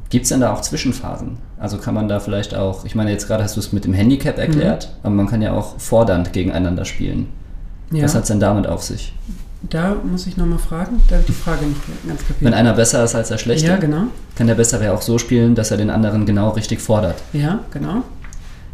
Gibt 0.09 0.25
es 0.25 0.31
denn 0.31 0.41
da 0.41 0.53
auch 0.53 0.61
Zwischenphasen? 0.61 1.39
Also 1.59 1.79
kann 1.79 1.95
man 1.95 2.09
da 2.09 2.19
vielleicht 2.19 2.55
auch, 2.57 2.85
ich 2.85 2.97
meine, 2.97 3.13
jetzt 3.13 3.29
gerade 3.29 3.45
hast 3.45 3.55
du 3.57 3.61
es 3.61 3.73
mit 3.73 3.85
dem 3.85 3.93
Handicap 3.95 4.39
erklärt, 4.39 4.93
aber 5.05 5.15
man 5.15 5.29
kann 5.29 5.41
ja 5.41 5.53
auch 5.53 5.79
fordernd 5.79 6.33
gegeneinander 6.33 6.85
spielen. 6.85 7.29
Mhm. 7.91 7.97
Ja, 7.99 8.05
Was 8.05 8.15
hat 8.17 8.23
es 8.23 8.29
denn 8.29 8.41
damit 8.41 8.67
auf 8.67 8.83
sich? 8.83 9.13
Da 9.63 9.97
muss 10.03 10.27
ich 10.27 10.37
nochmal 10.37 10.59
fragen. 10.59 11.03
Da 11.09 11.21
ich 11.21 11.27
die 11.27 11.33
Frage 11.33 11.67
nicht 11.67 11.81
ganz 12.07 12.21
kapiert. 12.21 12.41
Wenn 12.41 12.55
einer 12.55 12.73
besser 12.73 13.05
ist 13.05 13.15
als 13.15 13.29
der 13.29 13.39
Schlechte, 13.39 13.67
ja, 13.67 13.77
genau. 13.77 14.05
kann 14.35 14.47
der 14.47 14.55
Bessere 14.55 14.85
ja 14.85 14.95
auch 14.95 15.03
so 15.03 15.19
spielen, 15.19 15.55
dass 15.55 15.71
er 15.71 15.77
den 15.77 15.91
anderen 15.91 16.25
genau 16.27 16.51
richtig 16.51 16.81
fordert. 16.81 17.23
Ja, 17.33 17.61
genau. 17.71 18.03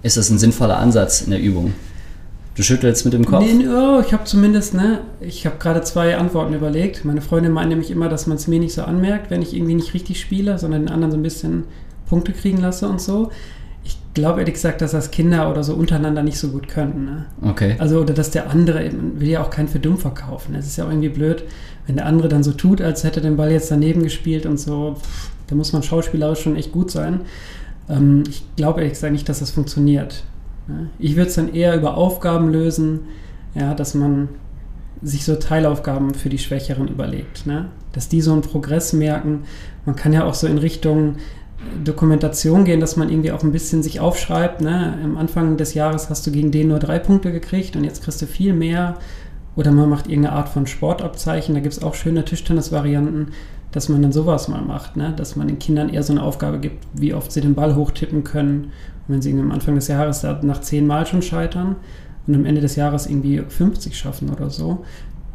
Ist 0.03 0.17
das 0.17 0.31
ein 0.31 0.39
sinnvoller 0.39 0.79
Ansatz 0.79 1.23
in 1.23 1.31
der 1.31 1.41
Übung? 1.41 1.75
Du 2.55 2.63
schüttelst 2.63 3.05
mit 3.05 3.13
dem 3.13 3.27
Kopf? 3.27 3.45
Nee, 3.45 3.69
oh, 3.69 4.01
ich 4.01 4.15
habe 4.15 4.25
zumindest, 4.25 4.73
ne, 4.73 5.01
ich 5.21 5.45
habe 5.45 5.57
gerade 5.59 5.83
zwei 5.83 6.17
Antworten 6.17 6.55
überlegt. 6.55 7.05
Meine 7.05 7.21
Freundin 7.21 7.53
meint 7.53 7.69
nämlich 7.69 7.91
immer, 7.91 8.09
dass 8.09 8.27
man 8.27 8.39
es 8.39 8.47
mir 8.47 8.59
nicht 8.59 8.73
so 8.73 8.83
anmerkt, 8.83 9.31
wenn 9.31 9.43
ich 9.43 9.55
irgendwie 9.55 9.75
nicht 9.75 9.93
richtig 9.93 10.21
spiele, 10.21 10.59
sondern 10.59 10.87
den 10.87 10.91
anderen 10.91 11.11
so 11.11 11.19
ein 11.19 11.23
bisschen 11.23 11.65
Punkte 12.09 12.33
kriegen 12.33 12.59
lasse 12.59 12.89
und 12.89 13.01
so. 13.01 13.31
Ich 14.17 14.23
glaube 14.23 14.41
ehrlich 14.41 14.55
gesagt, 14.55 14.81
dass 14.81 14.93
das 14.93 15.11
Kinder 15.11 15.51
oder 15.51 15.63
so 15.63 15.75
untereinander 15.75 16.23
nicht 16.23 16.39
so 16.39 16.49
gut 16.49 16.69
könnten. 16.69 17.05
Ne? 17.05 17.27
Okay. 17.43 17.77
Also, 17.79 18.01
oder 18.01 18.15
dass 18.15 18.31
der 18.31 18.49
andere, 18.49 18.83
man 18.91 19.21
will 19.21 19.29
ja 19.29 19.43
auch 19.43 19.51
keinen 19.51 19.69
für 19.69 19.79
dumm 19.79 19.99
verkaufen. 19.99 20.55
Es 20.55 20.67
ist 20.67 20.79
ja 20.79 20.87
auch 20.87 20.89
irgendwie 20.89 21.11
blöd, 21.11 21.45
wenn 21.87 21.97
der 21.97 22.07
andere 22.07 22.29
dann 22.29 22.43
so 22.43 22.53
tut, 22.53 22.81
als 22.81 23.05
hätte 23.05 23.21
er 23.21 23.25
den 23.25 23.37
Ball 23.37 23.53
jetzt 23.53 23.71
daneben 23.71 24.03
gespielt 24.03 24.47
und 24.47 24.59
so. 24.59 24.97
Pff, 24.99 25.31
da 25.49 25.55
muss 25.55 25.75
man 25.75 25.83
schauspielerisch 25.83 26.41
schon 26.41 26.57
echt 26.57 26.73
gut 26.73 26.91
sein. 26.91 27.21
Ähm, 27.91 28.25
ich 28.27 28.43
glaube 28.57 28.81
ehrlich 28.81 28.95
gesagt 28.95 29.13
nicht, 29.13 29.29
dass 29.29 29.41
das 29.41 29.51
funktioniert. 29.51 30.25
Ne? 30.67 30.89
Ich 30.99 31.15
würde 31.15 31.29
es 31.29 31.35
dann 31.35 31.53
eher 31.53 31.77
über 31.77 31.99
Aufgaben 31.99 32.49
lösen, 32.49 33.01
ja, 33.55 33.75
dass 33.75 33.93
man 33.93 34.31
sich 35.03 35.27
so 35.27 35.37
Teilaufgaben 35.37 36.15
für 36.15 36.31
die 36.31 36.39
Schwächeren 36.39 36.89
überlegt. 36.89 37.45
Ne? 37.45 37.67
Dass 37.93 38.09
die 38.09 38.23
so 38.23 38.33
einen 38.33 38.41
Progress 38.41 38.95
merken. 38.95 39.43
Man 39.85 39.95
kann 39.95 40.15
ja 40.15 40.25
auch 40.25 40.33
so 40.33 40.47
in 40.47 40.57
Richtung 40.57 41.17
Dokumentation 41.85 42.65
gehen, 42.65 42.81
dass 42.81 42.97
man 42.97 43.09
irgendwie 43.09 43.33
auch 43.33 43.43
ein 43.43 43.53
bisschen 43.53 43.83
sich 43.83 44.01
aufschreibt. 44.01 44.61
Ne? 44.61 44.99
Am 45.03 45.17
Anfang 45.17 45.57
des 45.57 45.75
Jahres 45.75 46.11
hast 46.11 46.27
du 46.27 46.31
gegen 46.31 46.51
den 46.51 46.69
nur 46.69 46.79
drei 46.79 46.99
Punkte 46.99 47.33
gekriegt 47.33 47.77
und 47.77 47.85
jetzt 47.85 48.03
kriegst 48.03 48.21
du 48.23 48.27
viel 48.27 48.53
mehr. 48.53 48.97
Oder 49.57 49.73
man 49.73 49.89
macht 49.89 50.07
irgendeine 50.07 50.37
Art 50.37 50.51
von 50.51 50.67
Sportabzeichen. 50.67 51.55
Da 51.55 51.61
gibt 51.61 51.75
es 51.75 51.83
auch 51.83 51.95
schöne 51.95 52.25
Tischtennis-Varianten, 52.25 53.29
dass 53.73 53.89
man 53.89 54.03
dann 54.03 54.13
sowas 54.13 54.49
mal 54.49 54.61
macht. 54.61 54.97
Ne? 54.97 55.15
Dass 55.17 55.35
man 55.35 55.49
den 55.49 55.59
Kindern 55.59 55.89
eher 55.89 56.03
so 56.03 56.13
eine 56.13 56.23
Aufgabe 56.23 56.59
gibt, 56.59 56.85
wie 56.93 57.15
oft 57.15 57.33
sie 57.33 57.41
den 57.41 57.55
Ball 57.55 57.75
hochtippen 57.75 58.23
können. 58.23 58.73
Und 59.09 59.15
wenn 59.15 59.23
sie 59.23 59.33
am 59.33 59.53
Anfang 59.53 59.75
des 59.75 59.89
Jahres 59.89 60.23
nach 60.43 60.61
zehn 60.61 60.87
Mal 60.87 61.07
schon 61.07 61.23
scheitern 61.23 61.77
und 62.27 62.35
am 62.35 62.45
Ende 62.45 62.61
des 62.61 62.77
Jahres 62.77 63.07
irgendwie 63.07 63.39
50 63.39 63.97
schaffen 63.97 64.29
oder 64.29 64.51
so, 64.51 64.85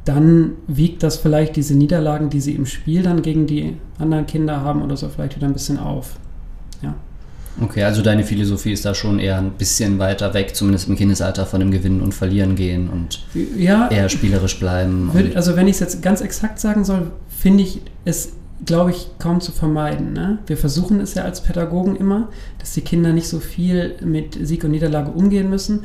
dann 0.05 0.53
wiegt 0.67 1.03
das 1.03 1.17
vielleicht 1.17 1.55
diese 1.55 1.75
Niederlagen, 1.75 2.29
die 2.29 2.41
sie 2.41 2.53
im 2.55 2.65
Spiel 2.65 3.03
dann 3.03 3.21
gegen 3.21 3.45
die 3.47 3.77
anderen 3.99 4.25
Kinder 4.25 4.61
haben 4.61 4.81
oder 4.81 4.97
so, 4.97 5.09
vielleicht 5.09 5.35
wieder 5.35 5.47
ein 5.47 5.53
bisschen 5.53 5.77
auf. 5.77 6.15
Ja. 6.81 6.95
Okay, 7.61 7.83
also 7.83 8.01
deine 8.01 8.23
Philosophie 8.23 8.71
ist 8.71 8.85
da 8.85 8.95
schon 8.95 9.19
eher 9.19 9.37
ein 9.37 9.51
bisschen 9.51 9.99
weiter 9.99 10.33
weg, 10.33 10.55
zumindest 10.55 10.87
im 10.87 10.95
Kindesalter, 10.95 11.45
von 11.45 11.59
dem 11.59 11.69
Gewinnen 11.69 12.01
und 12.01 12.13
Verlieren 12.13 12.55
gehen 12.55 12.89
und 12.89 13.23
Ja, 13.57 13.89
eher 13.89 14.09
spielerisch 14.09 14.57
bleiben. 14.59 15.13
Würde- 15.13 15.35
Also 15.35 15.55
wenn 15.55 15.67
ich 15.67 15.73
es 15.75 15.79
jetzt 15.81 16.01
ganz 16.01 16.21
exakt 16.21 16.59
sagen 16.59 16.83
soll, 16.85 17.11
finde 17.29 17.63
ich 17.63 17.81
es, 18.05 18.31
glaube 18.65 18.91
ich, 18.91 19.07
kaum 19.19 19.41
zu 19.41 19.51
vermeiden. 19.51 20.13
Ne? 20.13 20.39
Wir 20.47 20.55
versuchen 20.57 20.99
es 21.01 21.13
ja 21.13 21.23
als 21.23 21.41
Pädagogen 21.43 21.95
immer, 21.97 22.29
dass 22.57 22.73
die 22.73 22.81
Kinder 22.81 23.11
nicht 23.11 23.27
so 23.27 23.39
viel 23.39 23.95
mit 24.03 24.37
Sieg 24.41 24.63
und 24.63 24.71
Niederlage 24.71 25.11
umgehen 25.11 25.49
müssen. 25.49 25.81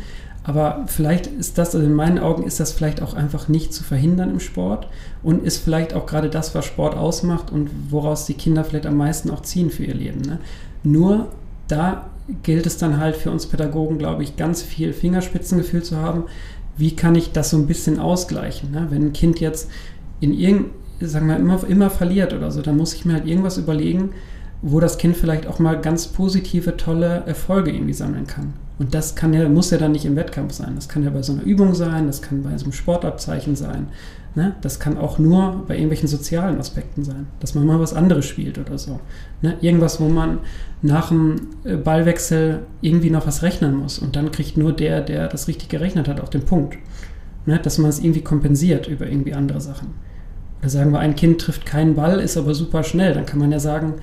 Aber 0.47 0.85
vielleicht 0.87 1.27
ist 1.27 1.59
das, 1.59 1.75
also 1.75 1.85
in 1.85 1.93
meinen 1.93 2.21
Augen 2.21 2.45
ist 2.45 2.61
das 2.61 2.71
vielleicht 2.71 3.03
auch 3.03 3.15
einfach 3.15 3.49
nicht 3.49 3.75
zu 3.75 3.83
verhindern 3.83 4.31
im 4.31 4.39
Sport 4.39 4.87
und 5.25 5.43
ist 5.43 5.59
vielleicht 5.59 5.93
auch 5.93 6.07
gerade 6.07 6.31
das, 6.31 6.55
was 6.55 6.65
Sport 6.65 6.97
ausmacht 6.97 7.51
und 7.51 7.69
woraus 7.91 8.27
die 8.27 8.35
Kinder 8.35 8.63
vielleicht 8.63 8.87
am 8.87 8.97
meisten 8.97 9.31
auch 9.31 9.43
ziehen 9.43 9.71
für 9.71 9.83
ihr 9.83 9.95
Leben. 9.95 10.21
Ne? 10.21 10.39
Nur 10.85 11.33
da 11.67 12.11
gilt 12.45 12.65
es 12.65 12.79
dann 12.79 13.01
halt 13.01 13.17
für 13.17 13.33
uns 13.33 13.47
Pädagogen, 13.47 13.99
glaube 13.99 14.23
ich, 14.23 14.37
ganz 14.37 14.63
viel 14.63 14.93
Fingerspitzengefühl 14.93 15.83
zu 15.83 15.97
haben. 15.97 16.27
Wie 16.77 16.95
kann 16.95 17.17
ich 17.17 17.33
das 17.33 17.51
so 17.51 17.57
ein 17.57 17.67
bisschen 17.67 17.99
ausgleichen? 17.99 18.71
Ne? 18.71 18.87
Wenn 18.91 19.07
ein 19.07 19.13
Kind 19.13 19.41
jetzt 19.41 19.69
in 20.21 20.33
irgend, 20.33 20.67
sagen 21.01 21.27
wir, 21.27 21.39
immer, 21.39 21.61
immer 21.69 21.91
verliert 21.91 22.33
oder 22.33 22.53
so, 22.53 22.63
dann 22.63 22.77
muss 22.77 22.95
ich 22.95 23.05
mir 23.05 23.15
halt 23.15 23.27
irgendwas 23.27 23.59
überlegen, 23.59 24.11
wo 24.63 24.79
das 24.79 24.97
Kind 24.97 25.17
vielleicht 25.17 25.49
auch 25.49 25.59
mal 25.59 25.81
ganz 25.81 26.07
positive, 26.07 26.77
tolle 26.77 27.25
Erfolge 27.27 27.73
irgendwie 27.73 27.95
sammeln 27.95 28.29
kann. 28.29 28.55
Und 28.79 28.95
das 28.95 29.15
kann 29.15 29.33
ja, 29.33 29.49
muss 29.49 29.71
ja 29.71 29.79
dann 29.79 29.93
nicht 29.93 30.05
im 30.05 30.17
Wettkampf 30.17 30.53
sein. 30.53 30.73
Das 30.75 30.89
kann 30.89 31.03
ja 31.03 31.11
bei 31.11 31.23
so 31.23 31.33
einer 31.33 31.43
Übung 31.43 31.75
sein, 31.75 32.07
das 32.07 32.21
kann 32.21 32.43
bei 32.43 32.57
so 32.59 32.65
einem 32.65 32.73
Sportabzeichen 32.73 33.57
sein. 33.57 33.89
Ne? 34.35 34.55
Das 34.61 34.79
kann 34.79 34.99
auch 34.99 35.19
nur 35.19 35.65
bei 35.67 35.75
irgendwelchen 35.75 36.09
sozialen 36.09 36.59
Aspekten 36.59 37.03
sein, 37.05 37.27
dass 37.41 37.55
man 37.55 37.67
mal 37.67 37.81
was 37.81 37.95
anderes 37.95 38.27
spielt 38.27 38.59
oder 38.59 38.77
so. 38.77 39.01
Ne? 39.41 39.57
Irgendwas, 39.63 39.99
wo 39.99 40.09
man 40.09 40.41
nach 40.83 41.09
dem 41.09 41.37
äh, 41.65 41.77
Ballwechsel 41.77 42.61
irgendwie 42.83 43.09
noch 43.09 43.27
was 43.27 43.43
rechnen 43.43 43.75
muss 43.75 43.99
und 43.99 44.15
dann 44.15 44.31
kriegt 44.31 44.59
nur 44.59 44.75
der, 44.75 45.01
der 45.01 45.29
das 45.29 45.49
richtig 45.49 45.71
gerechnet 45.71 46.07
hat, 46.07 46.21
auf 46.21 46.29
den 46.29 46.45
Punkt. 46.45 46.77
Ne? 47.47 47.59
Dass 47.59 47.79
man 47.79 47.89
es 47.89 47.99
irgendwie 47.99 48.21
kompensiert 48.21 48.89
über 48.89 49.07
irgendwie 49.07 49.33
andere 49.33 49.63
Sachen. 49.63 49.95
Oder 50.61 50.69
sagen 50.69 50.91
wir, 50.93 50.99
ein 50.99 51.17
Kind 51.17 51.41
trifft 51.41 51.65
keinen 51.65 51.95
Ball, 51.95 52.21
ist 52.21 52.37
aber 52.37 52.55
super 52.55 52.83
schnell. 52.83 53.15
Dann 53.15 53.25
kann 53.25 53.39
man 53.39 53.53
ja 53.53 53.59
sagen, 53.59 53.95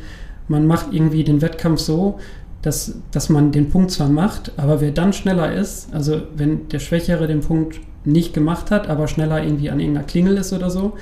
man 0.48 0.66
macht 0.66 0.88
irgendwie 0.92 1.24
den 1.24 1.44
Wettkampf 1.44 1.80
so, 1.80 2.20
dass, 2.63 2.95
dass 3.12 3.30
man 3.30 3.52
den 3.52 3.69
Punkt 3.69 3.91
zwar 3.91 4.10
macht, 4.10 4.54
aber 4.58 4.82
wer 4.82 4.91
dann 4.91 5.13
schneller 5.13 5.54
ist, 5.54 5.93
also 5.93 6.23
wenn 6.36 6.67
der 6.69 6.80
Schwächere 6.80 7.28
den 7.28 7.41
Punkt 7.41 7.80
nicht 8.06 8.34
gemacht 8.34 8.71
hat, 8.71 8.89
aber 8.89 9.08
schneller 9.08 9.43
irgendwie 9.43 9.69
an 9.69 9.80
irgendeiner 9.80 10.08
Klingel 10.08 10.38
ist 10.38 10.54
oder 10.54 10.69
so, 10.69 10.93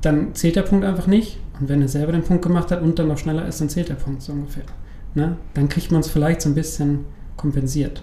dann 0.00 0.34
zählt 0.34 0.56
der 0.56 0.62
Punkt 0.62 0.84
einfach 0.84 1.06
nicht. 1.06 1.38
Und 1.60 1.68
wenn 1.68 1.82
er 1.82 1.88
selber 1.88 2.12
den 2.12 2.24
Punkt 2.24 2.42
gemacht 2.42 2.70
hat 2.70 2.82
und 2.82 2.98
dann 2.98 3.08
noch 3.08 3.18
schneller 3.18 3.46
ist, 3.46 3.60
dann 3.60 3.68
zählt 3.68 3.88
der 3.88 3.94
Punkt 3.94 4.22
so 4.22 4.32
ungefähr. 4.32 4.64
Ne? 5.14 5.36
Dann 5.54 5.68
kriegt 5.68 5.92
man 5.92 6.00
es 6.00 6.08
vielleicht 6.08 6.42
so 6.42 6.48
ein 6.48 6.54
bisschen 6.54 7.04
kompensiert. 7.36 8.02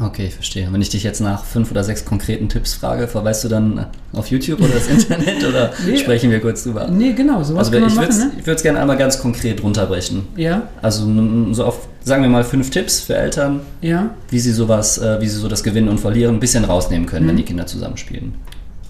Okay, 0.00 0.26
ich 0.26 0.34
verstehe. 0.34 0.68
Wenn 0.72 0.80
ich 0.82 0.88
dich 0.90 1.02
jetzt 1.02 1.20
nach 1.20 1.44
fünf 1.44 1.70
oder 1.70 1.84
sechs 1.84 2.04
konkreten 2.04 2.48
Tipps 2.48 2.74
frage, 2.74 3.06
verweist 3.08 3.44
du 3.44 3.48
dann 3.48 3.86
auf 4.12 4.28
YouTube 4.30 4.60
oder 4.60 4.74
das 4.74 4.88
Internet 4.88 5.44
oder 5.46 5.70
Nee. 5.86 5.96
sprechen 5.96 6.30
wir 6.30 6.40
kurz 6.40 6.64
drüber? 6.64 6.88
Nee, 6.88 7.12
genau, 7.12 7.42
sowas 7.42 7.68
Also 7.68 7.72
kann 7.72 7.80
man 7.82 7.90
ich 7.90 7.96
machen, 7.96 8.32
würde 8.36 8.50
ne? 8.50 8.52
es 8.56 8.62
gerne 8.62 8.80
einmal 8.80 8.96
ganz 8.96 9.18
konkret 9.20 9.62
runterbrechen. 9.62 10.22
Ja, 10.36 10.62
Also 10.82 11.06
so 11.52 11.64
auf, 11.64 11.88
sagen 12.04 12.22
wir 12.22 12.30
mal, 12.30 12.44
fünf 12.44 12.70
Tipps 12.70 13.00
für 13.00 13.16
Eltern, 13.16 13.60
ja. 13.82 14.10
wie 14.30 14.38
sie 14.40 14.52
sowas, 14.52 14.98
äh, 14.98 15.20
wie 15.20 15.28
sie 15.28 15.36
so 15.38 15.48
das 15.48 15.62
Gewinnen 15.62 15.88
und 15.88 15.98
Verlieren 16.00 16.36
ein 16.36 16.40
bisschen 16.40 16.64
rausnehmen 16.64 17.06
können, 17.06 17.26
wenn 17.26 17.34
Mhm. 17.34 17.38
die 17.38 17.44
Kinder 17.44 17.66
zusammenspielen. 17.66 18.34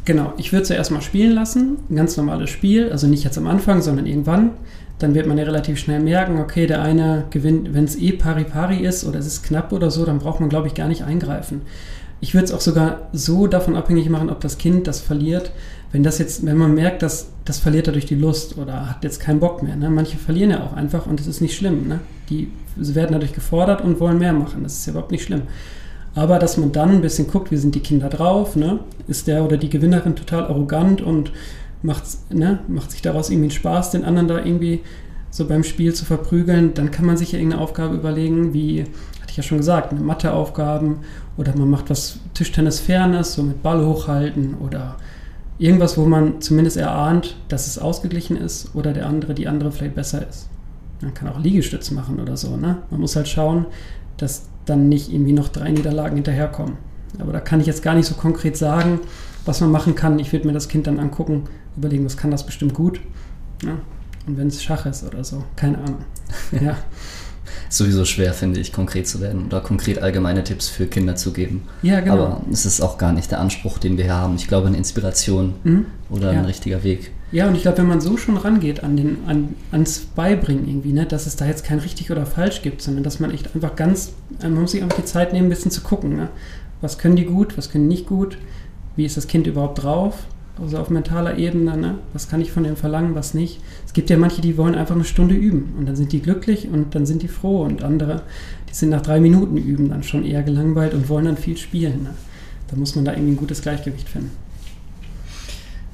Genau, 0.07 0.33
ich 0.39 0.53
würde 0.53 0.65
zuerst 0.65 0.91
mal 0.91 1.03
spielen 1.03 1.33
lassen, 1.33 1.77
ein 1.91 1.97
ganz 1.97 2.17
normales 2.17 2.51
Spiel, 2.51 2.91
also 2.91 3.07
nicht 3.07 3.23
jetzt 3.25 3.37
am 3.37 3.47
Anfang, 3.47 3.83
sondern 3.83 4.07
irgendwann. 4.07 4.51
Dann 5.01 5.15
wird 5.15 5.27
man 5.27 5.39
ja 5.39 5.45
relativ 5.45 5.79
schnell 5.79 5.99
merken, 5.99 6.39
okay, 6.39 6.67
der 6.67 6.83
eine 6.83 7.25
gewinnt, 7.31 7.75
wenn 7.75 7.85
es 7.85 7.97
eh 7.97 8.13
pari-pari 8.13 8.77
ist 8.87 9.05
oder 9.05 9.19
es 9.19 9.27
ist 9.27 9.43
knapp 9.43 9.73
oder 9.73 9.91
so, 9.91 10.05
dann 10.05 10.19
braucht 10.19 10.41
man, 10.41 10.49
glaube 10.49 10.69
ich, 10.69 10.75
gar 10.75 10.89
nicht 10.89 11.03
eingreifen. 11.03 11.63
Ich 12.21 12.35
würde 12.35 12.45
es 12.45 12.53
auch 12.53 12.61
sogar 12.61 13.09
so 13.13 13.47
davon 13.47 13.77
abhängig 13.77 14.11
machen, 14.11 14.31
ob 14.31 14.41
das 14.41 14.59
Kind 14.59 14.87
das 14.87 15.01
verliert. 15.01 15.53
Wenn 15.91 16.03
das 16.03 16.19
jetzt, 16.19 16.45
wenn 16.45 16.59
man 16.59 16.75
merkt, 16.75 17.03
dass 17.03 17.31
das 17.47 17.59
verliert 17.59 17.87
er 17.87 17.95
durch 17.95 18.07
die 18.07 18.15
Lust 18.15 18.59
oder 18.59 18.89
hat 18.91 19.03
jetzt 19.03 19.21
keinen 19.21 19.41
Bock 19.41 19.63
mehr. 19.63 19.75
Ne? 19.75 19.91
Manche 19.91 20.19
verlieren 20.19 20.51
ja 20.51 20.63
auch 20.63 20.75
einfach 20.75 21.07
und 21.07 21.19
das 21.19 21.27
ist 21.27 21.41
nicht 21.41 21.57
schlimm. 21.57 21.89
Ne? 21.89 22.01
Die 22.29 22.53
werden 22.77 23.13
dadurch 23.13 23.33
gefordert 23.33 23.81
und 23.81 24.01
wollen 24.01 24.19
mehr 24.19 24.35
machen. 24.35 24.63
Das 24.63 24.75
ist 24.75 24.87
ja 24.87 24.93
überhaupt 24.93 25.11
nicht 25.11 25.25
schlimm. 25.25 25.43
Aber 26.15 26.39
dass 26.39 26.57
man 26.57 26.73
dann 26.73 26.91
ein 26.91 27.01
bisschen 27.01 27.29
guckt, 27.29 27.51
wie 27.51 27.57
sind 27.57 27.75
die 27.75 27.81
Kinder 27.81 28.09
drauf, 28.09 28.57
ne? 28.57 28.81
Ist 29.07 29.27
der 29.27 29.45
oder 29.45 29.57
die 29.57 29.71
Gewinnerin 29.71 30.17
total 30.17 30.45
arrogant 30.45 31.01
und 31.01 31.31
macht, 31.83 32.05
ne, 32.31 32.61
macht 32.69 32.91
sich 32.91 33.03
daraus 33.03 33.31
irgendwie 33.31 33.47
einen 33.47 33.59
Spaß, 33.59 33.93
den 33.93 34.05
anderen 34.05 34.29
da 34.29 34.39
irgendwie 34.39 34.81
so 35.31 35.47
beim 35.47 35.63
Spiel 35.63 35.95
zu 35.95 36.05
verprügeln, 36.05 36.75
dann 36.75 36.91
kann 36.91 37.07
man 37.07 37.17
sich 37.17 37.33
ja 37.33 37.39
irgendeine 37.39 37.63
Aufgabe 37.63 37.95
überlegen, 37.95 38.53
wie, 38.53 38.83
hatte 38.83 39.31
ich 39.31 39.37
ja 39.37 39.43
schon 39.43 39.59
gesagt, 39.59 39.93
eine 39.93 40.01
Matheaufgaben 40.01 40.99
oder 41.37 41.57
man 41.57 41.71
macht 41.71 41.89
was 41.89 42.19
Tischtennis-Fernes, 42.35 43.35
so 43.35 43.43
mit 43.43 43.63
Ball 43.63 43.85
hochhalten 43.85 44.55
oder 44.55 44.97
irgendwas, 45.59 45.97
wo 45.97 46.05
man 46.05 46.41
zumindest 46.41 46.79
erahnt, 46.79 47.37
dass 47.49 47.67
es 47.67 47.79
ausgeglichen 47.79 48.37
ist 48.37 48.75
oder 48.75 48.93
der 48.93 49.07
andere, 49.07 49.35
die 49.35 49.47
andere 49.47 49.71
vielleicht 49.71 49.95
besser 49.95 50.27
ist. 50.29 50.49
Man 51.01 51.15
kann 51.15 51.29
auch 51.29 51.39
Liegestütz 51.39 51.91
machen 51.93 52.19
oder 52.19 52.37
so, 52.37 52.57
ne? 52.57 52.79
Man 52.91 53.01
muss 53.01 53.17
halt 53.17 53.29
schauen, 53.29 53.67
dass 54.17 54.49
dann 54.67 54.89
nicht 54.89 55.13
irgendwie 55.13 55.33
noch 55.33 55.49
drei 55.49 55.71
Niederlagen 55.71 56.17
hinterherkommen. 56.17 56.77
Aber 57.19 57.33
da 57.33 57.41
kann 57.41 57.61
ich 57.61 57.67
jetzt 57.67 57.83
gar 57.83 57.95
nicht 57.95 58.07
so 58.07 58.15
konkret 58.15 58.57
sagen, 58.57 59.01
was 59.45 59.61
man 59.61 59.71
machen 59.71 59.95
kann. 59.95 60.19
Ich 60.19 60.33
würde 60.33 60.47
mir 60.47 60.53
das 60.53 60.69
Kind 60.69 60.87
dann 60.87 60.99
angucken, 60.99 61.45
überlegen, 61.77 62.05
was 62.05 62.17
kann 62.17 62.31
das 62.31 62.45
bestimmt 62.47 62.75
gut. 62.75 63.01
Ja? 63.65 63.79
Und 64.27 64.37
wenn 64.37 64.49
es 64.49 64.63
Schach 64.63 64.87
ist 64.87 65.03
oder 65.05 65.25
so, 65.25 65.45
keine 65.57 65.79
Ahnung. 65.79 66.05
Ja, 66.61 66.77
Ist 67.69 67.79
sowieso 67.79 68.05
schwer, 68.05 68.33
finde 68.33 68.61
ich, 68.61 68.73
konkret 68.73 69.09
zu 69.09 69.21
werden 69.21 69.47
oder 69.47 69.61
konkret 69.61 70.01
allgemeine 70.01 70.45
Tipps 70.45 70.69
für 70.69 70.87
Kinder 70.87 71.17
zu 71.17 71.33
geben. 71.33 71.63
ja 71.83 72.01
genau. 72.01 72.13
Aber 72.15 72.41
es 72.53 72.65
ist 72.67 72.81
auch 72.81 72.99
gar 72.99 73.13
nicht 73.13 73.31
der 73.31 73.41
Anspruch, 73.41 73.79
den 73.79 73.97
wir 73.97 74.05
hier 74.05 74.15
haben. 74.15 74.37
Ich 74.37 74.47
glaube, 74.47 74.69
eine 74.69 74.77
Inspiration 74.77 75.55
Mhm. 75.65 75.87
oder 76.11 76.33
Ja. 76.33 76.39
ein 76.41 76.45
richtiger 76.45 76.85
Weg. 76.85 77.11
Ja, 77.33 77.49
und 77.49 77.55
ich 77.55 77.63
glaube, 77.63 77.79
wenn 77.79 77.87
man 77.89 78.01
so 78.01 78.17
schon 78.17 78.37
rangeht 78.37 78.83
an 78.85 78.97
den, 78.97 79.19
an, 79.27 79.55
ans 79.73 80.01
Beibringen 80.01 80.69
irgendwie, 80.69 80.93
ne, 80.93 81.07
dass 81.07 81.27
es 81.27 81.37
da 81.37 81.47
jetzt 81.47 81.65
kein 81.65 81.79
richtig 81.79 82.11
oder 82.11 82.27
falsch 82.27 82.63
gibt, 82.63 82.83
sondern 82.83 83.05
dass 83.05 83.21
man 83.21 83.31
echt 83.31 83.55
einfach 83.55 83.75
ganz, 83.77 84.13
man 84.43 84.55
muss 84.55 84.73
sich 84.73 84.83
einfach 84.83 84.97
die 84.99 85.05
Zeit 85.05 85.33
nehmen, 85.33 85.47
ein 85.47 85.51
bisschen 85.51 85.71
zu 85.71 85.81
gucken. 85.81 86.17
Ne? 86.17 86.29
Was 86.81 86.99
können 86.99 87.17
die 87.17 87.25
gut, 87.25 87.57
was 87.57 87.71
können 87.71 87.89
die 87.89 87.97
nicht 87.97 88.07
gut? 88.07 88.39
wie 88.97 89.05
ist 89.07 89.17
das 89.17 89.29
Kind 89.29 89.47
überhaupt 89.47 89.83
drauf, 89.83 90.15
also 90.61 90.79
auf 90.79 90.91
mentaler 90.91 91.39
Ebene, 91.39 91.77
ne? 91.77 91.99
was 92.13 92.29
kann 92.29 92.41
ich 92.41 92.53
von 92.53 92.65
dem 92.65 92.77
verlangen, 92.77 93.15
was 93.15 93.35
nicht. 93.35 93.61
Es 93.87 93.93
gibt 93.93 94.11
ja 94.11 94.17
manche, 94.17 94.41
die 94.41 94.57
wollen 94.57 94.75
einfach 94.75 94.95
eine 94.95 95.05
Stunde 95.05 95.35
üben 95.35 95.75
und 95.79 95.87
dann 95.87 95.97
sind 95.97 96.13
die 96.13 96.21
glücklich 96.21 96.69
und 96.69 96.95
dann 96.95 97.07
sind 97.07 97.23
die 97.23 97.29
froh 97.29 97.63
und 97.63 97.83
andere, 97.83 98.23
die 98.69 98.75
sind 98.75 98.91
nach 98.91 99.03
drei 99.03 99.21
Minuten 99.21 99.57
üben 99.57 99.89
dann 99.89 100.03
schon 100.03 100.25
eher 100.25 100.43
gelangweilt 100.43 100.95
und 100.95 101.09
wollen 101.09 101.25
dann 101.25 101.37
viel 101.37 101.57
spielen. 101.57 102.03
Ne? 102.03 102.15
Da 102.69 102.77
muss 102.77 102.95
man 102.95 103.05
da 103.05 103.13
irgendwie 103.13 103.33
ein 103.33 103.37
gutes 103.37 103.63
Gleichgewicht 103.63 104.09
finden. 104.09 104.31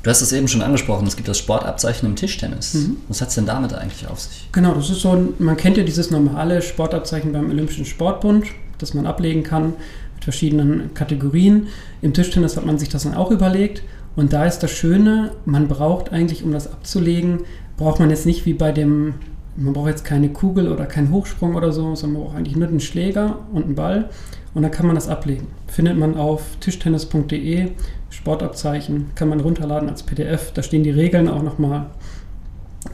Du 0.02 0.10
hast 0.10 0.20
es 0.20 0.32
eben 0.32 0.46
schon 0.46 0.62
angesprochen, 0.62 1.06
es 1.08 1.16
gibt 1.16 1.26
das 1.26 1.38
Sportabzeichen 1.38 2.08
im 2.08 2.14
Tischtennis. 2.14 2.74
Mhm. 2.74 2.98
Was 3.08 3.20
hat 3.20 3.30
es 3.30 3.34
denn 3.34 3.46
damit 3.46 3.72
eigentlich 3.72 4.06
auf 4.06 4.20
sich? 4.20 4.48
Genau, 4.52 4.74
das 4.74 4.88
ist 4.88 5.00
so, 5.00 5.34
man 5.40 5.56
kennt 5.56 5.76
ja 5.76 5.82
dieses 5.82 6.12
normale 6.12 6.62
Sportabzeichen 6.62 7.32
beim 7.32 7.50
Olympischen 7.50 7.84
Sportbund, 7.84 8.46
das 8.78 8.94
man 8.94 9.04
ablegen 9.04 9.42
kann 9.42 9.72
mit 10.14 10.22
verschiedenen 10.22 10.94
Kategorien. 10.94 11.66
Im 12.02 12.14
Tischtennis 12.14 12.56
hat 12.56 12.64
man 12.64 12.78
sich 12.78 12.88
das 12.88 13.02
dann 13.02 13.14
auch 13.14 13.32
überlegt 13.32 13.82
und 14.16 14.32
da 14.32 14.46
ist 14.46 14.60
das 14.60 14.70
Schöne, 14.70 15.32
man 15.44 15.68
braucht 15.68 16.10
eigentlich, 16.10 16.42
um 16.42 16.50
das 16.50 16.72
abzulegen, 16.72 17.40
braucht 17.76 18.00
man 18.00 18.08
jetzt 18.08 18.24
nicht 18.24 18.46
wie 18.46 18.54
bei 18.54 18.72
dem, 18.72 19.14
man 19.56 19.74
braucht 19.74 19.88
jetzt 19.88 20.04
keine 20.04 20.30
Kugel 20.30 20.72
oder 20.72 20.86
keinen 20.86 21.10
Hochsprung 21.10 21.54
oder 21.54 21.70
so, 21.70 21.94
sondern 21.94 22.20
man 22.20 22.28
braucht 22.28 22.38
eigentlich 22.38 22.56
nur 22.56 22.68
einen 22.68 22.80
Schläger 22.80 23.40
und 23.52 23.64
einen 23.64 23.74
Ball 23.74 24.08
und 24.54 24.62
dann 24.62 24.70
kann 24.70 24.86
man 24.86 24.94
das 24.94 25.08
ablegen. 25.08 25.48
Findet 25.66 25.98
man 25.98 26.16
auf 26.16 26.56
tischtennis.de, 26.60 27.68
Sportabzeichen, 28.08 29.10
kann 29.14 29.28
man 29.28 29.40
runterladen 29.40 29.90
als 29.90 30.02
PDF, 30.02 30.50
da 30.52 30.62
stehen 30.62 30.82
die 30.82 30.90
Regeln 30.90 31.28
auch 31.28 31.42
nochmal, 31.42 31.86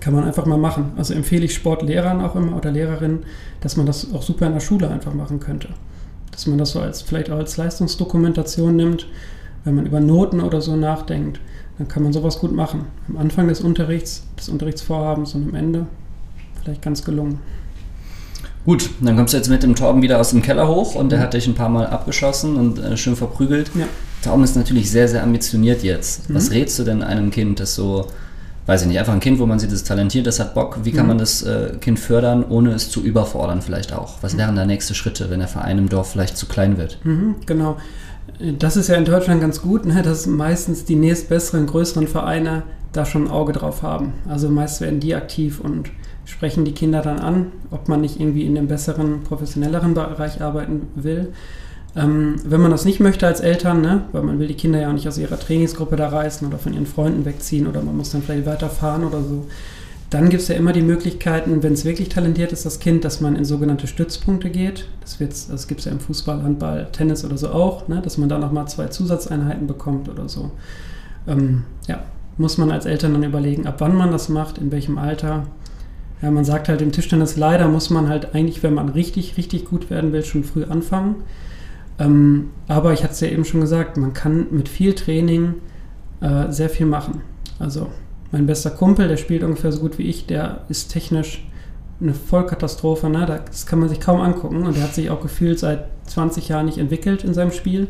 kann 0.00 0.14
man 0.14 0.24
einfach 0.24 0.46
mal 0.46 0.58
machen. 0.58 0.92
Also 0.96 1.14
empfehle 1.14 1.44
ich 1.44 1.54
Sportlehrern 1.54 2.20
auch 2.20 2.34
immer 2.34 2.56
oder 2.56 2.72
Lehrerinnen, 2.72 3.20
dass 3.60 3.76
man 3.76 3.86
das 3.86 4.12
auch 4.12 4.22
super 4.22 4.46
in 4.48 4.54
der 4.54 4.60
Schule 4.60 4.90
einfach 4.90 5.14
machen 5.14 5.38
könnte. 5.38 5.68
Dass 6.32 6.48
man 6.48 6.58
das 6.58 6.72
so 6.72 6.80
als 6.80 7.02
vielleicht 7.02 7.30
auch 7.30 7.36
als 7.36 7.56
Leistungsdokumentation 7.58 8.74
nimmt 8.74 9.06
wenn 9.64 9.74
man 9.74 9.86
über 9.86 10.00
Noten 10.00 10.40
oder 10.40 10.60
so 10.60 10.76
nachdenkt, 10.76 11.40
dann 11.78 11.88
kann 11.88 12.02
man 12.02 12.12
sowas 12.12 12.38
gut 12.38 12.52
machen. 12.52 12.86
Am 13.08 13.16
Anfang 13.16 13.48
des 13.48 13.60
Unterrichts, 13.60 14.24
des 14.38 14.48
Unterrichtsvorhabens 14.48 15.34
und 15.34 15.48
am 15.48 15.54
Ende 15.54 15.86
vielleicht 16.62 16.82
ganz 16.82 17.04
gelungen. 17.04 17.38
Gut, 18.64 18.90
dann 19.00 19.16
kommst 19.16 19.34
du 19.34 19.38
jetzt 19.38 19.48
mit 19.48 19.62
dem 19.64 19.74
Torben 19.74 20.02
wieder 20.02 20.20
aus 20.20 20.30
dem 20.30 20.40
Keller 20.40 20.68
hoch 20.68 20.94
und 20.94 21.10
der 21.10 21.18
mhm. 21.18 21.22
hat 21.24 21.34
dich 21.34 21.46
ein 21.48 21.54
paar 21.54 21.68
Mal 21.68 21.86
abgeschossen 21.86 22.56
und 22.56 22.78
äh, 22.78 22.96
schön 22.96 23.16
verprügelt. 23.16 23.70
Ja. 23.74 23.86
Torben 24.22 24.44
ist 24.44 24.54
natürlich 24.54 24.90
sehr, 24.90 25.08
sehr 25.08 25.22
ambitioniert 25.24 25.82
jetzt. 25.82 26.30
Mhm. 26.30 26.34
Was 26.34 26.52
rätst 26.52 26.78
du 26.78 26.84
denn 26.84 27.02
einem 27.02 27.32
Kind, 27.32 27.58
das 27.58 27.74
so, 27.74 28.06
weiß 28.66 28.82
ich 28.82 28.88
nicht, 28.88 29.00
einfach 29.00 29.14
ein 29.14 29.20
Kind, 29.20 29.40
wo 29.40 29.46
man 29.46 29.58
sieht, 29.58 29.70
das 29.70 29.78
ist 29.78 29.88
talentiert, 29.88 30.28
das 30.28 30.38
hat 30.38 30.54
Bock. 30.54 30.78
Wie 30.84 30.92
kann 30.92 31.06
mhm. 31.06 31.08
man 31.08 31.18
das 31.18 31.42
äh, 31.42 31.72
Kind 31.80 31.98
fördern, 31.98 32.44
ohne 32.48 32.70
es 32.70 32.88
zu 32.88 33.02
überfordern 33.02 33.62
vielleicht 33.62 33.92
auch? 33.92 34.18
Was 34.20 34.34
mhm. 34.34 34.38
wären 34.38 34.56
da 34.56 34.64
nächste 34.64 34.94
Schritte, 34.94 35.28
wenn 35.28 35.40
der 35.40 35.48
Verein 35.48 35.78
im 35.78 35.88
Dorf 35.88 36.12
vielleicht 36.12 36.36
zu 36.36 36.46
klein 36.46 36.78
wird? 36.78 36.98
Mhm, 37.02 37.36
genau. 37.46 37.78
Das 38.58 38.76
ist 38.76 38.88
ja 38.88 38.96
in 38.96 39.04
Deutschland 39.04 39.40
ganz 39.40 39.62
gut, 39.62 39.84
ne, 39.84 40.02
dass 40.02 40.26
meistens 40.26 40.84
die 40.84 40.96
nächstbesseren, 40.96 41.66
größeren 41.66 42.08
Vereine 42.08 42.62
da 42.92 43.06
schon 43.06 43.24
ein 43.24 43.30
Auge 43.30 43.52
drauf 43.52 43.82
haben. 43.82 44.12
Also 44.28 44.48
meist 44.48 44.80
werden 44.80 45.00
die 45.00 45.14
aktiv 45.14 45.60
und 45.60 45.90
sprechen 46.24 46.64
die 46.64 46.72
Kinder 46.72 47.02
dann 47.02 47.18
an, 47.18 47.52
ob 47.70 47.88
man 47.88 48.00
nicht 48.00 48.20
irgendwie 48.20 48.44
in 48.44 48.54
dem 48.54 48.68
besseren, 48.68 49.22
professionelleren 49.22 49.94
Bereich 49.94 50.40
arbeiten 50.40 50.88
will. 50.94 51.32
Ähm, 51.94 52.36
wenn 52.44 52.60
man 52.60 52.70
das 52.70 52.84
nicht 52.84 53.00
möchte 53.00 53.26
als 53.26 53.40
Eltern, 53.40 53.82
ne, 53.82 54.04
weil 54.12 54.22
man 54.22 54.38
will 54.38 54.48
die 54.48 54.54
Kinder 54.54 54.80
ja 54.80 54.88
auch 54.88 54.94
nicht 54.94 55.08
aus 55.08 55.18
ihrer 55.18 55.38
Trainingsgruppe 55.38 55.96
da 55.96 56.08
reißen 56.08 56.46
oder 56.46 56.58
von 56.58 56.72
ihren 56.72 56.86
Freunden 56.86 57.24
wegziehen 57.24 57.66
oder 57.66 57.82
man 57.82 57.96
muss 57.96 58.10
dann 58.10 58.22
vielleicht 58.22 58.46
weiterfahren 58.46 59.04
oder 59.04 59.22
so, 59.22 59.46
dann 60.12 60.28
gibt 60.28 60.42
es 60.42 60.48
ja 60.48 60.56
immer 60.56 60.72
die 60.72 60.82
Möglichkeiten, 60.82 61.62
wenn 61.62 61.72
es 61.72 61.86
wirklich 61.86 62.10
talentiert 62.10 62.52
ist, 62.52 62.66
das 62.66 62.80
Kind, 62.80 63.02
dass 63.02 63.22
man 63.22 63.34
in 63.34 63.46
sogenannte 63.46 63.86
Stützpunkte 63.86 64.50
geht. 64.50 64.86
Das, 65.00 65.16
das 65.48 65.66
gibt 65.68 65.80
es 65.80 65.86
ja 65.86 65.92
im 65.92 66.00
Fußball, 66.00 66.42
Handball, 66.42 66.88
Tennis 66.92 67.24
oder 67.24 67.38
so 67.38 67.48
auch, 67.48 67.88
ne? 67.88 68.02
dass 68.02 68.18
man 68.18 68.28
da 68.28 68.38
nochmal 68.38 68.68
zwei 68.68 68.88
Zusatzeinheiten 68.88 69.66
bekommt 69.66 70.10
oder 70.10 70.28
so. 70.28 70.50
Ähm, 71.26 71.64
ja, 71.88 72.02
muss 72.36 72.58
man 72.58 72.70
als 72.70 72.84
Eltern 72.84 73.14
dann 73.14 73.22
überlegen, 73.22 73.66
ab 73.66 73.76
wann 73.78 73.96
man 73.96 74.10
das 74.10 74.28
macht, 74.28 74.58
in 74.58 74.70
welchem 74.70 74.98
Alter. 74.98 75.46
Ja, 76.20 76.30
man 76.30 76.44
sagt 76.44 76.68
halt 76.68 76.82
im 76.82 76.92
Tischtennis, 76.92 77.38
leider 77.38 77.68
muss 77.68 77.88
man 77.88 78.10
halt 78.10 78.34
eigentlich, 78.34 78.62
wenn 78.62 78.74
man 78.74 78.90
richtig, 78.90 79.38
richtig 79.38 79.64
gut 79.64 79.88
werden 79.88 80.12
will, 80.12 80.24
schon 80.24 80.44
früh 80.44 80.64
anfangen. 80.64 81.16
Ähm, 81.98 82.50
aber 82.68 82.92
ich 82.92 83.02
hatte 83.02 83.14
es 83.14 83.20
ja 83.20 83.28
eben 83.28 83.46
schon 83.46 83.62
gesagt, 83.62 83.96
man 83.96 84.12
kann 84.12 84.48
mit 84.50 84.68
viel 84.68 84.94
Training 84.94 85.54
äh, 86.20 86.50
sehr 86.52 86.68
viel 86.68 86.86
machen. 86.86 87.22
Also 87.58 87.88
mein 88.32 88.46
bester 88.46 88.70
Kumpel, 88.70 89.08
der 89.08 89.18
spielt 89.18 89.44
ungefähr 89.44 89.70
so 89.70 89.80
gut 89.80 89.98
wie 89.98 90.04
ich, 90.04 90.26
der 90.26 90.64
ist 90.68 90.90
technisch 90.90 91.44
eine 92.00 92.14
Vollkatastrophe. 92.14 93.08
Ne? 93.08 93.26
Das 93.46 93.66
kann 93.66 93.78
man 93.78 93.88
sich 93.88 94.00
kaum 94.00 94.20
angucken. 94.20 94.64
Und 94.64 94.76
der 94.76 94.82
hat 94.82 94.94
sich 94.94 95.10
auch 95.10 95.20
gefühlt 95.20 95.58
seit 95.58 95.86
20 96.06 96.48
Jahren 96.48 96.66
nicht 96.66 96.78
entwickelt 96.78 97.24
in 97.24 97.34
seinem 97.34 97.52
Spiel. 97.52 97.86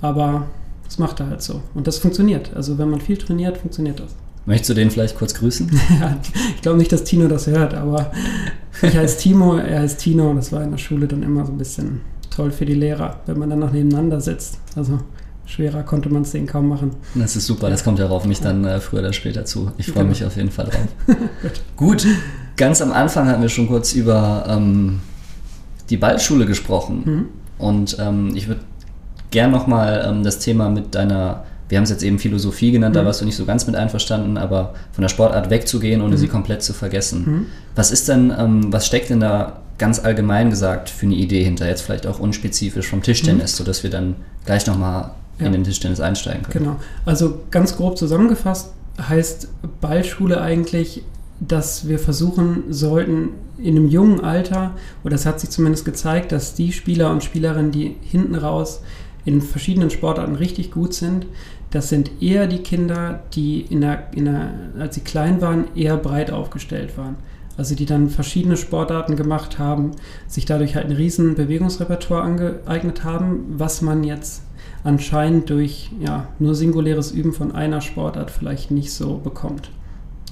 Aber 0.00 0.46
das 0.84 0.98
macht 0.98 1.20
er 1.20 1.28
halt 1.28 1.42
so. 1.42 1.62
Und 1.74 1.86
das 1.86 1.98
funktioniert. 1.98 2.54
Also 2.54 2.76
wenn 2.76 2.90
man 2.90 3.00
viel 3.00 3.16
trainiert, 3.16 3.56
funktioniert 3.58 4.00
das. 4.00 4.14
Möchtest 4.44 4.70
du 4.70 4.74
den 4.74 4.90
vielleicht 4.90 5.16
kurz 5.16 5.34
grüßen? 5.34 5.70
ich 6.56 6.62
glaube 6.62 6.78
nicht, 6.78 6.92
dass 6.92 7.04
Tino 7.04 7.28
das 7.28 7.46
hört, 7.46 7.74
aber 7.74 8.10
ich 8.82 8.96
heiße 8.96 9.18
Timo, 9.18 9.56
er 9.56 9.80
heißt 9.80 10.00
Tino. 10.00 10.30
Und 10.30 10.36
das 10.36 10.50
war 10.50 10.62
in 10.62 10.72
der 10.72 10.78
Schule 10.78 11.06
dann 11.06 11.22
immer 11.22 11.46
so 11.46 11.52
ein 11.52 11.58
bisschen 11.58 12.00
toll 12.30 12.50
für 12.50 12.66
die 12.66 12.74
Lehrer, 12.74 13.20
wenn 13.26 13.38
man 13.38 13.50
dann 13.50 13.60
noch 13.60 13.72
nebeneinander 13.72 14.20
sitzt. 14.20 14.58
Also 14.74 14.98
schwerer 15.52 15.82
konnte 15.82 16.08
man 16.08 16.22
es 16.22 16.30
denen 16.30 16.46
kaum 16.46 16.68
machen. 16.68 16.92
Das 17.14 17.36
ist 17.36 17.46
super, 17.46 17.68
das 17.68 17.84
kommt 17.84 17.98
ja 17.98 18.08
auf 18.08 18.24
mich 18.24 18.40
dann 18.40 18.64
äh, 18.64 18.80
früher 18.80 19.00
oder 19.00 19.12
später 19.12 19.44
zu. 19.44 19.70
Ich 19.76 19.86
freue 19.86 20.04
genau. 20.04 20.08
mich 20.10 20.24
auf 20.24 20.36
jeden 20.36 20.50
Fall 20.50 20.66
drauf. 20.66 20.88
Gut, 21.76 22.06
ganz 22.56 22.80
am 22.80 22.92
Anfang 22.92 23.28
hatten 23.28 23.42
wir 23.42 23.48
schon 23.48 23.68
kurz 23.68 23.92
über 23.92 24.46
ähm, 24.48 25.00
die 25.90 25.98
Ballschule 25.98 26.46
gesprochen. 26.46 27.02
Mhm. 27.04 27.26
Und 27.58 27.96
ähm, 28.00 28.32
ich 28.34 28.48
würde 28.48 28.62
gern 29.30 29.50
nochmal 29.50 30.04
ähm, 30.08 30.24
das 30.24 30.38
Thema 30.38 30.70
mit 30.70 30.94
deiner, 30.94 31.44
wir 31.68 31.76
haben 31.76 31.84
es 31.84 31.90
jetzt 31.90 32.02
eben 32.02 32.18
Philosophie 32.18 32.72
genannt, 32.72 32.94
mhm. 32.94 33.00
da 33.00 33.04
warst 33.04 33.20
du 33.20 33.26
nicht 33.26 33.36
so 33.36 33.44
ganz 33.44 33.66
mit 33.66 33.76
einverstanden, 33.76 34.38
aber 34.38 34.74
von 34.92 35.02
der 35.02 35.10
Sportart 35.10 35.50
wegzugehen, 35.50 36.00
ohne 36.00 36.14
mhm. 36.14 36.18
sie 36.18 36.28
komplett 36.28 36.62
zu 36.62 36.72
vergessen. 36.72 37.24
Mhm. 37.24 37.46
Was 37.74 37.90
ist 37.90 38.08
denn, 38.08 38.32
ähm, 38.36 38.72
was 38.72 38.86
steckt 38.86 39.10
denn 39.10 39.20
da 39.20 39.60
ganz 39.76 39.98
allgemein 39.98 40.48
gesagt 40.48 40.88
für 40.88 41.06
eine 41.06 41.14
Idee 41.14 41.44
hinter, 41.44 41.66
jetzt 41.66 41.82
vielleicht 41.82 42.06
auch 42.06 42.20
unspezifisch 42.20 42.86
vom 42.86 43.02
Tischtennis, 43.02 43.52
mhm. 43.52 43.56
sodass 43.58 43.82
wir 43.82 43.90
dann 43.90 44.16
gleich 44.46 44.66
nochmal 44.66 45.10
ja. 45.42 45.48
in 45.48 45.52
den 45.52 45.64
Tischtennis 45.64 46.00
einsteigen 46.00 46.42
können. 46.44 46.64
Genau. 46.64 46.76
Also 47.04 47.40
ganz 47.50 47.76
grob 47.76 47.98
zusammengefasst 47.98 48.72
heißt 49.00 49.48
Ballschule 49.80 50.40
eigentlich, 50.40 51.02
dass 51.40 51.88
wir 51.88 51.98
versuchen 51.98 52.64
sollten, 52.70 53.30
in 53.58 53.76
einem 53.76 53.88
jungen 53.88 54.20
Alter, 54.20 54.72
oder 55.04 55.14
es 55.14 55.26
hat 55.26 55.40
sich 55.40 55.50
zumindest 55.50 55.84
gezeigt, 55.84 56.32
dass 56.32 56.54
die 56.54 56.72
Spieler 56.72 57.10
und 57.10 57.22
Spielerinnen, 57.22 57.70
die 57.70 57.96
hinten 58.00 58.34
raus 58.34 58.82
in 59.24 59.40
verschiedenen 59.40 59.90
Sportarten 59.90 60.34
richtig 60.34 60.72
gut 60.72 60.94
sind, 60.94 61.26
das 61.70 61.88
sind 61.88 62.10
eher 62.20 62.46
die 62.46 62.58
Kinder, 62.58 63.22
die 63.34 63.62
in 63.62 63.80
der, 63.80 64.08
in 64.14 64.26
der, 64.26 64.50
als 64.78 64.94
sie 64.94 65.00
klein 65.00 65.40
waren, 65.40 65.74
eher 65.74 65.96
breit 65.96 66.30
aufgestellt 66.30 66.98
waren. 66.98 67.16
Also 67.56 67.74
die 67.74 67.86
dann 67.86 68.10
verschiedene 68.10 68.56
Sportarten 68.56 69.16
gemacht 69.16 69.58
haben, 69.58 69.92
sich 70.26 70.44
dadurch 70.44 70.74
halt 70.74 70.86
ein 70.86 70.92
riesen 70.92 71.34
Bewegungsrepertoire 71.34 72.22
angeeignet 72.22 73.04
haben, 73.04 73.44
was 73.56 73.82
man 73.82 74.04
jetzt 74.04 74.42
anscheinend 74.84 75.50
durch 75.50 75.90
ja, 76.00 76.28
nur 76.38 76.54
singuläres 76.54 77.12
Üben 77.12 77.32
von 77.32 77.52
einer 77.52 77.80
Sportart 77.80 78.30
vielleicht 78.30 78.70
nicht 78.70 78.92
so 78.92 79.18
bekommt. 79.18 79.70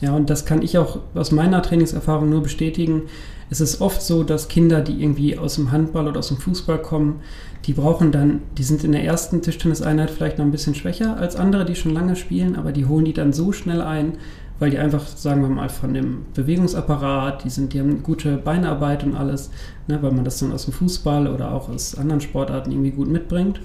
Ja, 0.01 0.15
und 0.15 0.31
das 0.31 0.47
kann 0.47 0.63
ich 0.63 0.79
auch 0.79 0.99
aus 1.15 1.31
meiner 1.31 1.63
Trainingserfahrung 1.63 2.31
nur 2.31 2.43
bestätigen. 2.43 3.03
Es 3.51 3.61
ist 3.61 3.81
oft 3.81 4.01
so, 4.01 4.23
dass 4.23 4.49
Kinder, 4.49 4.81
die 4.81 5.03
irgendwie 5.03 5.37
aus 5.37 5.57
dem 5.57 5.73
Handball 5.73 6.09
oder 6.09 6.21
aus 6.21 6.29
dem 6.29 6.39
Fußball 6.39 6.81
kommen, 6.81 7.21
die 7.67 7.75
brauchen 7.75 8.11
dann, 8.11 8.41
die 8.57 8.63
sind 8.63 8.83
in 8.85 8.93
der 8.93 9.05
ersten 9.05 9.43
Tischtenniseinheit 9.43 10.11
vielleicht 10.11 10.39
noch 10.39 10.45
ein 10.45 10.53
bisschen 10.53 10.75
schwächer 10.75 11.19
als 11.19 11.37
andere, 11.37 11.67
die 11.67 11.75
schon 11.75 11.93
lange 11.93 12.17
spielen, 12.17 12.57
aber 12.57 12.73
die 12.73 12.87
holen 12.87 13.05
die 13.05 13.13
dann 13.13 13.35
so 13.35 13.53
schnell 13.53 13.83
ein, 13.83 14.15
weil 14.59 14.71
die 14.71 14.79
einfach, 14.79 15.07
sagen 15.07 15.43
wir 15.43 15.49
mal, 15.49 15.69
von 15.69 15.93
dem 15.93 16.27
Bewegungsapparat, 16.35 17.45
die 17.45 17.51
sind, 17.51 17.73
die 17.73 17.81
haben 17.81 18.03
gute 18.03 18.37
Beinarbeit 18.39 19.05
und 19.05 19.15
alles, 19.15 19.51
ne, 19.89 20.03
weil 20.03 20.13
man 20.13 20.25
das 20.25 20.39
dann 20.39 20.53
aus 20.53 20.65
dem 20.65 20.73
Fußball 20.73 21.27
oder 21.27 21.53
auch 21.53 21.69
aus 21.69 21.97
anderen 21.99 22.21
Sportarten 22.21 22.71
irgendwie 22.71 22.93
gut 22.93 23.09
mitbringt. 23.09 23.61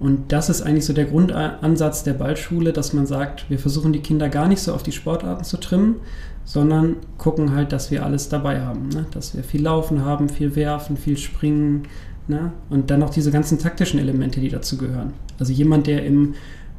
Und 0.00 0.32
das 0.32 0.48
ist 0.48 0.62
eigentlich 0.62 0.84
so 0.84 0.92
der 0.92 1.06
Grundansatz 1.06 2.04
der 2.04 2.12
Ballschule, 2.12 2.72
dass 2.72 2.92
man 2.92 3.06
sagt, 3.06 3.50
wir 3.50 3.58
versuchen 3.58 3.92
die 3.92 4.00
Kinder 4.00 4.28
gar 4.28 4.46
nicht 4.46 4.60
so 4.60 4.72
auf 4.72 4.82
die 4.82 4.92
Sportarten 4.92 5.44
zu 5.44 5.56
trimmen, 5.56 5.96
sondern 6.44 6.96
gucken 7.18 7.54
halt, 7.54 7.72
dass 7.72 7.90
wir 7.90 8.04
alles 8.04 8.28
dabei 8.28 8.60
haben. 8.60 8.88
Ne? 8.90 9.06
Dass 9.10 9.36
wir 9.36 9.42
viel 9.42 9.62
Laufen 9.62 10.04
haben, 10.04 10.28
viel 10.28 10.54
Werfen, 10.54 10.96
viel 10.96 11.16
Springen 11.16 11.82
ne? 12.28 12.52
und 12.70 12.90
dann 12.90 13.00
noch 13.00 13.10
diese 13.10 13.32
ganzen 13.32 13.58
taktischen 13.58 13.98
Elemente, 13.98 14.40
die 14.40 14.48
dazu 14.48 14.78
gehören. 14.78 15.14
Also 15.38 15.52
jemand, 15.52 15.88
der 15.88 16.06
im 16.06 16.34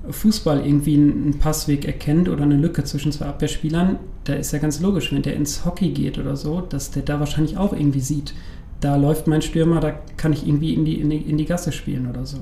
Fußball 0.10 0.66
irgendwie 0.66 0.96
einen 0.96 1.40
Passweg 1.40 1.86
erkennt 1.86 2.30
oder 2.30 2.44
eine 2.44 2.56
Lücke 2.56 2.86
zwischen 2.86 3.12
zwei 3.12 3.26
Abwehrspielern, 3.26 3.98
da 4.24 4.34
ist 4.34 4.54
ja 4.54 4.60
ganz 4.60 4.80
logisch, 4.80 5.12
wenn 5.12 5.22
der 5.24 5.36
ins 5.36 5.66
Hockey 5.66 5.92
geht 5.92 6.18
oder 6.18 6.38
so, 6.38 6.62
dass 6.62 6.92
der 6.92 7.04
da 7.04 7.20
wahrscheinlich 7.20 7.58
auch 7.58 7.74
irgendwie 7.74 8.00
sieht, 8.00 8.34
da 8.80 8.96
läuft 8.96 9.28
mein 9.28 9.42
Stürmer, 9.42 9.82
da 9.82 9.92
kann 10.16 10.32
ich 10.32 10.48
irgendwie 10.48 10.74
in 10.74 10.86
die, 10.86 11.02
in 11.02 11.10
die, 11.10 11.18
in 11.18 11.38
die 11.38 11.46
Gasse 11.46 11.74
spielen 11.74 12.10
oder 12.10 12.26
so. 12.26 12.38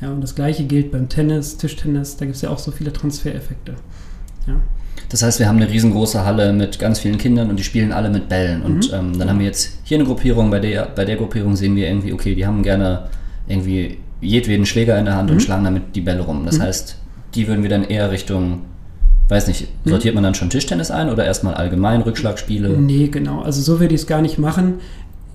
Ja, 0.00 0.10
und 0.10 0.20
das 0.20 0.34
gleiche 0.34 0.64
gilt 0.64 0.90
beim 0.90 1.08
Tennis, 1.08 1.56
Tischtennis, 1.56 2.16
da 2.16 2.24
gibt 2.24 2.36
es 2.36 2.42
ja 2.42 2.50
auch 2.50 2.58
so 2.58 2.70
viele 2.70 2.92
Transfereffekte. 2.92 3.74
Ja. 4.46 4.56
Das 5.08 5.22
heißt, 5.22 5.38
wir 5.38 5.48
haben 5.48 5.56
eine 5.56 5.70
riesengroße 5.70 6.24
Halle 6.24 6.52
mit 6.52 6.78
ganz 6.78 6.98
vielen 6.98 7.18
Kindern 7.18 7.50
und 7.50 7.58
die 7.58 7.64
spielen 7.64 7.92
alle 7.92 8.10
mit 8.10 8.28
Bällen. 8.28 8.62
Und 8.62 8.90
mhm. 8.90 8.98
ähm, 8.98 9.18
dann 9.18 9.28
haben 9.28 9.38
wir 9.38 9.46
jetzt 9.46 9.78
hier 9.84 9.98
eine 9.98 10.06
Gruppierung, 10.06 10.50
bei 10.50 10.60
der, 10.60 10.86
bei 10.86 11.04
der 11.04 11.16
Gruppierung 11.16 11.56
sehen 11.56 11.76
wir 11.76 11.86
irgendwie, 11.86 12.12
okay, 12.12 12.34
die 12.34 12.46
haben 12.46 12.62
gerne 12.62 13.08
irgendwie 13.46 13.98
jedweden 14.20 14.66
Schläger 14.66 14.98
in 14.98 15.04
der 15.04 15.16
Hand 15.16 15.30
mhm. 15.30 15.36
und 15.36 15.40
schlagen 15.40 15.64
damit 15.64 15.94
die 15.94 16.00
Bälle 16.00 16.22
rum. 16.22 16.44
Das 16.44 16.58
mhm. 16.58 16.62
heißt, 16.62 16.96
die 17.34 17.46
würden 17.46 17.62
wir 17.62 17.70
dann 17.70 17.84
eher 17.84 18.10
Richtung, 18.10 18.62
weiß 19.28 19.48
nicht, 19.48 19.68
mhm. 19.84 19.90
sortiert 19.90 20.14
man 20.14 20.24
dann 20.24 20.34
schon 20.34 20.50
Tischtennis 20.50 20.90
ein 20.90 21.10
oder 21.10 21.24
erstmal 21.24 21.54
allgemein 21.54 22.02
Rückschlagspiele? 22.02 22.70
Nee, 22.70 23.08
genau. 23.08 23.42
Also 23.42 23.60
so 23.60 23.80
würde 23.80 23.94
ich 23.94 24.02
es 24.02 24.06
gar 24.06 24.22
nicht 24.22 24.38
machen. 24.38 24.74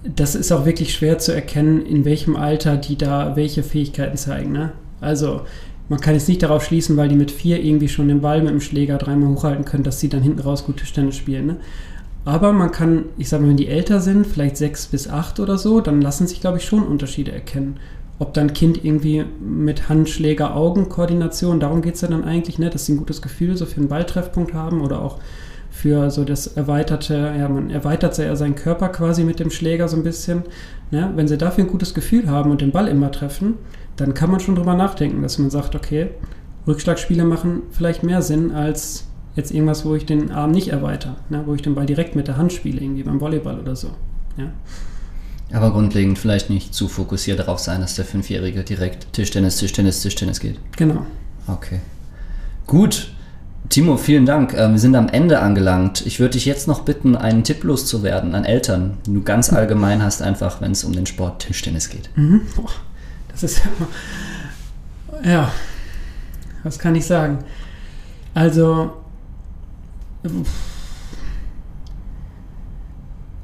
Das 0.03 0.35
ist 0.35 0.51
auch 0.51 0.65
wirklich 0.65 0.93
schwer 0.93 1.17
zu 1.19 1.33
erkennen, 1.33 1.85
in 1.85 2.05
welchem 2.05 2.35
Alter 2.35 2.77
die 2.77 2.97
da 2.97 3.35
welche 3.35 3.63
Fähigkeiten 3.63 4.17
zeigen. 4.17 4.51
Ne? 4.51 4.71
Also 5.01 5.41
man 5.89 5.99
kann 5.99 6.13
jetzt 6.13 6.29
nicht 6.29 6.43
darauf 6.43 6.63
schließen, 6.63 6.95
weil 6.97 7.09
die 7.09 7.15
mit 7.15 7.31
vier 7.31 7.63
irgendwie 7.63 7.89
schon 7.89 8.07
den 8.07 8.21
Ball 8.21 8.41
mit 8.41 8.51
dem 8.51 8.61
Schläger 8.61 8.97
dreimal 8.97 9.29
hochhalten 9.29 9.65
können, 9.65 9.83
dass 9.83 9.99
sie 9.99 10.09
dann 10.09 10.21
hinten 10.21 10.39
raus 10.39 10.65
gut 10.65 10.77
Tischtennis 10.77 11.17
spielen. 11.17 11.47
Ne? 11.47 11.57
Aber 12.25 12.53
man 12.53 12.71
kann, 12.71 13.05
ich 13.17 13.27
sage 13.27 13.43
mal, 13.43 13.49
wenn 13.49 13.57
die 13.57 13.67
älter 13.67 13.99
sind, 13.99 14.27
vielleicht 14.27 14.57
sechs 14.57 14.87
bis 14.87 15.07
acht 15.07 15.39
oder 15.39 15.57
so, 15.57 15.81
dann 15.81 16.01
lassen 16.01 16.27
sich, 16.27 16.41
glaube 16.41 16.59
ich, 16.59 16.65
schon 16.65 16.83
Unterschiede 16.83 17.31
erkennen 17.31 17.79
ob 18.19 18.33
dein 18.33 18.53
Kind 18.53 18.83
irgendwie 18.83 19.25
mit 19.39 19.87
Handschläger-Augen-Koordination, 19.87 21.61
darum 21.61 21.81
geht 21.81 21.95
es 21.95 22.01
ja 22.01 22.09
dann 22.09 22.25
eigentlich, 22.25 22.59
ne, 22.59 22.69
dass 22.69 22.85
sie 22.85 22.93
ein 22.93 22.97
gutes 22.97 23.21
Gefühl 23.21 23.55
so 23.55 23.65
für 23.65 23.77
einen 23.77 23.87
Balltreffpunkt 23.87 24.53
haben 24.53 24.81
oder 24.81 25.01
auch 25.01 25.19
für 25.79 26.11
so 26.11 26.25
das 26.25 26.45
erweiterte, 26.45 27.33
ja, 27.37 27.47
man 27.47 27.69
erweitert 27.69 28.17
ja 28.17 28.35
seinen 28.35 28.55
Körper 28.55 28.89
quasi 28.89 29.23
mit 29.23 29.39
dem 29.39 29.49
Schläger 29.49 29.87
so 29.87 29.95
ein 29.95 30.03
bisschen. 30.03 30.43
Ne? 30.91 31.11
Wenn 31.15 31.29
sie 31.29 31.37
dafür 31.37 31.63
ein 31.63 31.69
gutes 31.69 31.93
Gefühl 31.93 32.29
haben 32.29 32.51
und 32.51 32.59
den 32.59 32.71
Ball 32.71 32.89
immer 32.89 33.13
treffen, 33.13 33.53
dann 33.95 34.13
kann 34.13 34.29
man 34.29 34.41
schon 34.41 34.55
drüber 34.55 34.73
nachdenken, 34.73 35.21
dass 35.21 35.37
man 35.37 35.49
sagt, 35.49 35.75
okay, 35.75 36.09
Rückschlagspiele 36.67 37.23
machen 37.23 37.61
vielleicht 37.71 38.03
mehr 38.03 38.21
Sinn 38.21 38.51
als 38.51 39.07
jetzt 39.35 39.51
irgendwas, 39.51 39.85
wo 39.85 39.95
ich 39.95 40.05
den 40.05 40.31
Arm 40.31 40.51
nicht 40.51 40.67
erweitere, 40.67 41.13
ne? 41.29 41.43
wo 41.45 41.53
ich 41.55 41.61
den 41.61 41.75
Ball 41.75 41.85
direkt 41.85 42.13
mit 42.13 42.27
der 42.27 42.35
Hand 42.35 42.51
spiele, 42.51 42.81
irgendwie 42.81 43.03
beim 43.03 43.21
Volleyball 43.21 43.57
oder 43.57 43.77
so. 43.77 43.91
Ja. 44.35 44.51
Aber 45.53 45.71
grundlegend 45.71 46.19
vielleicht 46.19 46.49
nicht 46.49 46.73
zu 46.73 46.89
fokussiert 46.89 47.39
darauf 47.39 47.59
sein, 47.59 47.79
dass 47.79 47.95
der 47.95 48.03
Fünfjährige 48.03 48.63
direkt 48.65 49.13
Tischtennis, 49.13 49.57
Tischtennis, 49.57 50.01
Tischtennis 50.01 50.41
geht. 50.41 50.57
Genau. 50.75 51.05
Okay. 51.47 51.79
Gut. 52.67 53.13
Timo, 53.69 53.97
vielen 53.97 54.25
Dank. 54.25 54.55
Ähm, 54.55 54.71
wir 54.71 54.79
sind 54.79 54.95
am 54.95 55.09
Ende 55.09 55.39
angelangt. 55.39 56.03
Ich 56.05 56.19
würde 56.19 56.33
dich 56.33 56.45
jetzt 56.45 56.67
noch 56.67 56.81
bitten, 56.81 57.15
einen 57.15 57.43
Tipp 57.43 57.63
loszuwerden 57.63 58.33
an 58.33 58.43
Eltern, 58.43 58.97
den 59.05 59.13
du 59.13 59.21
ganz 59.21 59.53
allgemein 59.53 60.01
hast, 60.01 60.23
einfach 60.23 60.59
wenn 60.59 60.71
es 60.71 60.83
um 60.83 60.91
den 60.93 61.05
Sport 61.05 61.43
Tischtennis 61.43 61.89
geht. 61.89 62.09
Mhm. 62.15 62.41
Boah, 62.55 62.71
das 63.31 63.43
ist 63.43 63.61
ja, 65.23 65.31
ja, 65.31 65.51
was 66.63 66.79
kann 66.79 66.95
ich 66.95 67.05
sagen? 67.05 67.39
Also, 68.33 68.93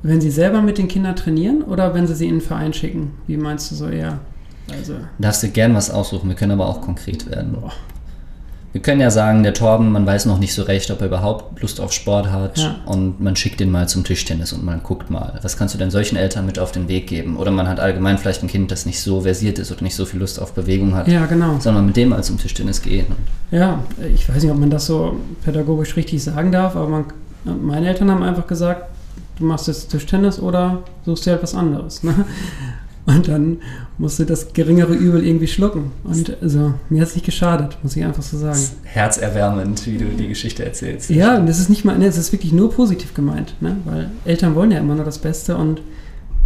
wenn 0.01 0.21
Sie 0.21 0.31
selber 0.31 0.61
mit 0.61 0.79
den 0.79 0.87
Kindern 0.87 1.15
trainieren 1.15 1.61
oder 1.61 1.93
wenn 1.93 2.07
Sie 2.07 2.15
sie 2.15 2.27
in 2.27 2.35
den 2.35 2.41
Verein 2.41 2.73
schicken? 2.73 3.11
Wie 3.27 3.37
meinst 3.37 3.69
du 3.69 3.75
so 3.75 3.87
eher? 3.87 4.19
Also 4.71 4.95
Darfst 5.19 5.43
du 5.43 5.49
gern 5.49 5.75
was 5.75 5.91
aussuchen, 5.91 6.29
wir 6.29 6.35
können 6.35 6.53
aber 6.53 6.67
auch 6.67 6.81
konkret 6.81 7.29
werden. 7.29 7.53
Boah. 7.53 7.73
Wir 8.75 8.81
können 8.81 8.99
ja 8.99 9.09
sagen, 9.09 9.43
der 9.43 9.53
Torben, 9.53 9.89
man 9.93 10.05
weiß 10.05 10.25
noch 10.25 10.37
nicht 10.37 10.53
so 10.53 10.63
recht, 10.63 10.91
ob 10.91 10.99
er 10.99 11.07
überhaupt 11.07 11.61
Lust 11.61 11.79
auf 11.79 11.93
Sport 11.93 12.29
hat 12.29 12.57
ja. 12.57 12.75
und 12.85 13.21
man 13.21 13.37
schickt 13.37 13.61
ihn 13.61 13.71
mal 13.71 13.87
zum 13.87 14.03
Tischtennis 14.03 14.51
und 14.51 14.65
man 14.65 14.83
guckt 14.83 15.09
mal. 15.09 15.39
Was 15.43 15.55
kannst 15.55 15.73
du 15.73 15.77
denn 15.77 15.91
solchen 15.91 16.17
Eltern 16.17 16.45
mit 16.45 16.59
auf 16.59 16.73
den 16.73 16.89
Weg 16.89 17.07
geben? 17.07 17.37
Oder 17.37 17.51
man 17.51 17.69
hat 17.69 17.79
allgemein 17.79 18.17
vielleicht 18.17 18.43
ein 18.43 18.49
Kind, 18.49 18.71
das 18.71 18.85
nicht 18.85 18.99
so 18.99 19.21
versiert 19.21 19.59
ist 19.59 19.71
oder 19.71 19.81
nicht 19.81 19.95
so 19.95 20.03
viel 20.03 20.19
Lust 20.19 20.41
auf 20.41 20.51
Bewegung 20.51 20.93
hat. 20.93 21.07
Ja, 21.07 21.25
genau. 21.25 21.57
Sondern 21.57 21.85
mit 21.85 21.95
dem 21.95 22.09
mal 22.09 22.21
zum 22.21 22.37
Tischtennis 22.37 22.81
gehen. 22.81 23.05
Ja, 23.49 23.79
ich 24.13 24.27
weiß 24.27 24.43
nicht, 24.43 24.51
ob 24.51 24.59
man 24.59 24.69
das 24.69 24.87
so 24.87 25.21
pädagogisch 25.45 25.95
richtig 25.95 26.21
sagen 26.21 26.51
darf, 26.51 26.75
aber 26.75 26.89
man, 26.89 27.05
meine 27.45 27.87
Eltern 27.87 28.11
haben 28.11 28.23
einfach 28.23 28.45
gesagt, 28.45 28.89
du 29.39 29.45
machst 29.45 29.69
jetzt 29.69 29.89
Tischtennis 29.89 30.37
oder 30.37 30.79
suchst 31.05 31.25
dir 31.25 31.31
halt 31.31 31.43
was 31.43 31.55
anderes. 31.55 32.03
Ne? 32.03 32.25
Und 33.05 33.27
dann 33.27 33.57
musst 33.99 34.17
du 34.17 34.25
das 34.25 34.53
geringere 34.53 34.93
Übel 34.93 35.25
irgendwie 35.25 35.47
schlucken. 35.47 35.91
Und 36.03 36.41
also, 36.41 36.73
mir 36.89 37.01
hat 37.01 37.09
es 37.09 37.15
nicht 37.15 37.25
geschadet, 37.25 37.77
muss 37.83 37.95
ich 37.95 38.03
einfach 38.03 38.23
so 38.23 38.37
sagen. 38.37 38.59
Herzerwärmend, 38.83 39.85
wie 39.85 39.97
du 39.97 40.05
die 40.05 40.27
Geschichte 40.27 40.65
erzählst. 40.65 41.11
Ja, 41.11 41.37
und 41.37 41.45
das 41.45 41.59
ist 41.59 41.69
nicht 41.69 41.85
mal, 41.85 41.97
ne, 41.97 42.07
es 42.07 42.17
ist 42.17 42.31
wirklich 42.31 42.51
nur 42.51 42.71
positiv 42.71 43.13
gemeint, 43.13 43.53
ne? 43.61 43.77
weil 43.85 44.09
Eltern 44.25 44.55
wollen 44.55 44.71
ja 44.71 44.79
immer 44.79 44.95
nur 44.95 45.05
das 45.05 45.19
Beste 45.19 45.55
und 45.55 45.81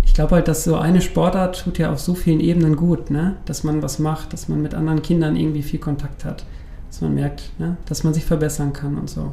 ich 0.03 0.13
glaube 0.13 0.35
halt, 0.35 0.47
dass 0.47 0.63
so 0.65 0.75
eine 0.75 1.01
Sportart 1.01 1.61
tut 1.63 1.77
ja 1.77 1.93
auf 1.93 1.99
so 1.99 2.13
vielen 2.13 2.41
Ebenen 2.41 2.75
gut, 2.75 3.09
ne? 3.09 3.37
dass 3.45 3.63
man 3.63 3.81
was 3.81 3.99
macht, 3.99 4.33
dass 4.33 4.49
man 4.49 4.61
mit 4.61 4.73
anderen 4.73 5.01
Kindern 5.01 5.37
irgendwie 5.37 5.61
viel 5.61 5.79
Kontakt 5.79 6.25
hat, 6.25 6.43
dass 6.89 6.99
man 6.99 7.15
merkt, 7.15 7.57
ne? 7.57 7.77
dass 7.85 8.03
man 8.03 8.13
sich 8.13 8.25
verbessern 8.25 8.73
kann 8.73 8.97
und 8.97 9.09
so. 9.09 9.31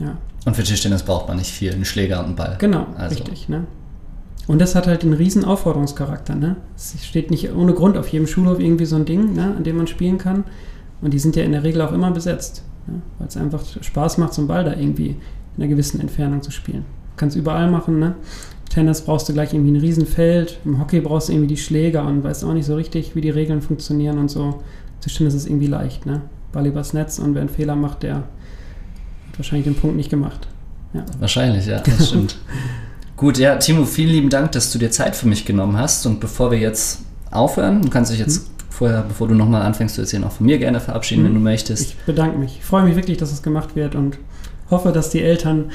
Ja. 0.00 0.18
Und 0.44 0.54
für 0.54 0.64
Tischtennis 0.64 1.02
braucht 1.02 1.28
man 1.28 1.38
nicht 1.38 1.50
viel, 1.50 1.72
einen 1.72 1.86
Schläger 1.86 2.18
und 2.18 2.26
einen 2.26 2.36
Ball. 2.36 2.56
Genau, 2.58 2.86
also. 2.98 3.16
richtig. 3.16 3.48
Ne? 3.48 3.64
Und 4.46 4.60
das 4.60 4.74
hat 4.74 4.86
halt 4.86 5.02
einen 5.02 5.12
riesen 5.12 5.44
Aufforderungscharakter. 5.44 6.34
Ne? 6.34 6.56
Es 6.76 7.04
steht 7.04 7.30
nicht 7.30 7.52
ohne 7.52 7.74
Grund 7.74 7.98
auf 7.98 8.08
jedem 8.08 8.26
Schulhof 8.26 8.60
irgendwie 8.60 8.84
so 8.84 8.96
ein 8.96 9.04
Ding, 9.04 9.34
ne, 9.34 9.54
an 9.56 9.64
dem 9.64 9.76
man 9.76 9.86
spielen 9.86 10.18
kann. 10.18 10.44
Und 11.00 11.12
die 11.12 11.18
sind 11.18 11.36
ja 11.36 11.42
in 11.42 11.52
der 11.52 11.64
Regel 11.64 11.80
auch 11.82 11.92
immer 11.92 12.10
besetzt, 12.10 12.62
ne? 12.86 13.02
weil 13.18 13.28
es 13.28 13.36
einfach 13.36 13.62
Spaß 13.80 14.18
macht, 14.18 14.34
so 14.34 14.42
einen 14.42 14.48
Ball 14.48 14.64
da 14.64 14.74
irgendwie 14.74 15.16
in 15.56 15.62
einer 15.62 15.68
gewissen 15.68 16.00
Entfernung 16.00 16.42
zu 16.42 16.50
spielen. 16.50 16.84
Kannst 17.16 17.36
überall 17.36 17.70
machen. 17.70 17.98
Ne? 17.98 18.14
Tennis 18.70 19.02
brauchst 19.02 19.28
du 19.28 19.32
gleich 19.32 19.52
irgendwie 19.52 19.72
ein 19.72 19.80
Riesenfeld, 19.80 20.60
im 20.64 20.78
Hockey 20.78 21.00
brauchst 21.00 21.28
du 21.28 21.32
irgendwie 21.32 21.48
die 21.48 21.56
Schläger 21.56 22.06
und 22.06 22.22
weißt 22.22 22.44
auch 22.44 22.54
nicht 22.54 22.66
so 22.66 22.76
richtig, 22.76 23.14
wie 23.14 23.20
die 23.20 23.30
Regeln 23.30 23.62
funktionieren 23.62 24.18
und 24.18 24.30
so. 24.30 24.62
Tischtennis 25.00 25.34
ist 25.34 25.46
irgendwie 25.46 25.66
leicht. 25.66 26.06
Ne? 26.06 26.22
Ball 26.52 26.66
übers 26.66 26.92
Netz 26.92 27.18
und 27.18 27.34
wer 27.34 27.40
einen 27.40 27.50
Fehler 27.50 27.76
macht, 27.76 28.04
der 28.04 28.24
wahrscheinlich 29.36 29.64
den 29.64 29.74
Punkt 29.74 29.96
nicht 29.96 30.10
gemacht. 30.10 30.46
Ja. 30.94 31.04
Wahrscheinlich, 31.18 31.66
ja, 31.66 31.80
das 31.80 32.08
stimmt. 32.08 32.38
Gut, 33.16 33.38
ja, 33.38 33.56
Timo, 33.56 33.86
vielen 33.86 34.10
lieben 34.10 34.28
Dank, 34.28 34.52
dass 34.52 34.70
du 34.70 34.78
dir 34.78 34.90
Zeit 34.90 35.16
für 35.16 35.26
mich 35.26 35.46
genommen 35.46 35.78
hast. 35.78 36.04
Und 36.04 36.20
bevor 36.20 36.50
wir 36.50 36.58
jetzt 36.58 37.00
aufhören, 37.30 37.80
du 37.80 37.88
kannst 37.88 38.12
dich 38.12 38.18
jetzt 38.18 38.46
mhm. 38.46 38.52
vorher, 38.68 39.04
bevor 39.08 39.26
du 39.26 39.34
nochmal 39.34 39.62
anfängst 39.62 39.94
zu 39.94 40.02
erzählen, 40.02 40.24
auch 40.24 40.32
von 40.32 40.44
mir 40.44 40.58
gerne 40.58 40.80
verabschieden, 40.80 41.22
mhm. 41.22 41.28
wenn 41.28 41.34
du 41.34 41.40
möchtest. 41.40 41.82
Ich 41.82 41.96
bedanke 42.04 42.36
mich. 42.36 42.58
Ich 42.58 42.64
freue 42.64 42.84
mich 42.84 42.94
wirklich, 42.94 43.16
dass 43.16 43.32
es 43.32 43.42
gemacht 43.42 43.74
wird 43.74 43.94
und 43.94 44.18
hoffe, 44.70 44.92
dass 44.92 45.08
die 45.08 45.22
Eltern 45.22 45.70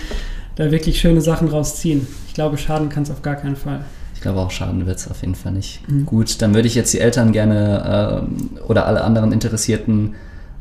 da 0.55 0.69
wirklich 0.69 0.99
schöne 0.99 1.21
Sachen 1.21 1.47
rausziehen. 1.47 2.05
Ich 2.27 2.35
glaube, 2.35 2.59
schaden 2.59 2.89
kann 2.89 3.03
es 3.03 3.09
auf 3.09 3.23
gar 3.23 3.35
keinen 3.35 3.55
Fall. 3.55 3.85
Ich 4.13 4.21
glaube 4.21 4.39
auch 4.39 4.51
schaden 4.51 4.85
wird 4.85 4.99
es 4.99 5.09
auf 5.09 5.21
jeden 5.21 5.33
Fall 5.33 5.53
nicht. 5.53 5.81
Mhm. 5.89 6.05
Gut, 6.05 6.43
dann 6.43 6.53
würde 6.53 6.67
ich 6.67 6.75
jetzt 6.75 6.93
die 6.93 6.99
Eltern 6.99 7.31
gerne 7.31 8.27
äh, 8.61 8.61
oder 8.61 8.85
alle 8.85 9.03
anderen 9.03 9.31
Interessierten 9.31 10.13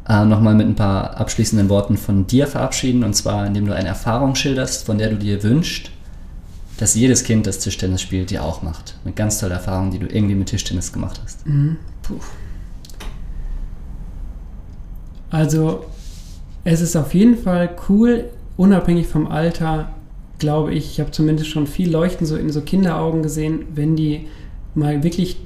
äh, 0.08 0.24
nochmal 0.24 0.54
mit 0.54 0.66
ein 0.66 0.76
paar 0.76 1.20
abschließenden 1.20 1.68
Worten 1.68 1.98
von 1.98 2.26
dir 2.26 2.46
verabschieden. 2.46 3.04
Und 3.04 3.12
zwar, 3.12 3.46
indem 3.46 3.66
du 3.66 3.74
eine 3.74 3.88
Erfahrung 3.88 4.34
schilderst, 4.34 4.86
von 4.86 4.96
der 4.96 5.10
du 5.10 5.16
dir 5.16 5.42
wünschst, 5.42 5.90
dass 6.80 6.94
jedes 6.94 7.24
Kind, 7.24 7.46
das 7.46 7.58
Tischtennis 7.58 8.00
spielt, 8.00 8.30
dir 8.30 8.42
auch 8.42 8.62
macht. 8.62 8.96
Eine 9.04 9.12
ganz 9.12 9.38
tolle 9.38 9.52
Erfahrung, 9.52 9.90
die 9.90 9.98
du 9.98 10.06
irgendwie 10.06 10.34
mit 10.34 10.48
Tischtennis 10.48 10.94
gemacht 10.94 11.20
hast. 11.22 11.46
Mhm. 11.46 11.76
Puh. 12.02 12.14
Also, 15.28 15.84
es 16.64 16.80
ist 16.80 16.96
auf 16.96 17.12
jeden 17.12 17.36
Fall 17.36 17.76
cool, 17.90 18.30
unabhängig 18.56 19.08
vom 19.08 19.26
Alter, 19.26 19.90
glaube 20.38 20.72
ich, 20.72 20.92
ich 20.92 21.00
habe 21.00 21.10
zumindest 21.10 21.50
schon 21.50 21.66
viel 21.66 21.90
Leuchten 21.90 22.26
so 22.26 22.36
in 22.36 22.50
so 22.50 22.62
Kinderaugen 22.62 23.22
gesehen, 23.22 23.66
wenn 23.74 23.94
die 23.94 24.28
mal 24.74 25.02
wirklich 25.02 25.36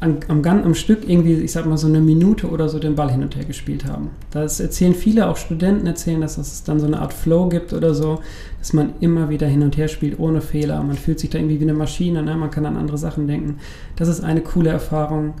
am, 0.00 0.18
am, 0.28 0.44
am 0.44 0.74
Stück 0.74 1.08
irgendwie, 1.08 1.34
ich 1.34 1.52
sag 1.52 1.66
mal, 1.66 1.76
so 1.76 1.88
eine 1.88 2.00
Minute 2.00 2.48
oder 2.48 2.68
so 2.68 2.78
den 2.78 2.94
Ball 2.94 3.10
hin 3.10 3.22
und 3.22 3.34
her 3.34 3.44
gespielt 3.44 3.84
haben. 3.84 4.10
Das 4.30 4.60
erzählen 4.60 4.94
viele, 4.94 5.28
auch 5.28 5.36
Studenten 5.36 5.86
erzählen, 5.86 6.20
dass 6.20 6.38
es 6.38 6.62
dann 6.62 6.78
so 6.78 6.86
eine 6.86 7.00
Art 7.00 7.12
Flow 7.12 7.48
gibt 7.48 7.72
oder 7.72 7.94
so, 7.94 8.20
dass 8.58 8.72
man 8.72 8.92
immer 9.00 9.28
wieder 9.28 9.46
hin 9.46 9.62
und 9.62 9.76
her 9.76 9.88
spielt, 9.88 10.18
ohne 10.20 10.40
Fehler. 10.40 10.82
Man 10.82 10.96
fühlt 10.96 11.18
sich 11.18 11.30
da 11.30 11.38
irgendwie 11.38 11.58
wie 11.58 11.64
eine 11.64 11.74
Maschine, 11.74 12.22
ne? 12.22 12.36
man 12.36 12.50
kann 12.50 12.66
an 12.66 12.76
andere 12.76 12.98
Sachen 12.98 13.26
denken. 13.26 13.58
Das 13.96 14.08
ist 14.08 14.22
eine 14.22 14.40
coole 14.40 14.70
Erfahrung. 14.70 15.34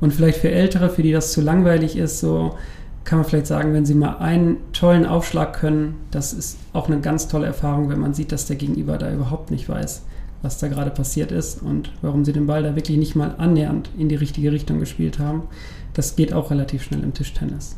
Und 0.00 0.12
vielleicht 0.12 0.38
für 0.38 0.50
Ältere, 0.50 0.90
für 0.90 1.02
die 1.02 1.12
das 1.12 1.32
zu 1.32 1.42
langweilig 1.42 1.96
ist, 1.96 2.18
so 2.18 2.56
kann 3.04 3.18
man 3.18 3.28
vielleicht 3.28 3.46
sagen, 3.46 3.74
wenn 3.74 3.84
sie 3.84 3.94
mal 3.94 4.18
einen 4.18 4.56
tollen 4.72 5.06
Aufschlag 5.06 5.52
können, 5.52 5.96
das 6.10 6.32
ist 6.32 6.56
auch 6.72 6.88
eine 6.88 7.00
ganz 7.00 7.28
tolle 7.28 7.46
Erfahrung, 7.46 7.88
wenn 7.88 8.00
man 8.00 8.14
sieht, 8.14 8.32
dass 8.32 8.46
der 8.46 8.56
Gegenüber 8.56 8.96
da 8.96 9.12
überhaupt 9.12 9.50
nicht 9.50 9.68
weiß 9.68 10.02
was 10.42 10.58
da 10.58 10.68
gerade 10.68 10.90
passiert 10.90 11.32
ist 11.32 11.62
und 11.62 11.90
warum 12.02 12.24
sie 12.24 12.32
den 12.32 12.46
Ball 12.46 12.62
da 12.62 12.76
wirklich 12.76 12.98
nicht 12.98 13.14
mal 13.14 13.34
annähernd 13.38 13.90
in 13.96 14.08
die 14.08 14.16
richtige 14.16 14.52
Richtung 14.52 14.80
gespielt 14.80 15.18
haben. 15.18 15.44
Das 15.94 16.16
geht 16.16 16.32
auch 16.32 16.50
relativ 16.50 16.82
schnell 16.82 17.02
im 17.02 17.14
Tischtennis. 17.14 17.76